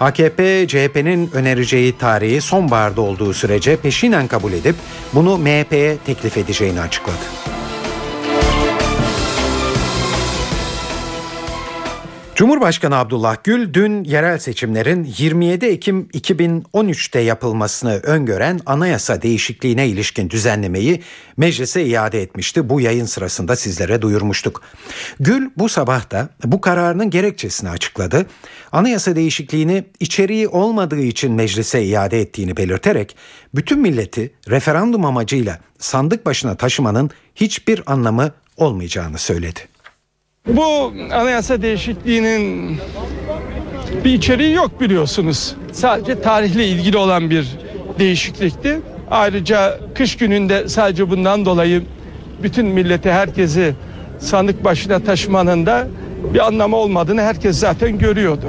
AKP, 0.00 0.66
CHP'nin 0.68 1.30
önereceği 1.34 1.98
tarihi 1.98 2.40
sonbaharda 2.40 3.00
olduğu 3.00 3.34
sürece 3.34 3.76
peşinen 3.76 4.26
kabul 4.26 4.52
edip 4.52 4.76
bunu 5.12 5.38
MHP'ye 5.38 5.98
teklif 6.06 6.36
edeceğini 6.36 6.80
açıkladı. 6.80 7.24
Cumhurbaşkanı 12.38 12.96
Abdullah 12.96 13.36
Gül 13.44 13.74
dün 13.74 14.04
yerel 14.04 14.38
seçimlerin 14.38 15.14
27 15.18 15.66
Ekim 15.66 16.02
2013'te 16.02 17.20
yapılmasını 17.20 17.92
öngören 17.92 18.60
anayasa 18.66 19.22
değişikliğine 19.22 19.88
ilişkin 19.88 20.30
düzenlemeyi 20.30 21.02
meclise 21.36 21.86
iade 21.86 22.22
etmişti. 22.22 22.68
Bu 22.68 22.80
yayın 22.80 23.04
sırasında 23.04 23.56
sizlere 23.56 24.02
duyurmuştuk. 24.02 24.62
Gül 25.20 25.50
bu 25.56 25.68
sabah 25.68 26.10
da 26.10 26.28
bu 26.44 26.60
kararının 26.60 27.10
gerekçesini 27.10 27.70
açıkladı. 27.70 28.26
Anayasa 28.72 29.16
değişikliğini 29.16 29.84
içeriği 30.00 30.48
olmadığı 30.48 31.02
için 31.02 31.32
meclise 31.32 31.84
iade 31.84 32.20
ettiğini 32.20 32.56
belirterek 32.56 33.16
bütün 33.54 33.80
milleti 33.80 34.32
referandum 34.48 35.04
amacıyla 35.04 35.58
sandık 35.78 36.26
başına 36.26 36.54
taşımanın 36.54 37.10
hiçbir 37.34 37.92
anlamı 37.92 38.32
olmayacağını 38.56 39.18
söyledi. 39.18 39.77
Bu 40.48 40.92
anayasa 41.12 41.62
değişikliğinin 41.62 42.76
bir 44.04 44.12
içeriği 44.14 44.54
yok 44.54 44.80
biliyorsunuz. 44.80 45.54
Sadece 45.72 46.20
tarihle 46.20 46.66
ilgili 46.66 46.96
olan 46.96 47.30
bir 47.30 47.48
değişiklikti. 47.98 48.80
Ayrıca 49.10 49.78
kış 49.94 50.16
gününde 50.16 50.68
sadece 50.68 51.10
bundan 51.10 51.44
dolayı 51.44 51.82
bütün 52.42 52.66
milleti 52.66 53.12
herkesi 53.12 53.74
sandık 54.18 54.64
başına 54.64 54.98
taşımanın 54.98 55.66
da 55.66 55.86
bir 56.34 56.46
anlamı 56.46 56.76
olmadığını 56.76 57.22
herkes 57.22 57.58
zaten 57.58 57.98
görüyordu. 57.98 58.46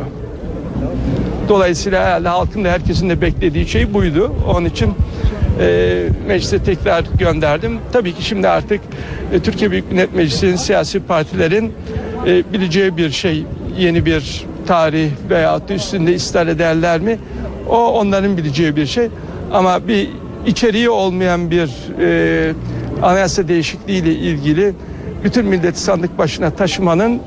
Dolayısıyla 1.49 2.33
halkın 2.33 2.63
da 2.63 2.69
herkesin 2.69 3.09
de 3.09 3.21
beklediği 3.21 3.67
şey 3.67 3.93
buydu. 3.93 4.35
Onun 4.47 4.65
için 4.65 4.93
e, 5.59 6.09
meclise 6.27 6.63
tekrar 6.63 7.05
gönderdim. 7.19 7.79
Tabii 7.91 8.13
ki 8.13 8.23
şimdi 8.25 8.47
artık 8.47 8.81
e, 9.33 9.39
Türkiye 9.39 9.71
Büyük 9.71 9.91
Millet 9.91 10.15
Meclisi'nin 10.15 10.55
siyasi 10.55 10.99
partilerin 10.99 11.73
e, 12.27 12.53
bileceği 12.53 12.97
bir 12.97 13.09
şey 13.09 13.45
yeni 13.77 14.05
bir 14.05 14.45
tarih 14.67 15.11
veya 15.29 15.61
üstünde 15.69 16.15
ısrar 16.15 16.47
ederler 16.47 16.99
mi? 16.99 17.19
O 17.69 17.87
onların 17.87 18.37
bileceği 18.37 18.75
bir 18.75 18.85
şey. 18.85 19.09
Ama 19.51 19.87
bir 19.87 20.09
içeriği 20.45 20.89
olmayan 20.89 21.51
bir 21.51 21.69
e, 22.01 22.53
anayasa 23.01 23.47
değişikliği 23.47 23.97
ile 23.97 24.13
ilgili 24.13 24.73
bütün 25.23 25.45
milleti 25.45 25.79
sandık 25.79 26.17
başına 26.17 26.49
taşımanın 26.51 27.21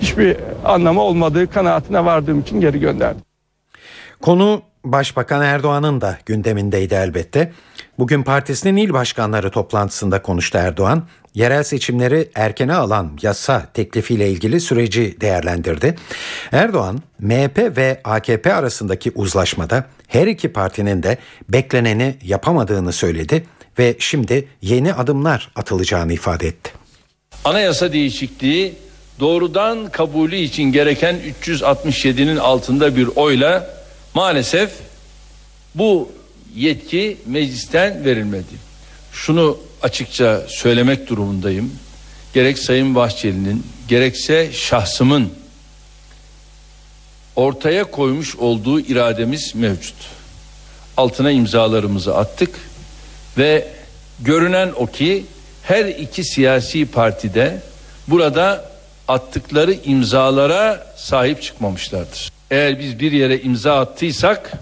hiçbir 0.00 0.36
anlamı 0.64 1.00
olmadığı 1.00 1.50
kanaatine 1.50 2.04
vardığım 2.04 2.40
için 2.40 2.60
geri 2.60 2.80
gönderdim. 2.80 3.22
Konu 4.20 4.62
Başbakan 4.84 5.42
Erdoğan'ın 5.42 6.00
da 6.00 6.18
gündemindeydi 6.26 6.94
elbette. 6.94 7.52
Bugün 7.98 8.22
partisinin 8.22 8.76
il 8.76 8.92
başkanları 8.92 9.50
toplantısında 9.50 10.22
konuştu 10.22 10.58
Erdoğan. 10.58 11.06
Yerel 11.34 11.62
seçimleri 11.62 12.30
erkene 12.34 12.74
alan 12.74 13.18
yasa 13.22 13.66
teklifiyle 13.74 14.30
ilgili 14.30 14.60
süreci 14.60 15.20
değerlendirdi. 15.20 15.94
Erdoğan, 16.52 17.02
MHP 17.18 17.76
ve 17.76 18.00
AKP 18.04 18.54
arasındaki 18.54 19.12
uzlaşmada 19.14 19.84
her 20.08 20.26
iki 20.26 20.52
partinin 20.52 21.02
de 21.02 21.18
bekleneni 21.48 22.16
yapamadığını 22.24 22.92
söyledi 22.92 23.46
ve 23.78 23.96
şimdi 23.98 24.48
yeni 24.62 24.94
adımlar 24.94 25.50
atılacağını 25.56 26.12
ifade 26.12 26.46
etti. 26.46 26.70
Anayasa 27.44 27.92
değişikliği 27.92 28.74
doğrudan 29.20 29.90
kabulü 29.90 30.36
için 30.36 30.62
gereken 30.62 31.16
367'nin 31.42 32.36
altında 32.36 32.96
bir 32.96 33.08
oyla 33.16 33.70
maalesef 34.14 34.70
Bu 35.74 36.17
yetki 36.56 37.16
meclisten 37.26 38.04
verilmedi. 38.04 38.54
Şunu 39.12 39.58
açıkça 39.82 40.42
söylemek 40.48 41.08
durumundayım. 41.08 41.72
Gerek 42.34 42.58
Sayın 42.58 42.94
Bahçeli'nin 42.94 43.66
gerekse 43.88 44.52
şahsımın 44.52 45.32
ortaya 47.36 47.84
koymuş 47.84 48.36
olduğu 48.36 48.80
irademiz 48.80 49.54
mevcut. 49.54 49.94
Altına 50.96 51.30
imzalarımızı 51.30 52.16
attık 52.16 52.50
ve 53.38 53.68
görünen 54.20 54.72
o 54.76 54.86
ki 54.86 55.24
her 55.62 55.84
iki 55.84 56.24
siyasi 56.24 56.86
partide 56.86 57.62
burada 58.08 58.70
attıkları 59.08 59.72
imzalara 59.72 60.86
sahip 60.96 61.42
çıkmamışlardır. 61.42 62.32
Eğer 62.50 62.78
biz 62.78 63.00
bir 63.00 63.12
yere 63.12 63.40
imza 63.40 63.80
attıysak 63.80 64.52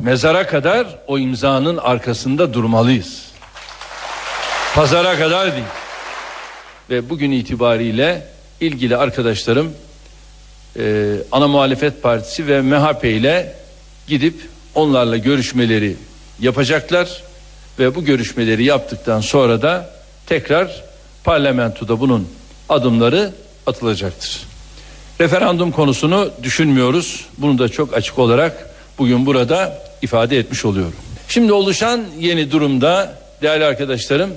mezara 0.00 0.46
kadar 0.46 0.86
o 1.06 1.18
imzanın 1.18 1.76
arkasında 1.76 2.54
durmalıyız. 2.54 3.26
Pazara 4.74 5.18
kadar 5.18 5.52
değil. 5.52 5.64
Ve 6.90 7.10
bugün 7.10 7.30
itibariyle 7.30 8.26
ilgili 8.60 8.96
arkadaşlarım 8.96 9.72
e, 10.78 11.14
ana 11.32 11.48
muhalefet 11.48 12.02
partisi 12.02 12.46
ve 12.46 12.60
MHP 12.60 13.04
ile 13.04 13.54
gidip 14.08 14.34
onlarla 14.74 15.16
görüşmeleri 15.16 15.96
yapacaklar 16.40 17.22
ve 17.78 17.94
bu 17.94 18.04
görüşmeleri 18.04 18.64
yaptıktan 18.64 19.20
sonra 19.20 19.62
da 19.62 19.90
tekrar 20.26 20.82
parlamentoda 21.24 22.00
bunun 22.00 22.28
adımları 22.68 23.32
atılacaktır. 23.66 24.42
Referandum 25.20 25.72
konusunu 25.72 26.30
düşünmüyoruz. 26.42 27.26
Bunu 27.38 27.58
da 27.58 27.68
çok 27.68 27.94
açık 27.94 28.18
olarak 28.18 28.75
bugün 28.98 29.26
burada 29.26 29.82
ifade 30.02 30.38
etmiş 30.38 30.64
oluyorum. 30.64 30.96
Şimdi 31.28 31.52
oluşan 31.52 32.04
yeni 32.18 32.50
durumda 32.50 33.18
değerli 33.42 33.64
arkadaşlarım 33.64 34.30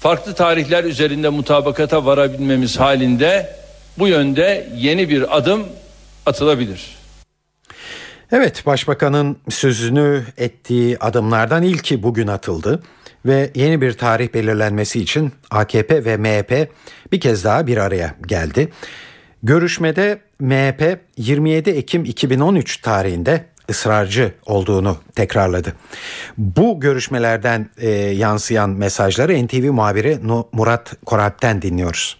farklı 0.00 0.34
tarihler 0.34 0.84
üzerinde 0.84 1.28
mutabakata 1.28 2.04
varabilmemiz 2.04 2.80
halinde 2.80 3.56
bu 3.98 4.08
yönde 4.08 4.68
yeni 4.76 5.08
bir 5.08 5.36
adım 5.36 5.66
atılabilir. 6.26 6.96
Evet, 8.32 8.66
Başbakanın 8.66 9.36
sözünü 9.50 10.24
ettiği 10.38 10.98
adımlardan 10.98 11.62
ilki 11.62 12.02
bugün 12.02 12.26
atıldı 12.26 12.82
ve 13.26 13.50
yeni 13.54 13.80
bir 13.80 13.92
tarih 13.92 14.34
belirlenmesi 14.34 15.00
için 15.00 15.32
AKP 15.50 16.04
ve 16.04 16.16
MHP 16.16 16.68
bir 17.12 17.20
kez 17.20 17.44
daha 17.44 17.66
bir 17.66 17.76
araya 17.76 18.14
geldi. 18.26 18.68
Görüşmede 19.42 20.20
MHP 20.40 20.98
27 21.16 21.70
Ekim 21.70 22.04
2013 22.04 22.76
tarihinde 22.76 23.44
ısrarcı 23.70 24.32
olduğunu 24.46 24.96
tekrarladı. 25.14 25.72
Bu 26.38 26.80
görüşmelerden 26.80 27.70
e, 27.78 27.90
yansıyan 27.90 28.70
mesajları 28.70 29.46
NTV 29.46 29.72
muhabiri 29.72 30.18
Murat 30.52 30.94
Koralp'ten 31.06 31.62
dinliyoruz 31.62 32.16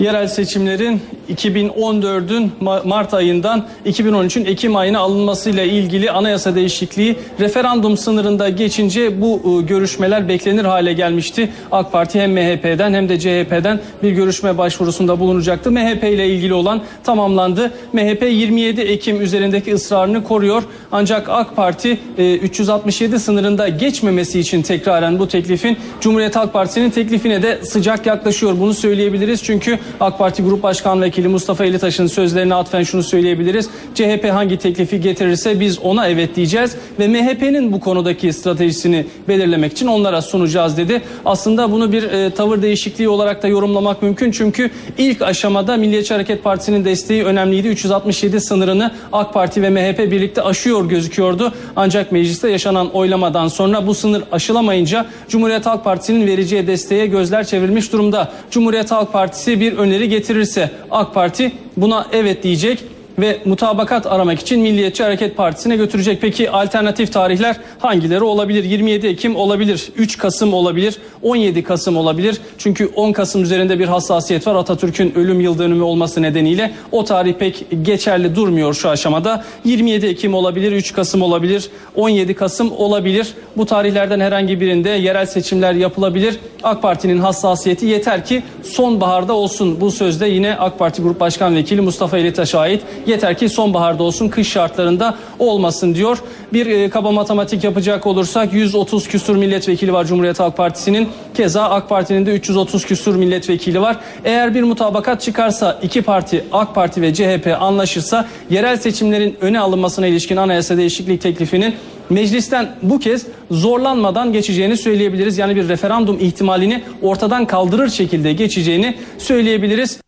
yerel 0.00 0.28
seçimlerin 0.28 1.00
2014'ün 1.34 2.52
Mart 2.84 3.14
ayından 3.14 3.66
2013'ün 3.86 4.44
Ekim 4.44 4.76
ayına 4.76 4.98
alınmasıyla 4.98 5.62
ilgili 5.62 6.10
anayasa 6.10 6.54
değişikliği 6.54 7.16
referandum 7.40 7.96
sınırında 7.96 8.48
geçince 8.48 9.20
bu 9.20 9.42
e, 9.44 9.66
görüşmeler 9.66 10.28
beklenir 10.28 10.64
hale 10.64 10.92
gelmişti. 10.92 11.50
AK 11.72 11.92
Parti 11.92 12.20
hem 12.20 12.32
MHP'den 12.32 12.94
hem 12.94 13.08
de 13.08 13.18
CHP'den 13.18 13.80
bir 14.02 14.10
görüşme 14.10 14.58
başvurusunda 14.58 15.20
bulunacaktı. 15.20 15.70
MHP 15.70 16.04
ile 16.04 16.28
ilgili 16.28 16.54
olan 16.54 16.82
tamamlandı. 17.04 17.72
MHP 17.92 18.22
27 18.22 18.80
Ekim 18.80 19.20
üzerindeki 19.20 19.74
ısrarını 19.74 20.24
koruyor. 20.24 20.62
Ancak 20.92 21.28
AK 21.28 21.56
Parti 21.56 21.98
367 22.18 23.14
e, 23.14 23.18
sınırında 23.18 23.68
geçmemesi 23.68 24.40
için 24.40 24.62
tekraren 24.62 25.18
bu 25.18 25.28
teklifin 25.28 25.76
Cumhuriyet 26.00 26.36
Halk 26.36 26.52
Partisi'nin 26.52 26.90
teklifine 26.90 27.42
de 27.42 27.64
sıcak 27.64 28.06
yaklaşıyor. 28.06 28.54
Bunu 28.60 28.74
söyleyebiliriz 28.74 29.42
çünkü 29.42 29.53
AK 30.00 30.18
Parti 30.18 30.42
Grup 30.42 30.62
Başkan 30.62 31.02
Vekili 31.02 31.28
Mustafa 31.28 31.64
Elitaş'ın 31.64 32.06
sözlerine 32.06 32.54
atfen 32.54 32.82
şunu 32.82 33.02
söyleyebiliriz. 33.02 33.68
CHP 33.94 34.30
hangi 34.32 34.56
teklifi 34.56 35.00
getirirse 35.00 35.60
biz 35.60 35.78
ona 35.78 36.08
evet 36.08 36.36
diyeceğiz 36.36 36.76
ve 36.98 37.08
MHP'nin 37.08 37.72
bu 37.72 37.80
konudaki 37.80 38.32
stratejisini 38.32 39.06
belirlemek 39.28 39.72
için 39.72 39.86
onlara 39.86 40.22
sunacağız 40.22 40.76
dedi. 40.76 41.02
Aslında 41.24 41.72
bunu 41.72 41.92
bir 41.92 42.02
e, 42.02 42.30
tavır 42.30 42.62
değişikliği 42.62 43.08
olarak 43.08 43.42
da 43.42 43.48
yorumlamak 43.48 44.02
mümkün 44.02 44.30
çünkü 44.30 44.70
ilk 44.98 45.22
aşamada 45.22 45.76
Milliyetçi 45.76 46.14
Hareket 46.14 46.44
Partisi'nin 46.44 46.84
desteği 46.84 47.24
önemliydi. 47.24 47.68
367 47.68 48.40
sınırını 48.40 48.90
AK 49.12 49.34
Parti 49.34 49.62
ve 49.62 49.70
MHP 49.70 49.98
birlikte 49.98 50.42
aşıyor 50.42 50.88
gözüküyordu. 50.88 51.52
Ancak 51.76 52.12
mecliste 52.12 52.50
yaşanan 52.50 52.90
oylamadan 52.90 53.48
sonra 53.48 53.86
bu 53.86 53.94
sınır 53.94 54.22
aşılamayınca 54.32 55.06
Cumhuriyet 55.28 55.66
Halk 55.66 55.84
Partisi'nin 55.84 56.26
vereceği 56.26 56.66
desteğe 56.66 57.06
gözler 57.06 57.46
çevrilmiş 57.46 57.92
durumda. 57.92 58.32
Cumhuriyet 58.50 58.90
Halk 58.90 59.12
Partisi 59.12 59.43
bir 59.46 59.72
öneri 59.72 60.08
getirirse 60.08 60.70
AK 60.90 61.14
Parti 61.14 61.52
buna 61.76 62.06
evet 62.12 62.42
diyecek 62.42 62.84
ve 63.18 63.40
mutabakat 63.44 64.06
aramak 64.06 64.40
için 64.40 64.60
Milliyetçi 64.60 65.02
Hareket 65.02 65.36
Partisi'ne 65.36 65.76
götürecek. 65.76 66.20
Peki 66.20 66.50
alternatif 66.50 67.12
tarihler 67.12 67.56
hangileri 67.78 68.24
olabilir? 68.24 68.64
27 68.64 69.06
Ekim 69.06 69.36
olabilir, 69.36 69.92
3 69.96 70.18
Kasım 70.18 70.54
olabilir, 70.54 70.98
17 71.22 71.64
Kasım 71.64 71.96
olabilir. 71.96 72.36
Çünkü 72.58 72.86
10 72.86 73.12
Kasım 73.12 73.42
üzerinde 73.42 73.78
bir 73.78 73.88
hassasiyet 73.88 74.46
var. 74.46 74.54
Atatürk'ün 74.54 75.12
ölüm 75.14 75.40
yıl 75.40 75.58
dönümü 75.58 75.82
olması 75.82 76.22
nedeniyle 76.22 76.72
o 76.92 77.04
tarih 77.04 77.34
pek 77.34 77.66
geçerli 77.82 78.36
durmuyor 78.36 78.74
şu 78.74 78.88
aşamada. 78.88 79.44
27 79.64 80.06
Ekim 80.06 80.34
olabilir, 80.34 80.72
3 80.72 80.92
Kasım 80.92 81.22
olabilir, 81.22 81.68
17 81.96 82.34
Kasım 82.34 82.72
olabilir. 82.72 83.34
Bu 83.56 83.66
tarihlerden 83.66 84.20
herhangi 84.20 84.60
birinde 84.60 84.90
yerel 84.90 85.26
seçimler 85.26 85.74
yapılabilir. 85.74 86.38
AK 86.62 86.82
Parti'nin 86.82 87.18
hassasiyeti 87.18 87.86
yeter 87.86 88.24
ki 88.24 88.42
sonbaharda 88.62 89.32
olsun. 89.32 89.80
Bu 89.80 89.90
sözde 89.90 90.26
yine 90.26 90.54
AK 90.56 90.78
Parti 90.78 91.02
Grup 91.02 91.20
Başkan 91.20 91.56
Vekili 91.56 91.80
Mustafa 91.80 92.18
Elitaş'a 92.18 92.60
ait. 92.60 92.82
Yeter 93.06 93.38
ki 93.38 93.48
sonbaharda 93.48 94.02
olsun, 94.02 94.28
kış 94.28 94.48
şartlarında 94.48 95.14
olmasın 95.38 95.94
diyor. 95.94 96.18
Bir 96.52 96.66
e, 96.66 96.90
kaba 96.90 97.10
matematik 97.12 97.64
yapacak 97.64 98.06
olursak 98.06 98.52
130 98.52 99.08
küsur 99.08 99.36
milletvekili 99.36 99.92
var 99.92 100.04
Cumhuriyet 100.04 100.40
Halk 100.40 100.56
Partisi'nin. 100.56 101.08
Keza 101.34 101.62
AK 101.62 101.88
Parti'nin 101.88 102.26
de 102.26 102.32
330 102.32 102.84
küsur 102.84 103.16
milletvekili 103.16 103.80
var. 103.80 103.96
Eğer 104.24 104.54
bir 104.54 104.62
mutabakat 104.62 105.20
çıkarsa 105.20 105.78
iki 105.82 106.02
parti 106.02 106.44
AK 106.52 106.74
Parti 106.74 107.02
ve 107.02 107.14
CHP 107.14 107.56
anlaşırsa 107.60 108.28
yerel 108.50 108.76
seçimlerin 108.76 109.36
öne 109.40 109.60
alınmasına 109.60 110.06
ilişkin 110.06 110.36
anayasa 110.36 110.76
değişiklik 110.76 111.20
teklifinin 111.20 111.74
meclisten 112.10 112.74
bu 112.82 112.98
kez 112.98 113.26
zorlanmadan 113.50 114.32
geçeceğini 114.32 114.76
söyleyebiliriz. 114.76 115.38
Yani 115.38 115.56
bir 115.56 115.68
referandum 115.68 116.18
ihtimalini 116.20 116.82
ortadan 117.02 117.46
kaldırır 117.46 117.88
şekilde 117.88 118.32
geçeceğini 118.32 118.96
söyleyebiliriz. 119.18 120.03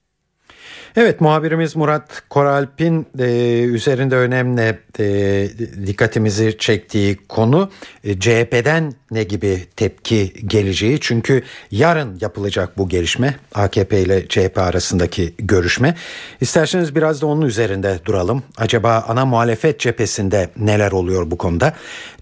Evet 0.97 1.21
muhabirimiz 1.21 1.77
Murat 1.77 2.23
Koralp'in 2.31 3.07
e, 3.19 3.25
üzerinde 3.63 4.17
önemli 4.17 4.79
e, 5.01 5.49
dikkatimizi 5.87 6.59
çektiği 6.59 7.17
konu 7.17 7.71
e, 8.05 8.21
CHP'den 8.21 8.95
ne 9.11 9.23
gibi 9.23 9.67
tepki 9.77 10.33
geleceği. 10.47 10.99
Çünkü 11.01 11.43
yarın 11.71 12.19
yapılacak 12.21 12.79
bu 12.79 12.89
gelişme 12.89 13.35
AKP 13.55 14.01
ile 14.01 14.29
CHP 14.29 14.59
arasındaki 14.59 15.35
görüşme. 15.39 15.95
İsterseniz 16.41 16.95
biraz 16.95 17.23
da 17.23 17.27
onun 17.27 17.43
üzerinde 17.43 17.99
duralım. 18.05 18.43
Acaba 18.57 19.05
ana 19.09 19.27
muhalefet 19.27 19.81
cephesinde 19.81 20.51
neler 20.57 20.93
oluyor 20.93 21.31
bu 21.31 21.39
konuda? 21.39 21.73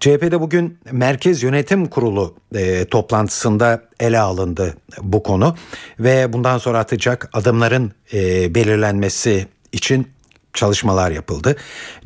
CHP'de 0.00 0.40
bugün 0.40 0.78
Merkez 0.92 1.42
Yönetim 1.42 1.86
Kurulu 1.86 2.34
e, 2.54 2.84
toplantısında 2.84 3.82
ele 4.00 4.18
alındı 4.18 4.74
bu 5.02 5.22
konu 5.22 5.56
ve 6.00 6.32
bundan 6.32 6.58
sonra 6.58 6.78
atacak 6.78 7.30
adımların 7.32 7.92
e, 8.12 8.54
belirlenmesi 8.64 9.46
için 9.72 10.08
çalışmalar 10.52 11.10
yapıldı. 11.10 11.56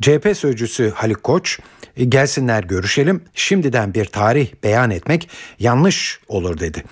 CHP 0.01 0.37
sözcüsü 0.37 0.91
Haluk 0.95 1.23
Koç 1.23 1.59
e, 1.97 2.05
gelsinler 2.05 2.63
görüşelim 2.63 3.21
şimdiden 3.33 3.93
bir 3.93 4.05
tarih 4.05 4.47
beyan 4.63 4.91
etmek 4.91 5.29
yanlış 5.59 6.19
olur 6.27 6.59
dedi. 6.59 6.83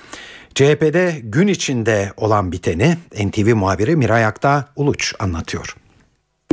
CHP'de 0.56 1.20
gün 1.24 1.48
içinde 1.48 2.12
olan 2.18 2.52
biteni 2.52 2.98
NTV 3.26 3.56
muhabiri 3.56 3.96
Miray 3.96 4.26
Akta 4.26 4.68
Uluç 4.76 5.14
anlatıyor. 5.20 5.76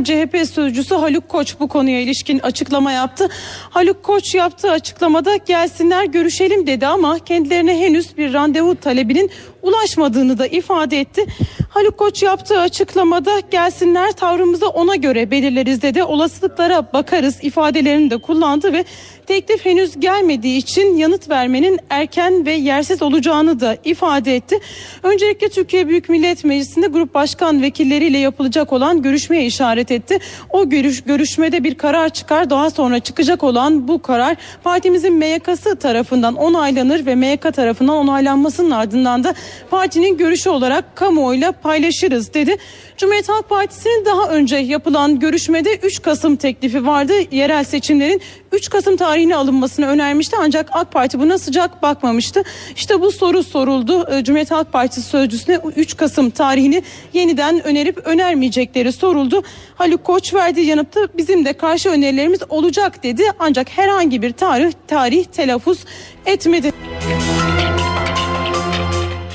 CHP 0.02 0.46
sözcüsü 0.52 0.94
Haluk 0.94 1.28
Koç 1.28 1.56
bu 1.60 1.68
konuya 1.68 2.00
ilişkin 2.00 2.38
açıklama 2.38 2.92
yaptı. 2.92 3.28
Haluk 3.70 4.02
Koç 4.02 4.34
yaptığı 4.34 4.70
açıklamada 4.70 5.36
gelsinler 5.36 6.04
görüşelim 6.04 6.66
dedi 6.66 6.86
ama 6.86 7.18
kendilerine 7.18 7.80
henüz 7.80 8.16
bir 8.16 8.32
randevu 8.32 8.76
talebinin 8.76 9.30
ulaşmadığını 9.64 10.38
da 10.38 10.46
ifade 10.46 11.00
etti. 11.00 11.26
Haluk 11.68 11.98
Koç 11.98 12.22
yaptığı 12.22 12.60
açıklamada 12.60 13.40
gelsinler 13.50 14.12
tavrımızı 14.12 14.68
ona 14.68 14.96
göre 14.96 15.30
belirleriz 15.30 15.82
dedi. 15.82 16.02
Olasılıklara 16.02 16.92
bakarız 16.92 17.38
ifadelerini 17.42 18.10
de 18.10 18.16
kullandı 18.16 18.72
ve 18.72 18.84
teklif 19.26 19.64
henüz 19.64 20.00
gelmediği 20.00 20.56
için 20.58 20.96
yanıt 20.96 21.30
vermenin 21.30 21.78
erken 21.90 22.46
ve 22.46 22.52
yersiz 22.52 23.02
olacağını 23.02 23.60
da 23.60 23.76
ifade 23.84 24.36
etti. 24.36 24.58
Öncelikle 25.02 25.48
Türkiye 25.48 25.88
Büyük 25.88 26.08
Millet 26.08 26.44
Meclisi'nde 26.44 26.86
grup 26.86 27.14
başkan 27.14 27.62
vekilleriyle 27.62 28.18
yapılacak 28.18 28.72
olan 28.72 29.02
görüşmeye 29.02 29.46
işaret 29.46 29.90
etti. 29.90 30.18
O 30.50 30.68
görüş, 30.68 31.00
görüşmede 31.00 31.64
bir 31.64 31.74
karar 31.74 32.08
çıkar. 32.08 32.50
Daha 32.50 32.70
sonra 32.70 32.98
çıkacak 33.00 33.44
olan 33.44 33.88
bu 33.88 34.02
karar 34.02 34.36
partimizin 34.64 35.14
MYK'sı 35.14 35.76
tarafından 35.76 36.34
onaylanır 36.34 37.06
ve 37.06 37.14
MYK 37.14 37.54
tarafından 37.54 37.96
onaylanmasının 37.96 38.70
ardından 38.70 39.24
da 39.24 39.34
partinin 39.70 40.16
görüşü 40.16 40.50
olarak 40.50 40.96
kamuoyuyla 40.96 41.52
paylaşırız 41.52 42.34
dedi. 42.34 42.56
Cumhuriyet 42.96 43.28
Halk 43.28 43.48
Partisi'nin 43.48 44.04
daha 44.04 44.28
önce 44.28 44.56
yapılan 44.56 45.18
görüşmede 45.18 45.76
3 45.76 46.02
Kasım 46.02 46.36
teklifi 46.36 46.86
vardı. 46.86 47.12
Yerel 47.30 47.64
seçimlerin 47.64 48.20
3 48.52 48.70
Kasım 48.70 48.96
tarihine 48.96 49.36
alınmasını 49.36 49.86
önermişti 49.86 50.36
ancak 50.40 50.68
AK 50.72 50.92
Parti 50.92 51.20
buna 51.20 51.38
sıcak 51.38 51.82
bakmamıştı. 51.82 52.42
İşte 52.76 53.00
bu 53.00 53.12
soru 53.12 53.42
soruldu. 53.42 54.06
Ee, 54.10 54.24
Cumhuriyet 54.24 54.50
Halk 54.50 54.72
Partisi 54.72 55.02
sözcüsüne 55.02 55.60
3 55.76 55.96
Kasım 55.96 56.30
tarihini 56.30 56.82
yeniden 57.12 57.64
önerip 57.64 57.98
önermeyecekleri 58.04 58.92
soruldu. 58.92 59.42
Haluk 59.74 60.04
Koç 60.04 60.34
verdiği 60.34 60.66
yanıtta 60.66 61.00
bizim 61.16 61.44
de 61.44 61.52
karşı 61.52 61.90
önerilerimiz 61.90 62.40
olacak 62.48 63.02
dedi. 63.02 63.22
Ancak 63.38 63.70
herhangi 63.70 64.22
bir 64.22 64.32
tarih 64.32 64.72
tarih 64.88 65.24
telaffuz 65.24 65.78
etmedi. 66.26 66.72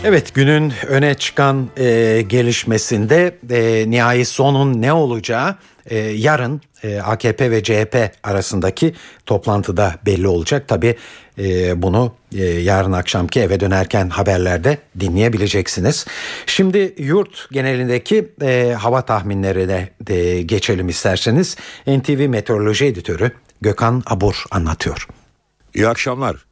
Evet 0.04 0.34
günün 0.34 0.74
öne 0.88 1.14
çıkan 1.14 1.70
e, 1.78 2.22
gelişmesinde 2.28 3.38
e, 3.50 3.89
nihai 3.91 4.26
sonun 4.26 4.82
ne 4.82 4.93
olacağı 4.93 5.56
e, 5.86 5.97
yarın 5.97 6.62
e, 6.84 7.00
AKP 7.00 7.52
ve 7.52 7.64
CHP 7.64 8.12
arasındaki 8.24 8.93
toplantıda 9.26 9.95
belli 10.06 10.28
olacak. 10.28 10.68
Tabi 10.68 10.95
e, 11.38 11.82
bunu 11.82 12.14
e, 12.36 12.43
yarın 12.43 12.91
akşamki 12.91 13.39
eve 13.39 13.60
dönerken 13.60 14.10
haberlerde 14.10 14.78
dinleyebileceksiniz. 15.00 16.06
Şimdi 16.45 16.95
yurt 16.97 17.52
genelindeki 17.52 18.32
e, 18.41 18.76
hava 18.80 19.02
tahminlerine 19.02 19.89
de 20.02 20.41
geçelim 20.41 20.89
isterseniz. 20.89 21.56
NTV 21.88 22.28
Meteoroloji 22.30 22.86
Editörü 22.86 23.32
Gökhan 23.62 24.04
Abur 24.06 24.43
anlatıyor. 24.52 25.08
İyi 25.74 25.88
akşamlar. 25.88 26.49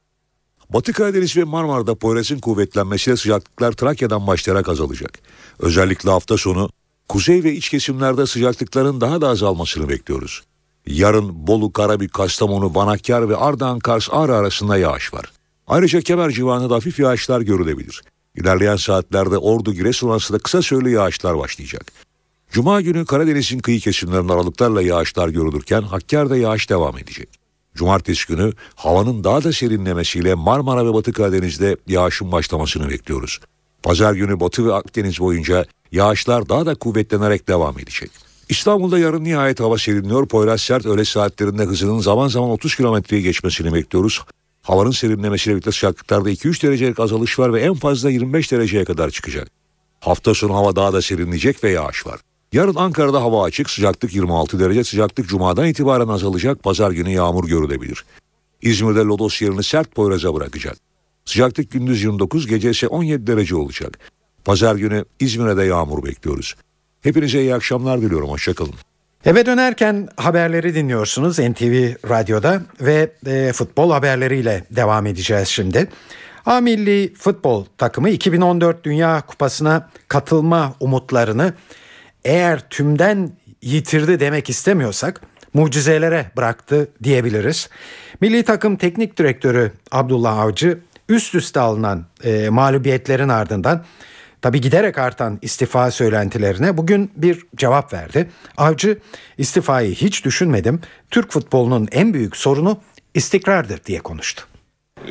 Batı 0.70 0.93
Karadeniz 0.93 1.38
ve 1.38 1.43
Marmara'da 1.43 1.95
Poyraz'ın 1.95 2.39
kuvvetlenmesiyle 2.39 3.18
sıcaklıklar 3.18 3.72
Trakya'dan 3.72 4.28
başlayarak 4.28 4.70
azalacak. 4.70 5.20
Özellikle 5.59 6.09
hafta 6.09 6.38
sonu 6.38 6.70
kuzey 7.09 7.43
ve 7.43 7.53
iç 7.53 7.70
kesimlerde 7.70 8.28
sıcaklıkların 8.28 9.01
daha 9.01 9.22
da 9.22 9.28
azalmasını 9.28 9.89
bekliyoruz. 9.89 10.43
Yarın 10.88 11.47
Bolu, 11.47 11.74
Karabük, 11.74 12.13
Kastamonu, 12.13 12.76
Banakkar 12.76 13.30
ve 13.30 13.36
Ardahan, 13.36 13.80
Kars, 13.80 14.09
Ağrı 14.11 14.36
arasında 14.36 14.78
yağış 14.78 15.13
var. 15.13 15.32
Ayrıca 15.68 16.01
Kemer 16.01 16.30
civarında 16.30 16.70
da 16.70 16.76
hafif 16.76 16.99
yağışlar 16.99 17.41
görülebilir. 17.41 18.01
İlerleyen 18.36 18.76
saatlerde 18.76 19.38
Ordu, 19.38 19.74
Giresun 19.74 20.09
arasında 20.09 20.39
kısa 20.39 20.61
süreli 20.61 20.91
yağışlar 20.91 21.38
başlayacak. 21.38 21.91
Cuma 22.51 22.82
günü 22.82 23.05
Karadeniz'in 23.05 23.59
kıyı 23.59 23.80
kesimlerinde 23.80 24.34
aralıklarla 24.34 24.82
yağışlar 24.82 25.30
görülürken 25.30 25.82
Hakkari'de 25.82 26.38
yağış 26.38 26.70
devam 26.70 26.97
edecek. 26.97 27.47
Cumartesi 27.78 28.28
günü 28.28 28.53
havanın 28.75 29.23
daha 29.23 29.43
da 29.43 29.53
serinlemesiyle 29.53 30.34
Marmara 30.34 30.86
ve 30.86 30.93
Batı 30.93 31.13
Karadeniz'de 31.13 31.78
yağışın 31.88 32.32
başlamasını 32.32 32.89
bekliyoruz. 32.89 33.39
Pazar 33.84 34.13
günü 34.13 34.39
Batı 34.39 34.65
ve 34.65 34.73
Akdeniz 34.73 35.19
boyunca 35.19 35.65
yağışlar 35.91 36.49
daha 36.49 36.65
da 36.65 36.75
kuvvetlenerek 36.75 37.47
devam 37.47 37.80
edecek. 37.80 38.11
İstanbul'da 38.49 38.99
yarın 38.99 39.23
nihayet 39.23 39.59
hava 39.59 39.78
serinliyor. 39.78 40.28
Poyraz 40.28 40.61
sert 40.61 40.86
öğle 40.86 41.05
saatlerinde 41.05 41.63
hızının 41.63 41.99
zaman 41.99 42.28
zaman 42.28 42.49
30 42.49 42.75
kilometreye 42.75 43.21
geçmesini 43.21 43.73
bekliyoruz. 43.73 44.21
Havanın 44.61 44.91
serinlemesiyle 44.91 45.55
birlikte 45.55 45.71
sıcaklıklarda 45.71 46.32
2-3 46.32 46.63
derecelik 46.63 46.99
azalış 46.99 47.39
var 47.39 47.53
ve 47.53 47.61
en 47.61 47.73
fazla 47.73 48.09
25 48.09 48.51
dereceye 48.51 48.86
kadar 48.86 49.09
çıkacak. 49.09 49.47
Hafta 49.99 50.34
sonu 50.34 50.55
hava 50.55 50.75
daha 50.75 50.93
da 50.93 51.01
serinleyecek 51.01 51.63
ve 51.63 51.71
yağış 51.71 52.07
var. 52.07 52.19
Yarın 52.54 52.76
Ankara'da 52.76 53.22
hava 53.22 53.43
açık, 53.43 53.70
sıcaklık 53.70 54.16
26 54.16 54.60
derece, 54.60 54.84
sıcaklık 54.84 55.28
cumadan 55.28 55.68
itibaren 55.68 56.08
azalacak, 56.08 56.64
pazar 56.64 56.91
günü 56.91 57.10
yağmur 57.10 57.48
görülebilir. 57.48 58.06
İzmir'de 58.62 59.00
lodos 59.00 59.41
yerini 59.41 59.64
sert 59.64 59.95
poyraza 59.95 60.36
bırakacak. 60.36 60.78
Sıcaklık 61.26 61.72
gündüz 61.72 62.04
29, 62.04 62.48
gece 62.48 62.70
ise 62.70 62.88
17 62.88 63.28
derece 63.28 63.56
olacak. 63.56 64.00
Pazar 64.45 64.76
günü 64.76 65.06
İzmir'e 65.20 65.58
de 65.58 65.64
yağmur 65.64 66.04
bekliyoruz. 66.06 66.56
Hepinize 67.02 67.41
iyi 67.41 67.56
akşamlar 67.56 68.02
diliyorum, 68.02 68.30
hoşçakalın. 68.30 68.74
Eve 69.26 69.45
dönerken 69.45 70.10
haberleri 70.18 70.76
dinliyorsunuz 70.76 71.39
NTV 71.39 71.93
Radyo'da 72.10 72.62
ve 72.82 73.12
e, 73.26 73.54
futbol 73.54 73.91
haberleriyle 73.91 74.64
devam 74.72 75.06
edeceğiz 75.06 75.48
şimdi. 75.48 75.89
A 76.45 76.62
milli 76.62 77.14
futbol 77.14 77.66
takımı 77.78 78.10
2014 78.10 78.84
Dünya 78.84 79.22
Kupası'na 79.22 79.89
katılma 80.08 80.76
umutlarını 80.80 81.54
eğer 82.28 82.69
tümden 82.69 83.32
yitirdi 83.61 84.19
demek 84.19 84.49
istemiyorsak 84.49 85.21
mucizelere 85.53 86.32
bıraktı 86.38 86.89
diyebiliriz. 87.03 87.69
Milli 88.21 88.43
takım 88.43 88.75
teknik 88.75 89.17
direktörü 89.17 89.71
Abdullah 89.91 90.38
Avcı 90.38 90.80
üst 91.09 91.36
üste 91.36 91.59
alınan 91.59 92.05
e, 92.23 92.49
mağlubiyetlerin 92.49 93.30
ardından 93.30 93.86
tabi 94.41 94.61
giderek 94.61 94.97
artan 94.97 95.39
istifa 95.41 95.91
söylentilerine 95.91 96.78
bugün 96.78 97.11
bir 97.15 97.45
cevap 97.55 97.93
verdi. 97.93 98.30
Avcı 98.57 98.97
istifayı 99.38 99.95
hiç 99.95 100.25
düşünmedim. 100.25 100.82
Türk 101.11 101.32
futbolunun 101.32 101.88
en 101.91 102.13
büyük 102.13 102.38
sorunu 102.38 102.82
istikrardır 103.13 103.84
diye 103.84 103.99
konuştu. 103.99 104.47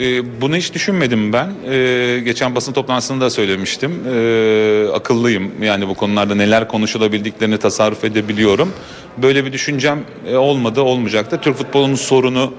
Ee, 0.00 0.40
bunu 0.40 0.56
hiç 0.56 0.74
düşünmedim 0.74 1.32
ben. 1.32 1.50
Ee, 1.70 2.20
geçen 2.24 2.54
basın 2.54 2.72
toplantısında 2.72 3.24
da 3.24 3.30
söylemiştim. 3.30 4.00
Ee, 4.14 4.86
akıllıyım. 4.94 5.50
Yani 5.62 5.88
bu 5.88 5.94
konularda 5.94 6.34
neler 6.34 6.68
konuşulabildiklerini 6.68 7.58
tasarruf 7.58 8.04
edebiliyorum. 8.04 8.72
Böyle 9.16 9.44
bir 9.44 9.52
düşüncem 9.52 10.00
e, 10.30 10.36
olmadı, 10.36 10.80
olmayacak 10.80 11.30
da. 11.30 11.40
Türk 11.40 11.56
futbolunun 11.56 11.94
sorunu 11.94 12.52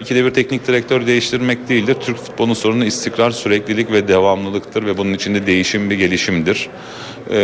ikide 0.00 0.24
bir 0.24 0.30
teknik 0.30 0.66
direktör 0.66 1.06
değiştirmek 1.06 1.68
değildir. 1.68 1.96
Türk 2.00 2.16
futbolunun 2.16 2.54
sorunu 2.54 2.84
istikrar, 2.84 3.30
süreklilik 3.30 3.92
ve 3.92 4.08
devamlılıktır 4.08 4.86
ve 4.86 4.98
bunun 4.98 5.12
içinde 5.12 5.46
değişim 5.46 5.90
bir 5.90 5.94
gelişimdir. 5.94 6.68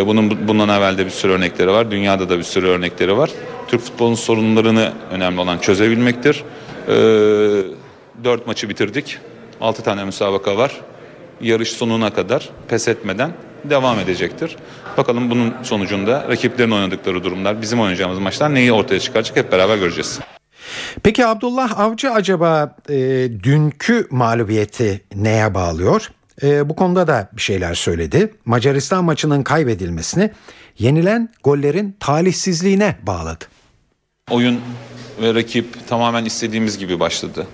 Bunun 0.06 0.48
bundan 0.48 0.68
evvel 0.68 0.98
de 0.98 1.04
bir 1.04 1.10
sürü 1.10 1.32
örnekleri 1.32 1.70
var. 1.70 1.90
Dünyada 1.90 2.28
da 2.28 2.38
bir 2.38 2.42
sürü 2.42 2.66
örnekleri 2.66 3.16
var. 3.16 3.30
Türk 3.68 3.80
futbolunun 3.80 4.14
sorunlarını 4.14 4.92
önemli 5.10 5.40
olan 5.40 5.58
çözebilmektir. 5.58 6.44
Ee, 6.88 6.92
dört 8.24 8.46
maçı 8.46 8.68
bitirdik. 8.68 9.18
6 9.60 9.82
tane 9.82 10.04
müsabaka 10.04 10.56
var. 10.56 10.80
Yarış 11.40 11.70
sonuna 11.70 12.12
kadar 12.12 12.50
pes 12.68 12.88
etmeden 12.88 13.32
devam 13.64 13.98
edecektir. 13.98 14.56
Bakalım 14.96 15.30
bunun 15.30 15.54
sonucunda 15.62 16.28
rakiplerin 16.28 16.70
oynadıkları 16.70 17.24
durumlar, 17.24 17.62
bizim 17.62 17.80
oynayacağımız 17.80 18.18
maçlar 18.18 18.54
neyi 18.54 18.72
ortaya 18.72 19.00
çıkaracak 19.00 19.36
hep 19.36 19.52
beraber 19.52 19.76
göreceğiz. 19.76 20.20
Peki 21.02 21.26
Abdullah 21.26 21.80
Avcı 21.80 22.10
acaba 22.10 22.76
e, 22.88 22.94
dünkü 23.42 24.06
mağlubiyeti 24.10 25.04
neye 25.14 25.54
bağlıyor? 25.54 26.10
E, 26.42 26.68
bu 26.68 26.76
konuda 26.76 27.06
da 27.06 27.30
bir 27.32 27.42
şeyler 27.42 27.74
söyledi. 27.74 28.34
Macaristan 28.44 29.04
maçının 29.04 29.42
kaybedilmesini 29.42 30.30
yenilen 30.78 31.28
gollerin 31.44 31.96
talihsizliğine 32.00 32.96
bağladı. 33.02 33.44
Oyun 34.30 34.60
ve 35.22 35.34
rakip 35.34 35.88
tamamen 35.88 36.24
istediğimiz 36.24 36.78
gibi 36.78 37.00
başladı. 37.00 37.46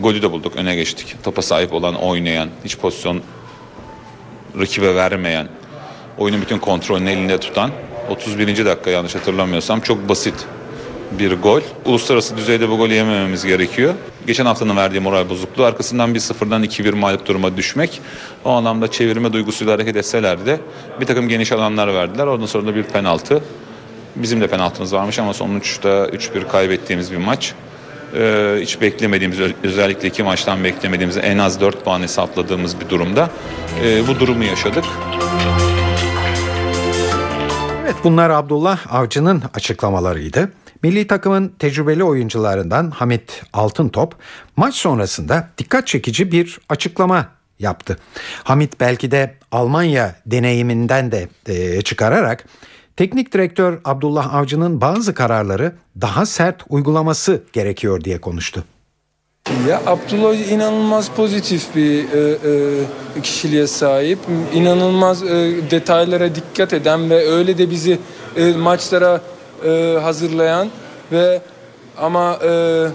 Golü 0.00 0.22
de 0.22 0.32
bulduk, 0.32 0.56
öne 0.56 0.74
geçtik. 0.74 1.16
Topa 1.22 1.42
sahip 1.42 1.72
olan, 1.72 1.94
oynayan, 1.94 2.48
hiç 2.64 2.78
pozisyon 2.78 3.20
rakibe 4.58 4.94
vermeyen, 4.94 5.48
oyunun 6.18 6.40
bütün 6.40 6.58
kontrolünü 6.58 7.10
elinde 7.10 7.40
tutan 7.40 7.70
31. 8.10 8.64
dakika 8.64 8.90
yanlış 8.90 9.14
hatırlamıyorsam 9.14 9.80
çok 9.80 10.08
basit 10.08 10.34
bir 11.18 11.32
gol. 11.32 11.60
Uluslararası 11.84 12.36
düzeyde 12.36 12.68
bu 12.68 12.76
golü 12.76 12.94
yemememiz 12.94 13.44
gerekiyor. 13.44 13.94
Geçen 14.26 14.46
haftanın 14.46 14.76
verdiği 14.76 15.00
moral 15.00 15.28
bozukluğu 15.28 15.64
arkasından 15.64 16.14
bir 16.14 16.20
sıfırdan 16.20 16.64
2-1 16.64 16.94
mağlup 16.94 17.26
duruma 17.26 17.56
düşmek. 17.56 18.00
O 18.44 18.50
anlamda 18.50 18.90
çevirme 18.90 19.32
duygusuyla 19.32 19.72
hareket 19.72 19.96
etseler 19.96 20.46
de 20.46 20.60
bir 21.00 21.06
takım 21.06 21.28
geniş 21.28 21.52
alanlar 21.52 21.94
verdiler. 21.94 22.26
Ondan 22.26 22.46
sonra 22.46 22.66
da 22.66 22.74
bir 22.74 22.82
penaltı. 22.82 23.42
Bizim 24.16 24.40
de 24.40 24.46
penaltımız 24.46 24.92
varmış 24.92 25.18
ama 25.18 25.34
sonuçta 25.34 25.88
3-1 25.88 26.48
kaybettiğimiz 26.48 27.12
bir 27.12 27.16
maç. 27.16 27.54
Ee, 28.14 28.56
hiç 28.60 28.80
beklemediğimiz 28.80 29.38
özellikle 29.62 30.08
iki 30.08 30.22
maçtan 30.22 30.64
beklemediğimiz 30.64 31.16
en 31.16 31.38
az 31.38 31.60
4 31.60 31.84
puan 31.84 32.02
hesapladığımız 32.02 32.80
bir 32.80 32.88
durumda 32.88 33.30
e, 33.84 34.08
bu 34.08 34.20
durumu 34.20 34.44
yaşadık. 34.44 34.84
Evet 37.82 37.94
bunlar 38.04 38.30
Abdullah 38.30 38.94
Avcı'nın 38.94 39.42
açıklamalarıydı. 39.54 40.52
Milli 40.82 41.06
takımın 41.06 41.48
tecrübeli 41.48 42.04
oyuncularından 42.04 42.90
Hamit 42.90 43.42
Altıntop 43.52 44.14
maç 44.56 44.74
sonrasında 44.74 45.48
dikkat 45.58 45.86
çekici 45.86 46.32
bir 46.32 46.60
açıklama 46.68 47.28
yaptı. 47.58 47.98
Hamit 48.44 48.80
belki 48.80 49.10
de 49.10 49.34
Almanya 49.52 50.14
deneyiminden 50.26 51.12
de 51.12 51.28
e, 51.46 51.82
çıkararak 51.82 52.44
teknik 52.96 53.32
direktör 53.32 53.78
Abdullah 53.84 54.34
Avcı'nın 54.34 54.80
bazı 54.80 55.14
kararları 55.14 55.72
daha 56.00 56.26
sert 56.26 56.62
uygulaması 56.68 57.42
gerekiyor 57.52 58.04
diye 58.04 58.20
konuştu. 58.20 58.64
Ya 59.68 59.82
Abdullah 59.86 60.50
inanılmaz 60.50 61.08
pozitif 61.10 61.76
bir 61.76 62.12
e, 62.12 62.38
e, 63.16 63.20
kişiliğe 63.22 63.66
sahip. 63.66 64.18
İnanılmaz 64.54 65.22
e, 65.22 65.26
detaylara 65.70 66.34
dikkat 66.34 66.72
eden 66.72 67.10
ve 67.10 67.28
öyle 67.28 67.58
de 67.58 67.70
bizi 67.70 67.98
e, 68.36 68.52
maçlara 68.52 69.20
e, 69.66 69.98
hazırlayan 70.02 70.68
ve 71.12 71.42
ama 71.98 72.38
e, 72.44 72.86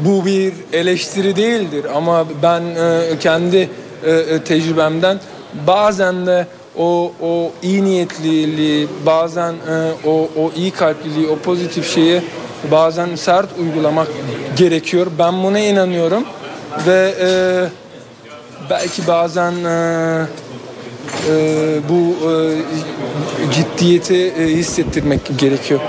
bu 0.00 0.26
bir 0.26 0.52
eleştiri 0.72 1.36
değildir 1.36 1.86
ama 1.94 2.26
ben 2.42 2.62
e, 2.62 3.18
kendi 3.20 3.70
e, 4.04 4.10
e 4.10 4.44
tecrübemden 4.44 5.20
bazen 5.66 6.26
de 6.26 6.46
o 6.78 7.12
o 7.22 7.52
iyi 7.62 7.84
niyetliliği, 7.84 8.88
bazen 9.06 9.52
e, 9.52 10.08
o 10.08 10.28
o 10.36 10.52
iyi 10.56 10.70
kalpliliği, 10.70 11.28
o 11.28 11.38
pozitif 11.38 11.94
şeyi 11.94 12.22
bazen 12.70 13.14
sert 13.14 13.58
uygulamak 13.58 14.08
gerekiyor. 14.56 15.06
Ben 15.18 15.42
buna 15.42 15.58
inanıyorum 15.58 16.24
ve 16.86 17.14
e, 17.20 17.28
belki 18.70 19.06
bazen 19.06 19.52
e, 19.64 20.26
e, 21.28 21.80
bu 21.88 22.30
e, 22.30 22.32
ciddiyeti 23.52 24.26
e, 24.38 24.46
hissettirmek 24.46 25.20
gerekiyor. 25.38 25.80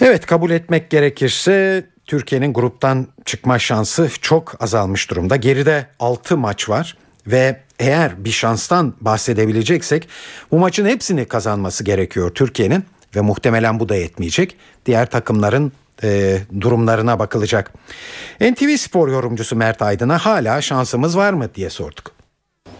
Evet 0.00 0.26
kabul 0.26 0.50
etmek 0.50 0.90
gerekirse 0.90 1.84
Türkiye'nin 2.06 2.52
gruptan 2.52 3.06
çıkma 3.24 3.58
şansı 3.58 4.10
çok 4.20 4.62
azalmış 4.62 5.10
durumda. 5.10 5.36
Geride 5.36 5.86
6 5.98 6.36
maç 6.36 6.68
var 6.68 6.96
ve 7.26 7.60
eğer 7.78 8.24
bir 8.24 8.30
şanstan 8.30 8.94
bahsedebileceksek 9.00 10.08
bu 10.50 10.58
maçın 10.58 10.86
hepsini 10.86 11.24
kazanması 11.24 11.84
gerekiyor 11.84 12.34
Türkiye'nin 12.34 12.84
ve 13.16 13.20
muhtemelen 13.20 13.80
bu 13.80 13.88
da 13.88 13.94
yetmeyecek. 13.96 14.56
Diğer 14.86 15.10
takımların 15.10 15.72
e, 16.02 16.38
durumlarına 16.60 17.18
bakılacak. 17.18 17.72
NTV 18.40 18.76
Spor 18.76 19.08
yorumcusu 19.08 19.56
Mert 19.56 19.82
Aydın'a 19.82 20.18
hala 20.18 20.60
şansımız 20.62 21.16
var 21.16 21.32
mı 21.32 21.54
diye 21.54 21.70
sorduk. 21.70 22.12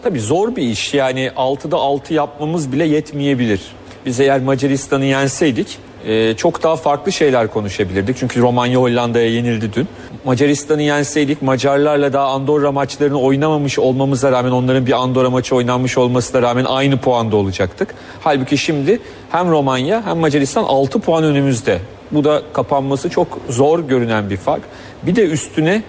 Tabii 0.03 0.19
zor 0.19 0.55
bir 0.55 0.63
iş 0.63 0.93
yani 0.93 1.31
6'da 1.35 1.77
6 1.77 2.13
yapmamız 2.13 2.71
bile 2.71 2.85
yetmeyebilir. 2.85 3.61
Biz 4.05 4.19
eğer 4.19 4.41
Macaristan'ı 4.41 5.05
yenseydik 5.05 5.79
e, 6.07 6.33
çok 6.37 6.63
daha 6.63 6.75
farklı 6.75 7.11
şeyler 7.11 7.47
konuşabilirdik. 7.47 8.17
Çünkü 8.17 8.41
Romanya 8.41 8.79
Hollanda'ya 8.79 9.29
yenildi 9.29 9.73
dün. 9.73 9.87
Macaristan'ı 10.25 10.81
yenseydik 10.81 11.41
Macarlarla 11.41 12.13
daha 12.13 12.27
Andorra 12.27 12.71
maçlarını 12.71 13.19
oynamamış 13.19 13.79
olmamıza 13.79 14.31
rağmen 14.31 14.51
onların 14.51 14.85
bir 14.85 14.91
Andorra 14.91 15.29
maçı 15.29 15.55
oynanmış 15.55 15.97
olmasına 15.97 16.41
rağmen 16.41 16.65
aynı 16.65 16.97
puanda 16.97 17.35
olacaktık. 17.35 17.95
Halbuki 18.21 18.57
şimdi 18.57 18.99
hem 19.31 19.51
Romanya 19.51 20.05
hem 20.05 20.17
Macaristan 20.17 20.63
6 20.63 20.99
puan 20.99 21.23
önümüzde. 21.23 21.79
Bu 22.11 22.23
da 22.23 22.41
kapanması 22.53 23.09
çok 23.09 23.27
zor 23.49 23.79
görünen 23.79 24.29
bir 24.29 24.37
fark. 24.37 24.61
Bir 25.03 25.15
de 25.15 25.25
üstüne 25.25 25.83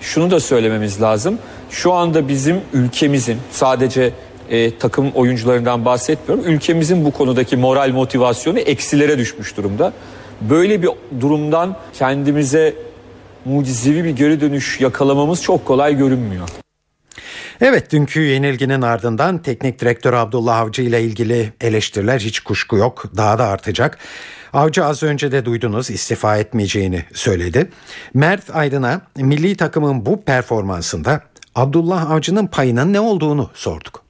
şunu 0.00 0.30
da 0.30 0.40
söylememiz 0.40 1.02
lazım. 1.02 1.38
Şu 1.70 1.92
anda 1.92 2.28
bizim 2.28 2.60
ülkemizin 2.72 3.38
sadece 3.50 4.12
e, 4.50 4.78
takım 4.78 5.10
oyuncularından 5.10 5.84
bahsetmiyorum. 5.84 6.44
Ülkemizin 6.48 7.04
bu 7.04 7.10
konudaki 7.10 7.56
moral 7.56 7.90
motivasyonu 7.90 8.58
eksilere 8.58 9.18
düşmüş 9.18 9.56
durumda. 9.56 9.92
Böyle 10.40 10.82
bir 10.82 10.90
durumdan 11.20 11.76
kendimize 11.92 12.74
mucizevi 13.44 14.04
bir 14.04 14.10
geri 14.10 14.40
dönüş 14.40 14.80
yakalamamız 14.80 15.42
çok 15.42 15.64
kolay 15.64 15.96
görünmüyor. 15.96 16.48
Evet 17.60 17.92
dünkü 17.92 18.20
yenilginin 18.20 18.82
ardından 18.82 19.38
teknik 19.38 19.80
direktör 19.80 20.12
Abdullah 20.12 20.58
Avcı 20.58 20.82
ile 20.82 21.02
ilgili 21.02 21.52
eleştiriler 21.60 22.20
hiç 22.20 22.40
kuşku 22.40 22.76
yok 22.76 23.04
daha 23.16 23.38
da 23.38 23.46
artacak. 23.46 23.98
Avcı 24.52 24.84
az 24.84 25.02
önce 25.02 25.32
de 25.32 25.44
duydunuz 25.44 25.90
istifa 25.90 26.36
etmeyeceğini 26.36 27.04
söyledi. 27.12 27.70
Mert 28.14 28.56
Aydın'a 28.56 29.00
milli 29.16 29.56
takımın 29.56 30.06
bu 30.06 30.22
performansında 30.24 31.20
Abdullah 31.54 32.10
Avcı'nın 32.10 32.46
payının 32.46 32.92
ne 32.92 33.00
olduğunu 33.00 33.50
sorduk. 33.54 34.03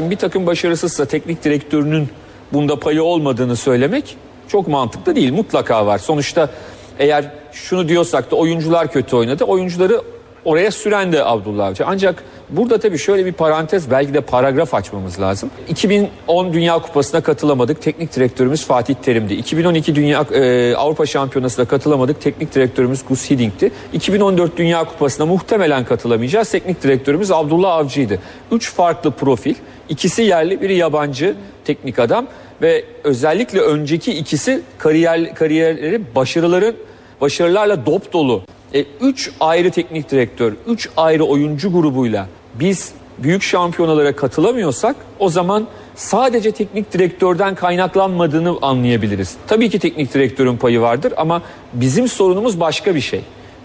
Bir 0.00 0.16
takım 0.16 0.46
başarısızsa 0.46 1.04
teknik 1.04 1.44
direktörünün 1.44 2.08
bunda 2.52 2.80
payı 2.80 3.02
olmadığını 3.02 3.56
söylemek 3.56 4.16
çok 4.48 4.68
mantıklı 4.68 5.16
değil. 5.16 5.32
Mutlaka 5.32 5.86
var. 5.86 5.98
Sonuçta 5.98 6.50
eğer 6.98 7.30
şunu 7.52 7.88
diyorsak 7.88 8.30
da 8.30 8.36
oyuncular 8.36 8.92
kötü 8.92 9.16
oynadı. 9.16 9.44
Oyuncuları 9.44 10.00
oraya 10.44 10.70
süren 10.70 11.12
de 11.12 11.24
Abdullah 11.24 11.66
Avcı. 11.66 11.84
Ancak 11.86 12.24
burada 12.50 12.78
tabii 12.78 12.98
şöyle 12.98 13.26
bir 13.26 13.32
parantez 13.32 13.90
belki 13.90 14.14
de 14.14 14.20
paragraf 14.20 14.74
açmamız 14.74 15.20
lazım. 15.20 15.50
2010 15.68 16.52
Dünya 16.52 16.78
Kupası'na 16.78 17.20
katılamadık. 17.20 17.82
Teknik 17.82 18.16
direktörümüz 18.16 18.66
Fatih 18.66 18.94
Terim'di. 18.94 19.34
2012 19.34 19.94
Dünya 19.94 20.26
e, 20.32 20.74
Avrupa 20.74 21.06
Şampiyonası'na 21.06 21.64
katılamadık. 21.64 22.20
Teknik 22.20 22.54
direktörümüz 22.54 23.04
Gus 23.08 23.30
Hidding'ti. 23.30 23.70
2014 23.92 24.56
Dünya 24.56 24.84
Kupası'na 24.84 25.26
muhtemelen 25.26 25.84
katılamayacağız. 25.84 26.50
Teknik 26.50 26.82
direktörümüz 26.82 27.30
Abdullah 27.30 27.72
Avcı'ydı. 27.72 28.18
Üç 28.52 28.72
farklı 28.72 29.10
profil. 29.10 29.54
İkisi 29.88 30.22
yerli, 30.22 30.60
biri 30.60 30.74
yabancı 30.74 31.34
teknik 31.64 31.98
adam 31.98 32.26
ve 32.62 32.84
özellikle 33.04 33.60
önceki 33.60 34.12
ikisi 34.12 34.62
kariyer 34.78 35.34
kariyerleri 35.34 36.14
başarıların 36.14 36.76
başarılarla 37.20 37.86
dop 37.86 38.12
dolu. 38.12 38.42
E, 38.74 38.84
üç 39.00 39.30
ayrı 39.40 39.70
teknik 39.70 40.10
direktör, 40.10 40.52
üç 40.66 40.88
ayrı 40.96 41.24
oyuncu 41.24 41.72
grubuyla 41.72 42.26
biz 42.54 42.92
büyük 43.18 43.42
şampiyonalara 43.42 44.16
katılamıyorsak 44.16 44.96
o 45.18 45.28
zaman 45.28 45.66
sadece 45.94 46.52
teknik 46.52 46.92
direktörden 46.92 47.54
kaynaklanmadığını 47.54 48.58
anlayabiliriz. 48.62 49.36
Tabii 49.46 49.70
ki 49.70 49.78
teknik 49.78 50.14
direktörün 50.14 50.56
payı 50.56 50.80
vardır 50.80 51.12
ama 51.16 51.42
bizim 51.72 52.08
sorunumuz 52.08 52.60
başka 52.60 52.94
bir 52.94 53.00
şey. 53.00 53.20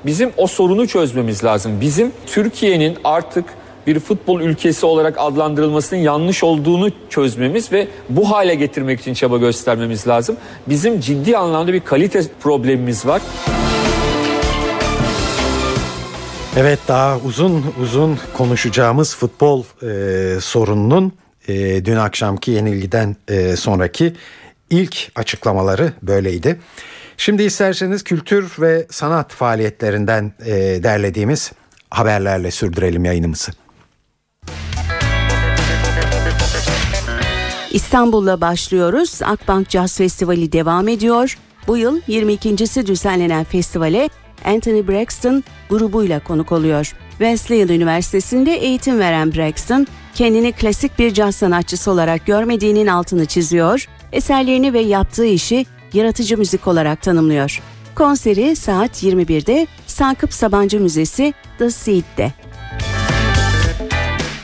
Bizim 0.06 0.32
o 0.38 0.48
sorunu 0.48 0.88
çözmemiz 0.88 1.44
lazım. 1.44 1.82
Bizim 1.82 2.12
Türkiye'nin 2.28 2.98
artık 3.04 3.46
bir 3.88 4.00
futbol 4.00 4.42
ülkesi 4.42 4.86
olarak 4.86 5.16
adlandırılmasının 5.18 6.00
yanlış 6.00 6.44
olduğunu 6.44 6.90
çözmemiz 7.10 7.72
ve 7.72 7.88
bu 8.10 8.32
hale 8.32 8.56
getirmek 8.56 9.00
için 9.02 9.14
çaba 9.14 9.38
göstermemiz 9.38 10.08
lazım. 10.08 10.38
Bizim 10.68 11.00
ciddi 11.00 11.38
anlamda 11.38 11.74
bir 11.74 11.80
kalite 11.80 12.22
problemimiz 12.42 13.06
var. 13.06 13.22
Evet 16.58 16.80
daha 16.88 17.18
uzun 17.20 17.74
uzun 17.82 18.20
konuşacağımız 18.34 19.16
futbol 19.16 19.64
e, 19.84 20.40
sorununun 20.42 21.14
e, 21.48 21.86
dün 21.86 21.96
akşamki 21.96 22.52
yenilgiden 22.52 23.16
e, 23.28 23.56
sonraki 23.56 24.14
ilk 24.70 25.12
açıklamaları 25.16 25.94
böyleydi. 26.02 26.60
Şimdi 27.18 27.44
isterseniz 27.44 28.04
kültür 28.04 28.52
ve 28.60 28.88
sanat 28.90 29.34
faaliyetlerinden 29.34 30.34
e, 30.46 30.54
derlediğimiz 30.84 31.52
haberlerle 31.92 32.52
sürdürelim 32.52 33.06
yayınımızı. 33.06 33.52
İstanbul'la 37.72 38.42
başlıyoruz. 38.42 39.22
Akbank 39.24 39.70
Jazz 39.70 39.98
Festivali 39.98 40.52
devam 40.52 40.88
ediyor. 40.88 41.38
Bu 41.68 41.78
yıl 41.78 42.02
22.si 42.02 42.88
düzenlenen 42.88 43.44
festivale 43.44 44.10
Anthony 44.46 44.88
Braxton 44.88 45.44
grubuyla 45.70 46.20
konuk 46.20 46.52
oluyor. 46.52 46.96
Wesleyan 47.10 47.70
Üniversitesi'nde 47.70 48.54
eğitim 48.54 49.00
veren 49.00 49.36
Braxton, 49.36 49.88
kendini 50.16 50.52
klasik 50.52 51.00
bir 51.00 51.14
caz 51.14 51.36
sanatçısı 51.36 51.92
olarak 51.92 52.26
görmediğinin 52.26 52.88
altını 52.88 53.26
çiziyor, 53.26 53.88
eserlerini 54.12 54.74
ve 54.74 54.80
yaptığı 54.80 55.26
işi 55.26 55.66
yaratıcı 55.94 56.38
müzik 56.38 56.68
olarak 56.68 57.02
tanımlıyor. 57.02 57.62
Konseri 57.96 58.56
saat 58.56 59.04
21'de 59.04 59.68
Sakıp 59.88 60.34
Sabancı 60.34 60.80
Müzesi 60.80 61.34
The 61.58 61.70
Seed'de. 61.70 62.34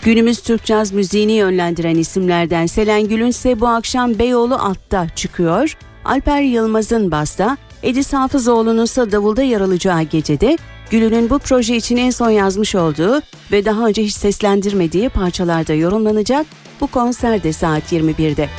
Günümüz 0.04 0.42
Türk 0.42 0.66
caz 0.66 0.92
müziğini 0.92 1.32
yönlendiren 1.32 1.96
isimlerden 1.96 2.66
Selen 2.66 3.08
Gül'ün 3.08 3.28
ise 3.28 3.60
bu 3.60 3.68
akşam 3.68 4.20
Beyoğlu 4.20 4.56
Alt'ta 4.56 5.08
çıkıyor. 5.16 5.78
Alper 6.06 6.42
Yılmaz'ın 6.42 7.12
basta, 7.12 7.58
Edis 7.84 8.14
Hafızoğlu'nun 8.14 8.84
ise 8.84 9.12
davulda 9.12 9.44
yer 9.44 9.62
alacağı 9.62 10.02
gecede 10.02 10.58
Gül'ünün 10.90 11.30
bu 11.30 11.40
proje 11.40 11.76
için 11.76 11.98
en 11.98 12.10
son 12.10 12.30
yazmış 12.30 12.76
olduğu 12.76 13.22
ve 13.52 13.66
daha 13.66 13.88
önce 13.88 14.04
hiç 14.04 14.14
seslendirmediği 14.14 15.10
parçalarda 15.10 15.74
yorumlanacak 15.74 16.46
bu 16.82 16.88
konser 16.88 17.44
de 17.44 17.54
saat 17.54 17.94
21'de. 17.94 18.50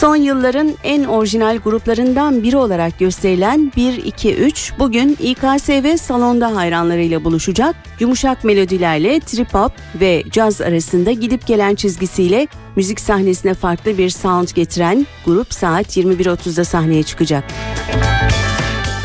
Son 0.00 0.16
yılların 0.16 0.74
en 0.84 1.04
orijinal 1.04 1.56
gruplarından 1.58 2.42
biri 2.42 2.56
olarak 2.56 2.98
gösterilen 2.98 3.72
1-2-3 3.76 4.78
bugün 4.78 5.16
İKSV 5.20 5.96
salonda 5.96 6.56
hayranlarıyla 6.56 7.24
buluşacak. 7.24 7.76
Yumuşak 8.00 8.44
melodilerle 8.44 9.20
trip 9.20 9.54
hop 9.54 9.72
ve 10.00 10.24
caz 10.30 10.60
arasında 10.60 11.12
gidip 11.12 11.46
gelen 11.46 11.74
çizgisiyle 11.74 12.46
müzik 12.76 13.00
sahnesine 13.00 13.54
farklı 13.54 13.98
bir 13.98 14.10
sound 14.10 14.48
getiren 14.54 15.06
grup 15.26 15.54
saat 15.54 15.96
21.30'da 15.96 16.64
sahneye 16.64 17.02
çıkacak. 17.02 17.44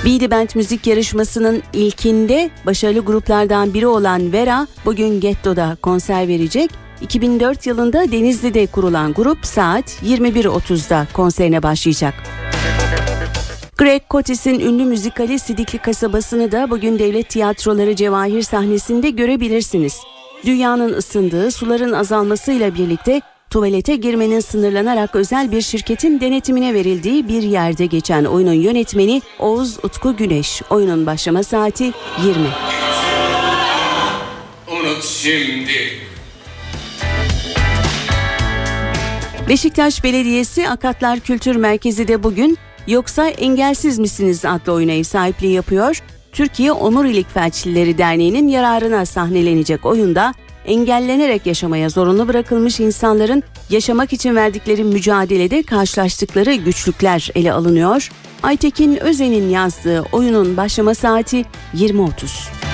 Beady 0.06 0.32
Band 0.32 0.50
müzik 0.56 0.88
yarışmasının 0.88 1.64
ilkinde 1.74 2.50
başarılı 2.66 3.00
gruplardan 3.00 3.74
biri 3.74 3.88
olan 3.88 4.34
Vera 4.34 4.68
bugün 4.86 5.20
Getto'da 5.20 5.78
konser 5.82 6.28
verecek. 6.28 6.89
2004 7.02 7.66
yılında 7.66 8.12
Denizli'de 8.12 8.68
kurulan 8.68 9.14
grup 9.14 9.46
saat 9.46 10.04
21.30'da 10.04 11.08
konserine 11.14 11.64
başlayacak. 11.64 12.14
Greg 13.78 14.02
Cotis'in 14.10 14.60
ünlü 14.60 14.86
müzikali 14.86 15.40
Sidikli 15.40 15.78
kasabasını 15.78 16.52
da 16.52 16.70
bugün 16.70 17.00
devlet 17.00 17.30
tiyatroları 17.30 17.96
Cevahir 17.96 18.42
sahnesinde 18.42 19.10
görebilirsiniz. 19.10 19.98
Dünyanın 20.46 20.94
ısındığı, 20.94 21.52
suların 21.52 21.94
azalmasıyla 21.94 22.76
birlikte 22.76 23.22
tuvalete 23.50 23.96
girmenin 23.96 24.40
sınırlanarak 24.40 25.16
özel 25.16 25.52
bir 25.52 25.62
şirketin 25.62 26.22
denetimine 26.22 26.74
verildiği 26.74 27.28
bir 27.28 27.44
yerde 27.44 27.86
geçen 27.86 28.26
oyunun 28.26 28.54
yönetmeni 28.54 29.22
Oğuz 29.40 29.78
Utku 29.84 30.18
Güneş. 30.18 30.62
Oyunun 30.70 31.06
başlama 31.06 31.44
saati 31.44 31.84
20. 31.84 31.94
Unut 34.72 35.04
şimdi. 35.04 36.09
Beşiktaş 39.50 40.04
Belediyesi 40.04 40.70
Akatlar 40.70 41.20
Kültür 41.20 41.56
Merkezi 41.56 42.08
de 42.08 42.24
bugün 42.24 42.58
Yoksa 42.88 43.28
Engelsiz 43.28 44.00
Misiniz 44.00 44.46
adlı 44.46 44.74
oyuna 44.74 44.92
ev 44.92 45.04
sahipliği 45.04 45.54
yapıyor. 45.54 46.04
Türkiye 46.32 46.72
Omurilik 46.72 47.30
Felçlileri 47.30 47.98
Derneği'nin 47.98 48.48
yararına 48.48 49.06
sahnelenecek 49.06 49.86
oyunda 49.86 50.34
engellenerek 50.66 51.46
yaşamaya 51.46 51.90
zorunlu 51.90 52.28
bırakılmış 52.28 52.80
insanların 52.80 53.44
yaşamak 53.70 54.14
için 54.14 54.36
verdikleri 54.36 54.84
mücadelede 54.84 55.64
karşılaştıkları 55.64 56.54
güçlükler 56.54 57.30
ele 57.36 57.54
alınıyor. 57.54 58.12
Aytekin 58.44 58.96
Özen'in 58.96 59.50
yazdığı 59.50 60.02
oyunun 60.12 60.58
başlama 60.58 60.96
saati 60.96 61.46
20.30. 61.76 62.69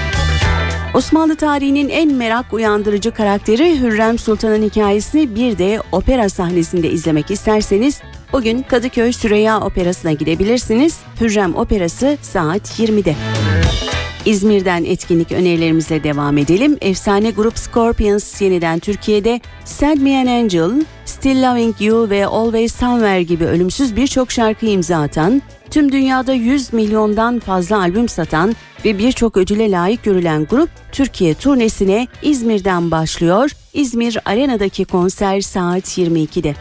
Osmanlı 0.96 1.36
tarihinin 1.36 1.90
en 1.90 2.14
merak 2.14 2.54
uyandırıcı 2.54 3.12
karakteri 3.12 3.80
Hürrem 3.80 4.18
Sultan'ın 4.18 4.62
hikayesini 4.62 5.36
bir 5.36 5.58
de 5.58 5.80
opera 5.92 6.30
sahnesinde 6.30 6.90
izlemek 6.90 7.32
isterseniz 7.32 8.02
bugün 8.34 8.62
Kadıköy 8.62 9.12
Süreyya 9.12 9.62
Operası'na 9.62 10.12
gidebilirsiniz. 10.12 11.00
Hürrem 11.22 11.56
Operası 11.56 12.18
saat 12.22 12.80
20'de. 12.80 13.16
İzmir'den 14.26 14.84
etkinlik 14.84 15.32
önerilerimizle 15.32 16.04
devam 16.04 16.38
edelim. 16.38 16.78
Efsane 16.82 17.32
grup 17.32 17.58
Scorpions 17.58 18.42
yeniden 18.42 18.80
Türkiye'de 18.80 19.42
Send 19.66 20.02
Me 20.02 20.18
An 20.18 20.28
Angel, 20.28 20.86
Still 21.06 21.44
Loving 21.44 21.82
You 21.82 22.10
ve 22.10 22.26
Always 22.26 22.76
Somewhere 22.76 23.24
gibi 23.24 23.46
ölümsüz 23.46 23.96
birçok 23.96 24.32
şarkı 24.32 24.66
imza 24.66 24.98
atan, 24.98 25.42
tüm 25.72 25.92
dünyada 25.92 26.34
100 26.34 26.74
milyondan 26.74 27.40
fazla 27.40 27.80
albüm 27.80 28.10
satan 28.10 28.56
ve 28.86 28.98
birçok 28.98 29.38
ödüle 29.38 29.72
layık 29.72 30.04
görülen 30.04 30.46
grup 30.46 30.70
Türkiye 30.92 31.34
turnesine 31.34 32.08
İzmir'den 32.22 32.92
başlıyor. 32.92 33.52
İzmir 33.74 34.18
Arena'daki 34.26 34.86
konser 34.86 35.42
saat 35.42 35.84
22'de. 35.84 36.56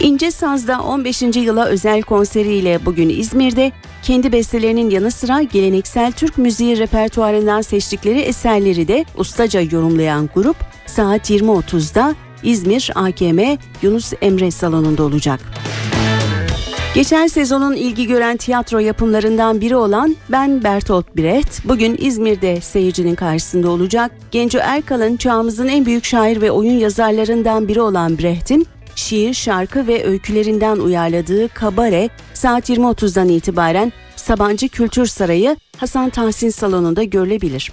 İnce 0.00 0.30
Saz'da 0.30 0.80
15. 0.82 1.22
yıla 1.22 1.66
özel 1.66 2.02
konseriyle 2.02 2.86
bugün 2.86 3.08
İzmir'de 3.08 3.72
kendi 4.10 4.32
bestelerinin 4.32 4.90
yanı 4.90 5.10
sıra 5.10 5.42
geleneksel 5.42 6.12
Türk 6.12 6.38
müziği 6.38 6.78
repertuarından 6.78 7.60
seçtikleri 7.62 8.18
eserleri 8.20 8.88
de 8.88 9.04
ustaca 9.16 9.60
yorumlayan 9.60 10.28
grup 10.34 10.56
saat 10.86 11.30
20.30'da 11.30 12.14
İzmir 12.42 12.90
AKM 12.94 13.40
Yunus 13.82 14.12
Emre 14.22 14.50
Salonu'nda 14.50 15.02
olacak. 15.02 15.40
Geçen 16.94 17.26
sezonun 17.26 17.74
ilgi 17.74 18.06
gören 18.06 18.36
tiyatro 18.36 18.78
yapımlarından 18.78 19.60
biri 19.60 19.76
olan 19.76 20.16
Ben 20.28 20.64
Bertolt 20.64 21.16
Brecht 21.16 21.68
bugün 21.68 21.96
İzmir'de 22.00 22.60
seyircinin 22.60 23.14
karşısında 23.14 23.70
olacak. 23.70 24.12
Genco 24.30 24.58
Erkal'ın 24.58 25.16
çağımızın 25.16 25.68
en 25.68 25.86
büyük 25.86 26.04
şair 26.04 26.40
ve 26.40 26.50
oyun 26.50 26.78
yazarlarından 26.78 27.68
biri 27.68 27.80
olan 27.80 28.18
Brecht'in 28.18 28.66
şiir, 29.00 29.34
şarkı 29.34 29.86
ve 29.86 30.04
öykülerinden 30.04 30.76
uyarladığı 30.76 31.48
Kabare 31.48 32.08
saat 32.34 32.70
20.30'dan 32.70 33.28
itibaren 33.28 33.92
Sabancı 34.16 34.68
Kültür 34.68 35.06
Sarayı 35.06 35.56
Hasan 35.76 36.10
Tahsin 36.10 36.50
Salonu'nda 36.50 37.02
görülebilir. 37.02 37.72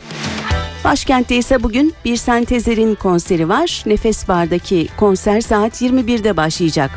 Başkentte 0.83 1.35
ise 1.35 1.63
bugün 1.63 1.93
bir 2.05 2.15
sentezlerin 2.17 2.95
konseri 2.95 3.49
var. 3.49 3.83
Nefes 3.85 4.27
Bar'daki 4.27 4.87
konser 4.97 5.41
saat 5.41 5.81
21'de 5.81 6.37
başlayacak. 6.37 6.91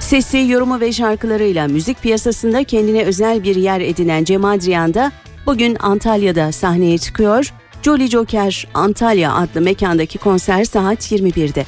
Sesi, 0.00 0.38
yorumu 0.38 0.80
ve 0.80 0.92
şarkılarıyla 0.92 1.68
müzik 1.68 2.02
piyasasında 2.02 2.64
kendine 2.64 3.04
özel 3.04 3.42
bir 3.42 3.56
yer 3.56 3.80
edinen 3.80 4.24
Cem 4.24 4.44
Adrian 4.44 4.94
da 4.94 5.12
bugün 5.46 5.76
Antalya'da 5.80 6.52
sahneye 6.52 6.98
çıkıyor. 6.98 7.52
Jolly 7.82 8.08
Joker 8.08 8.66
Antalya 8.74 9.34
adlı 9.34 9.60
mekandaki 9.60 10.18
konser 10.18 10.64
saat 10.64 11.12
21'de. 11.12 11.64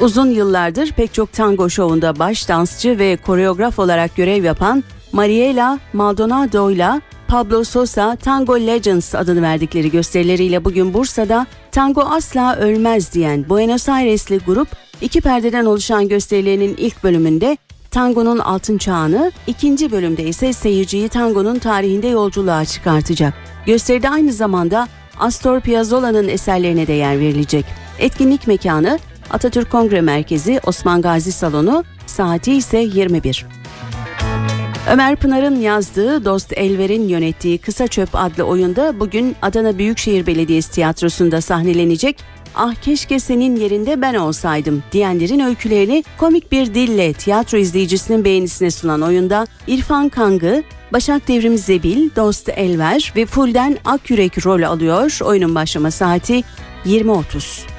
Uzun 0.00 0.30
yıllardır 0.30 0.92
pek 0.92 1.14
çok 1.14 1.32
tango 1.32 1.70
şovunda 1.70 2.18
baş 2.18 2.48
dansçı 2.48 2.98
ve 2.98 3.16
koreograf 3.16 3.78
olarak 3.78 4.16
görev 4.16 4.44
yapan 4.44 4.84
Mariela 5.12 5.78
Maldonado 5.92 6.70
ile 6.70 7.00
Pablo 7.28 7.64
Sosa 7.64 8.16
Tango 8.16 8.56
Legends 8.60 9.14
adını 9.14 9.42
verdikleri 9.42 9.90
gösterileriyle 9.90 10.64
bugün 10.64 10.94
Bursa'da 10.94 11.46
Tango 11.72 12.00
asla 12.00 12.56
ölmez 12.56 13.12
diyen 13.12 13.48
Buenos 13.48 13.88
Airesli 13.88 14.38
grup 14.38 14.68
iki 15.00 15.20
perdeden 15.20 15.64
oluşan 15.64 16.08
gösterilerinin 16.08 16.74
ilk 16.78 17.04
bölümünde 17.04 17.56
tangonun 17.90 18.38
altın 18.38 18.78
çağını, 18.78 19.32
ikinci 19.46 19.92
bölümde 19.92 20.24
ise 20.24 20.52
seyirciyi 20.52 21.08
tangonun 21.08 21.58
tarihinde 21.58 22.06
yolculuğa 22.06 22.64
çıkartacak. 22.64 23.34
Gösteride 23.66 24.08
aynı 24.08 24.32
zamanda 24.32 24.88
Astor 25.20 25.60
Piazzolla'nın 25.60 26.28
eserlerine 26.28 26.86
de 26.86 26.92
yer 26.92 27.20
verilecek. 27.20 27.64
Etkinlik 27.98 28.46
mekanı 28.46 28.98
Atatürk 29.30 29.70
Kongre 29.70 30.00
Merkezi 30.00 30.60
Osman 30.66 31.02
Gazi 31.02 31.32
Salonu, 31.32 31.84
saati 32.06 32.52
ise 32.52 32.78
21. 32.78 33.46
Ömer 34.90 35.16
Pınar'ın 35.16 35.60
yazdığı, 35.60 36.24
Dost 36.24 36.52
Elver'in 36.52 37.08
yönettiği 37.08 37.58
Kısa 37.58 37.86
Çöp 37.86 38.08
adlı 38.12 38.42
oyunda 38.42 39.00
bugün 39.00 39.36
Adana 39.42 39.78
Büyükşehir 39.78 40.26
Belediyesi 40.26 40.72
Tiyatrosu'nda 40.72 41.40
sahnelenecek 41.40 42.16
ah 42.54 42.74
keşke 42.74 43.20
senin 43.20 43.56
yerinde 43.56 44.02
ben 44.02 44.14
olsaydım 44.14 44.82
diyenlerin 44.92 45.40
öykülerini 45.40 46.04
komik 46.18 46.52
bir 46.52 46.74
dille 46.74 47.12
tiyatro 47.12 47.58
izleyicisinin 47.58 48.24
beğenisine 48.24 48.70
sunan 48.70 49.02
oyunda 49.02 49.46
İrfan 49.66 50.08
Kangı, 50.08 50.62
Başak 50.92 51.28
Devrim 51.28 51.58
Zebil, 51.58 52.10
Dost 52.16 52.48
Elver 52.48 53.12
ve 53.16 53.26
Fulden 53.26 53.78
Akyürek 53.84 54.46
rol 54.46 54.62
alıyor. 54.62 55.18
Oyunun 55.22 55.54
başlama 55.54 55.90
saati 55.90 56.44
20.30. 56.86 57.75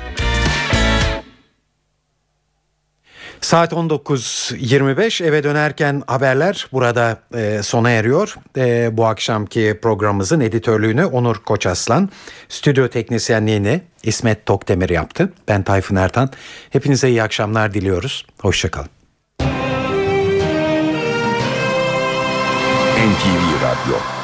Saat 3.42 3.74
19.25 3.74 5.24
eve 5.24 5.44
dönerken 5.44 6.04
haberler 6.08 6.68
burada 6.72 7.18
e, 7.36 7.64
sona 7.64 7.90
eriyor. 7.90 8.36
E, 8.58 8.98
bu 8.98 9.06
akşamki 9.06 9.80
programımızın 9.82 10.40
editörlüğünü 10.40 11.06
Onur 11.06 11.36
Koçaslan, 11.36 12.10
stüdyo 12.50 12.88
teknisyenliğini 12.88 13.82
İsmet 14.04 14.46
Tokdemir 14.46 14.90
yaptı. 14.90 15.34
Ben 15.48 15.64
Tayfun 15.64 15.96
Ertan. 15.96 16.30
Hepinize 16.70 17.10
iyi 17.10 17.24
akşamlar 17.24 17.74
diliyoruz. 17.74 18.26
Hoşçakalın. 18.42 18.90
NTV 22.98 23.64
Radyo 23.64 24.17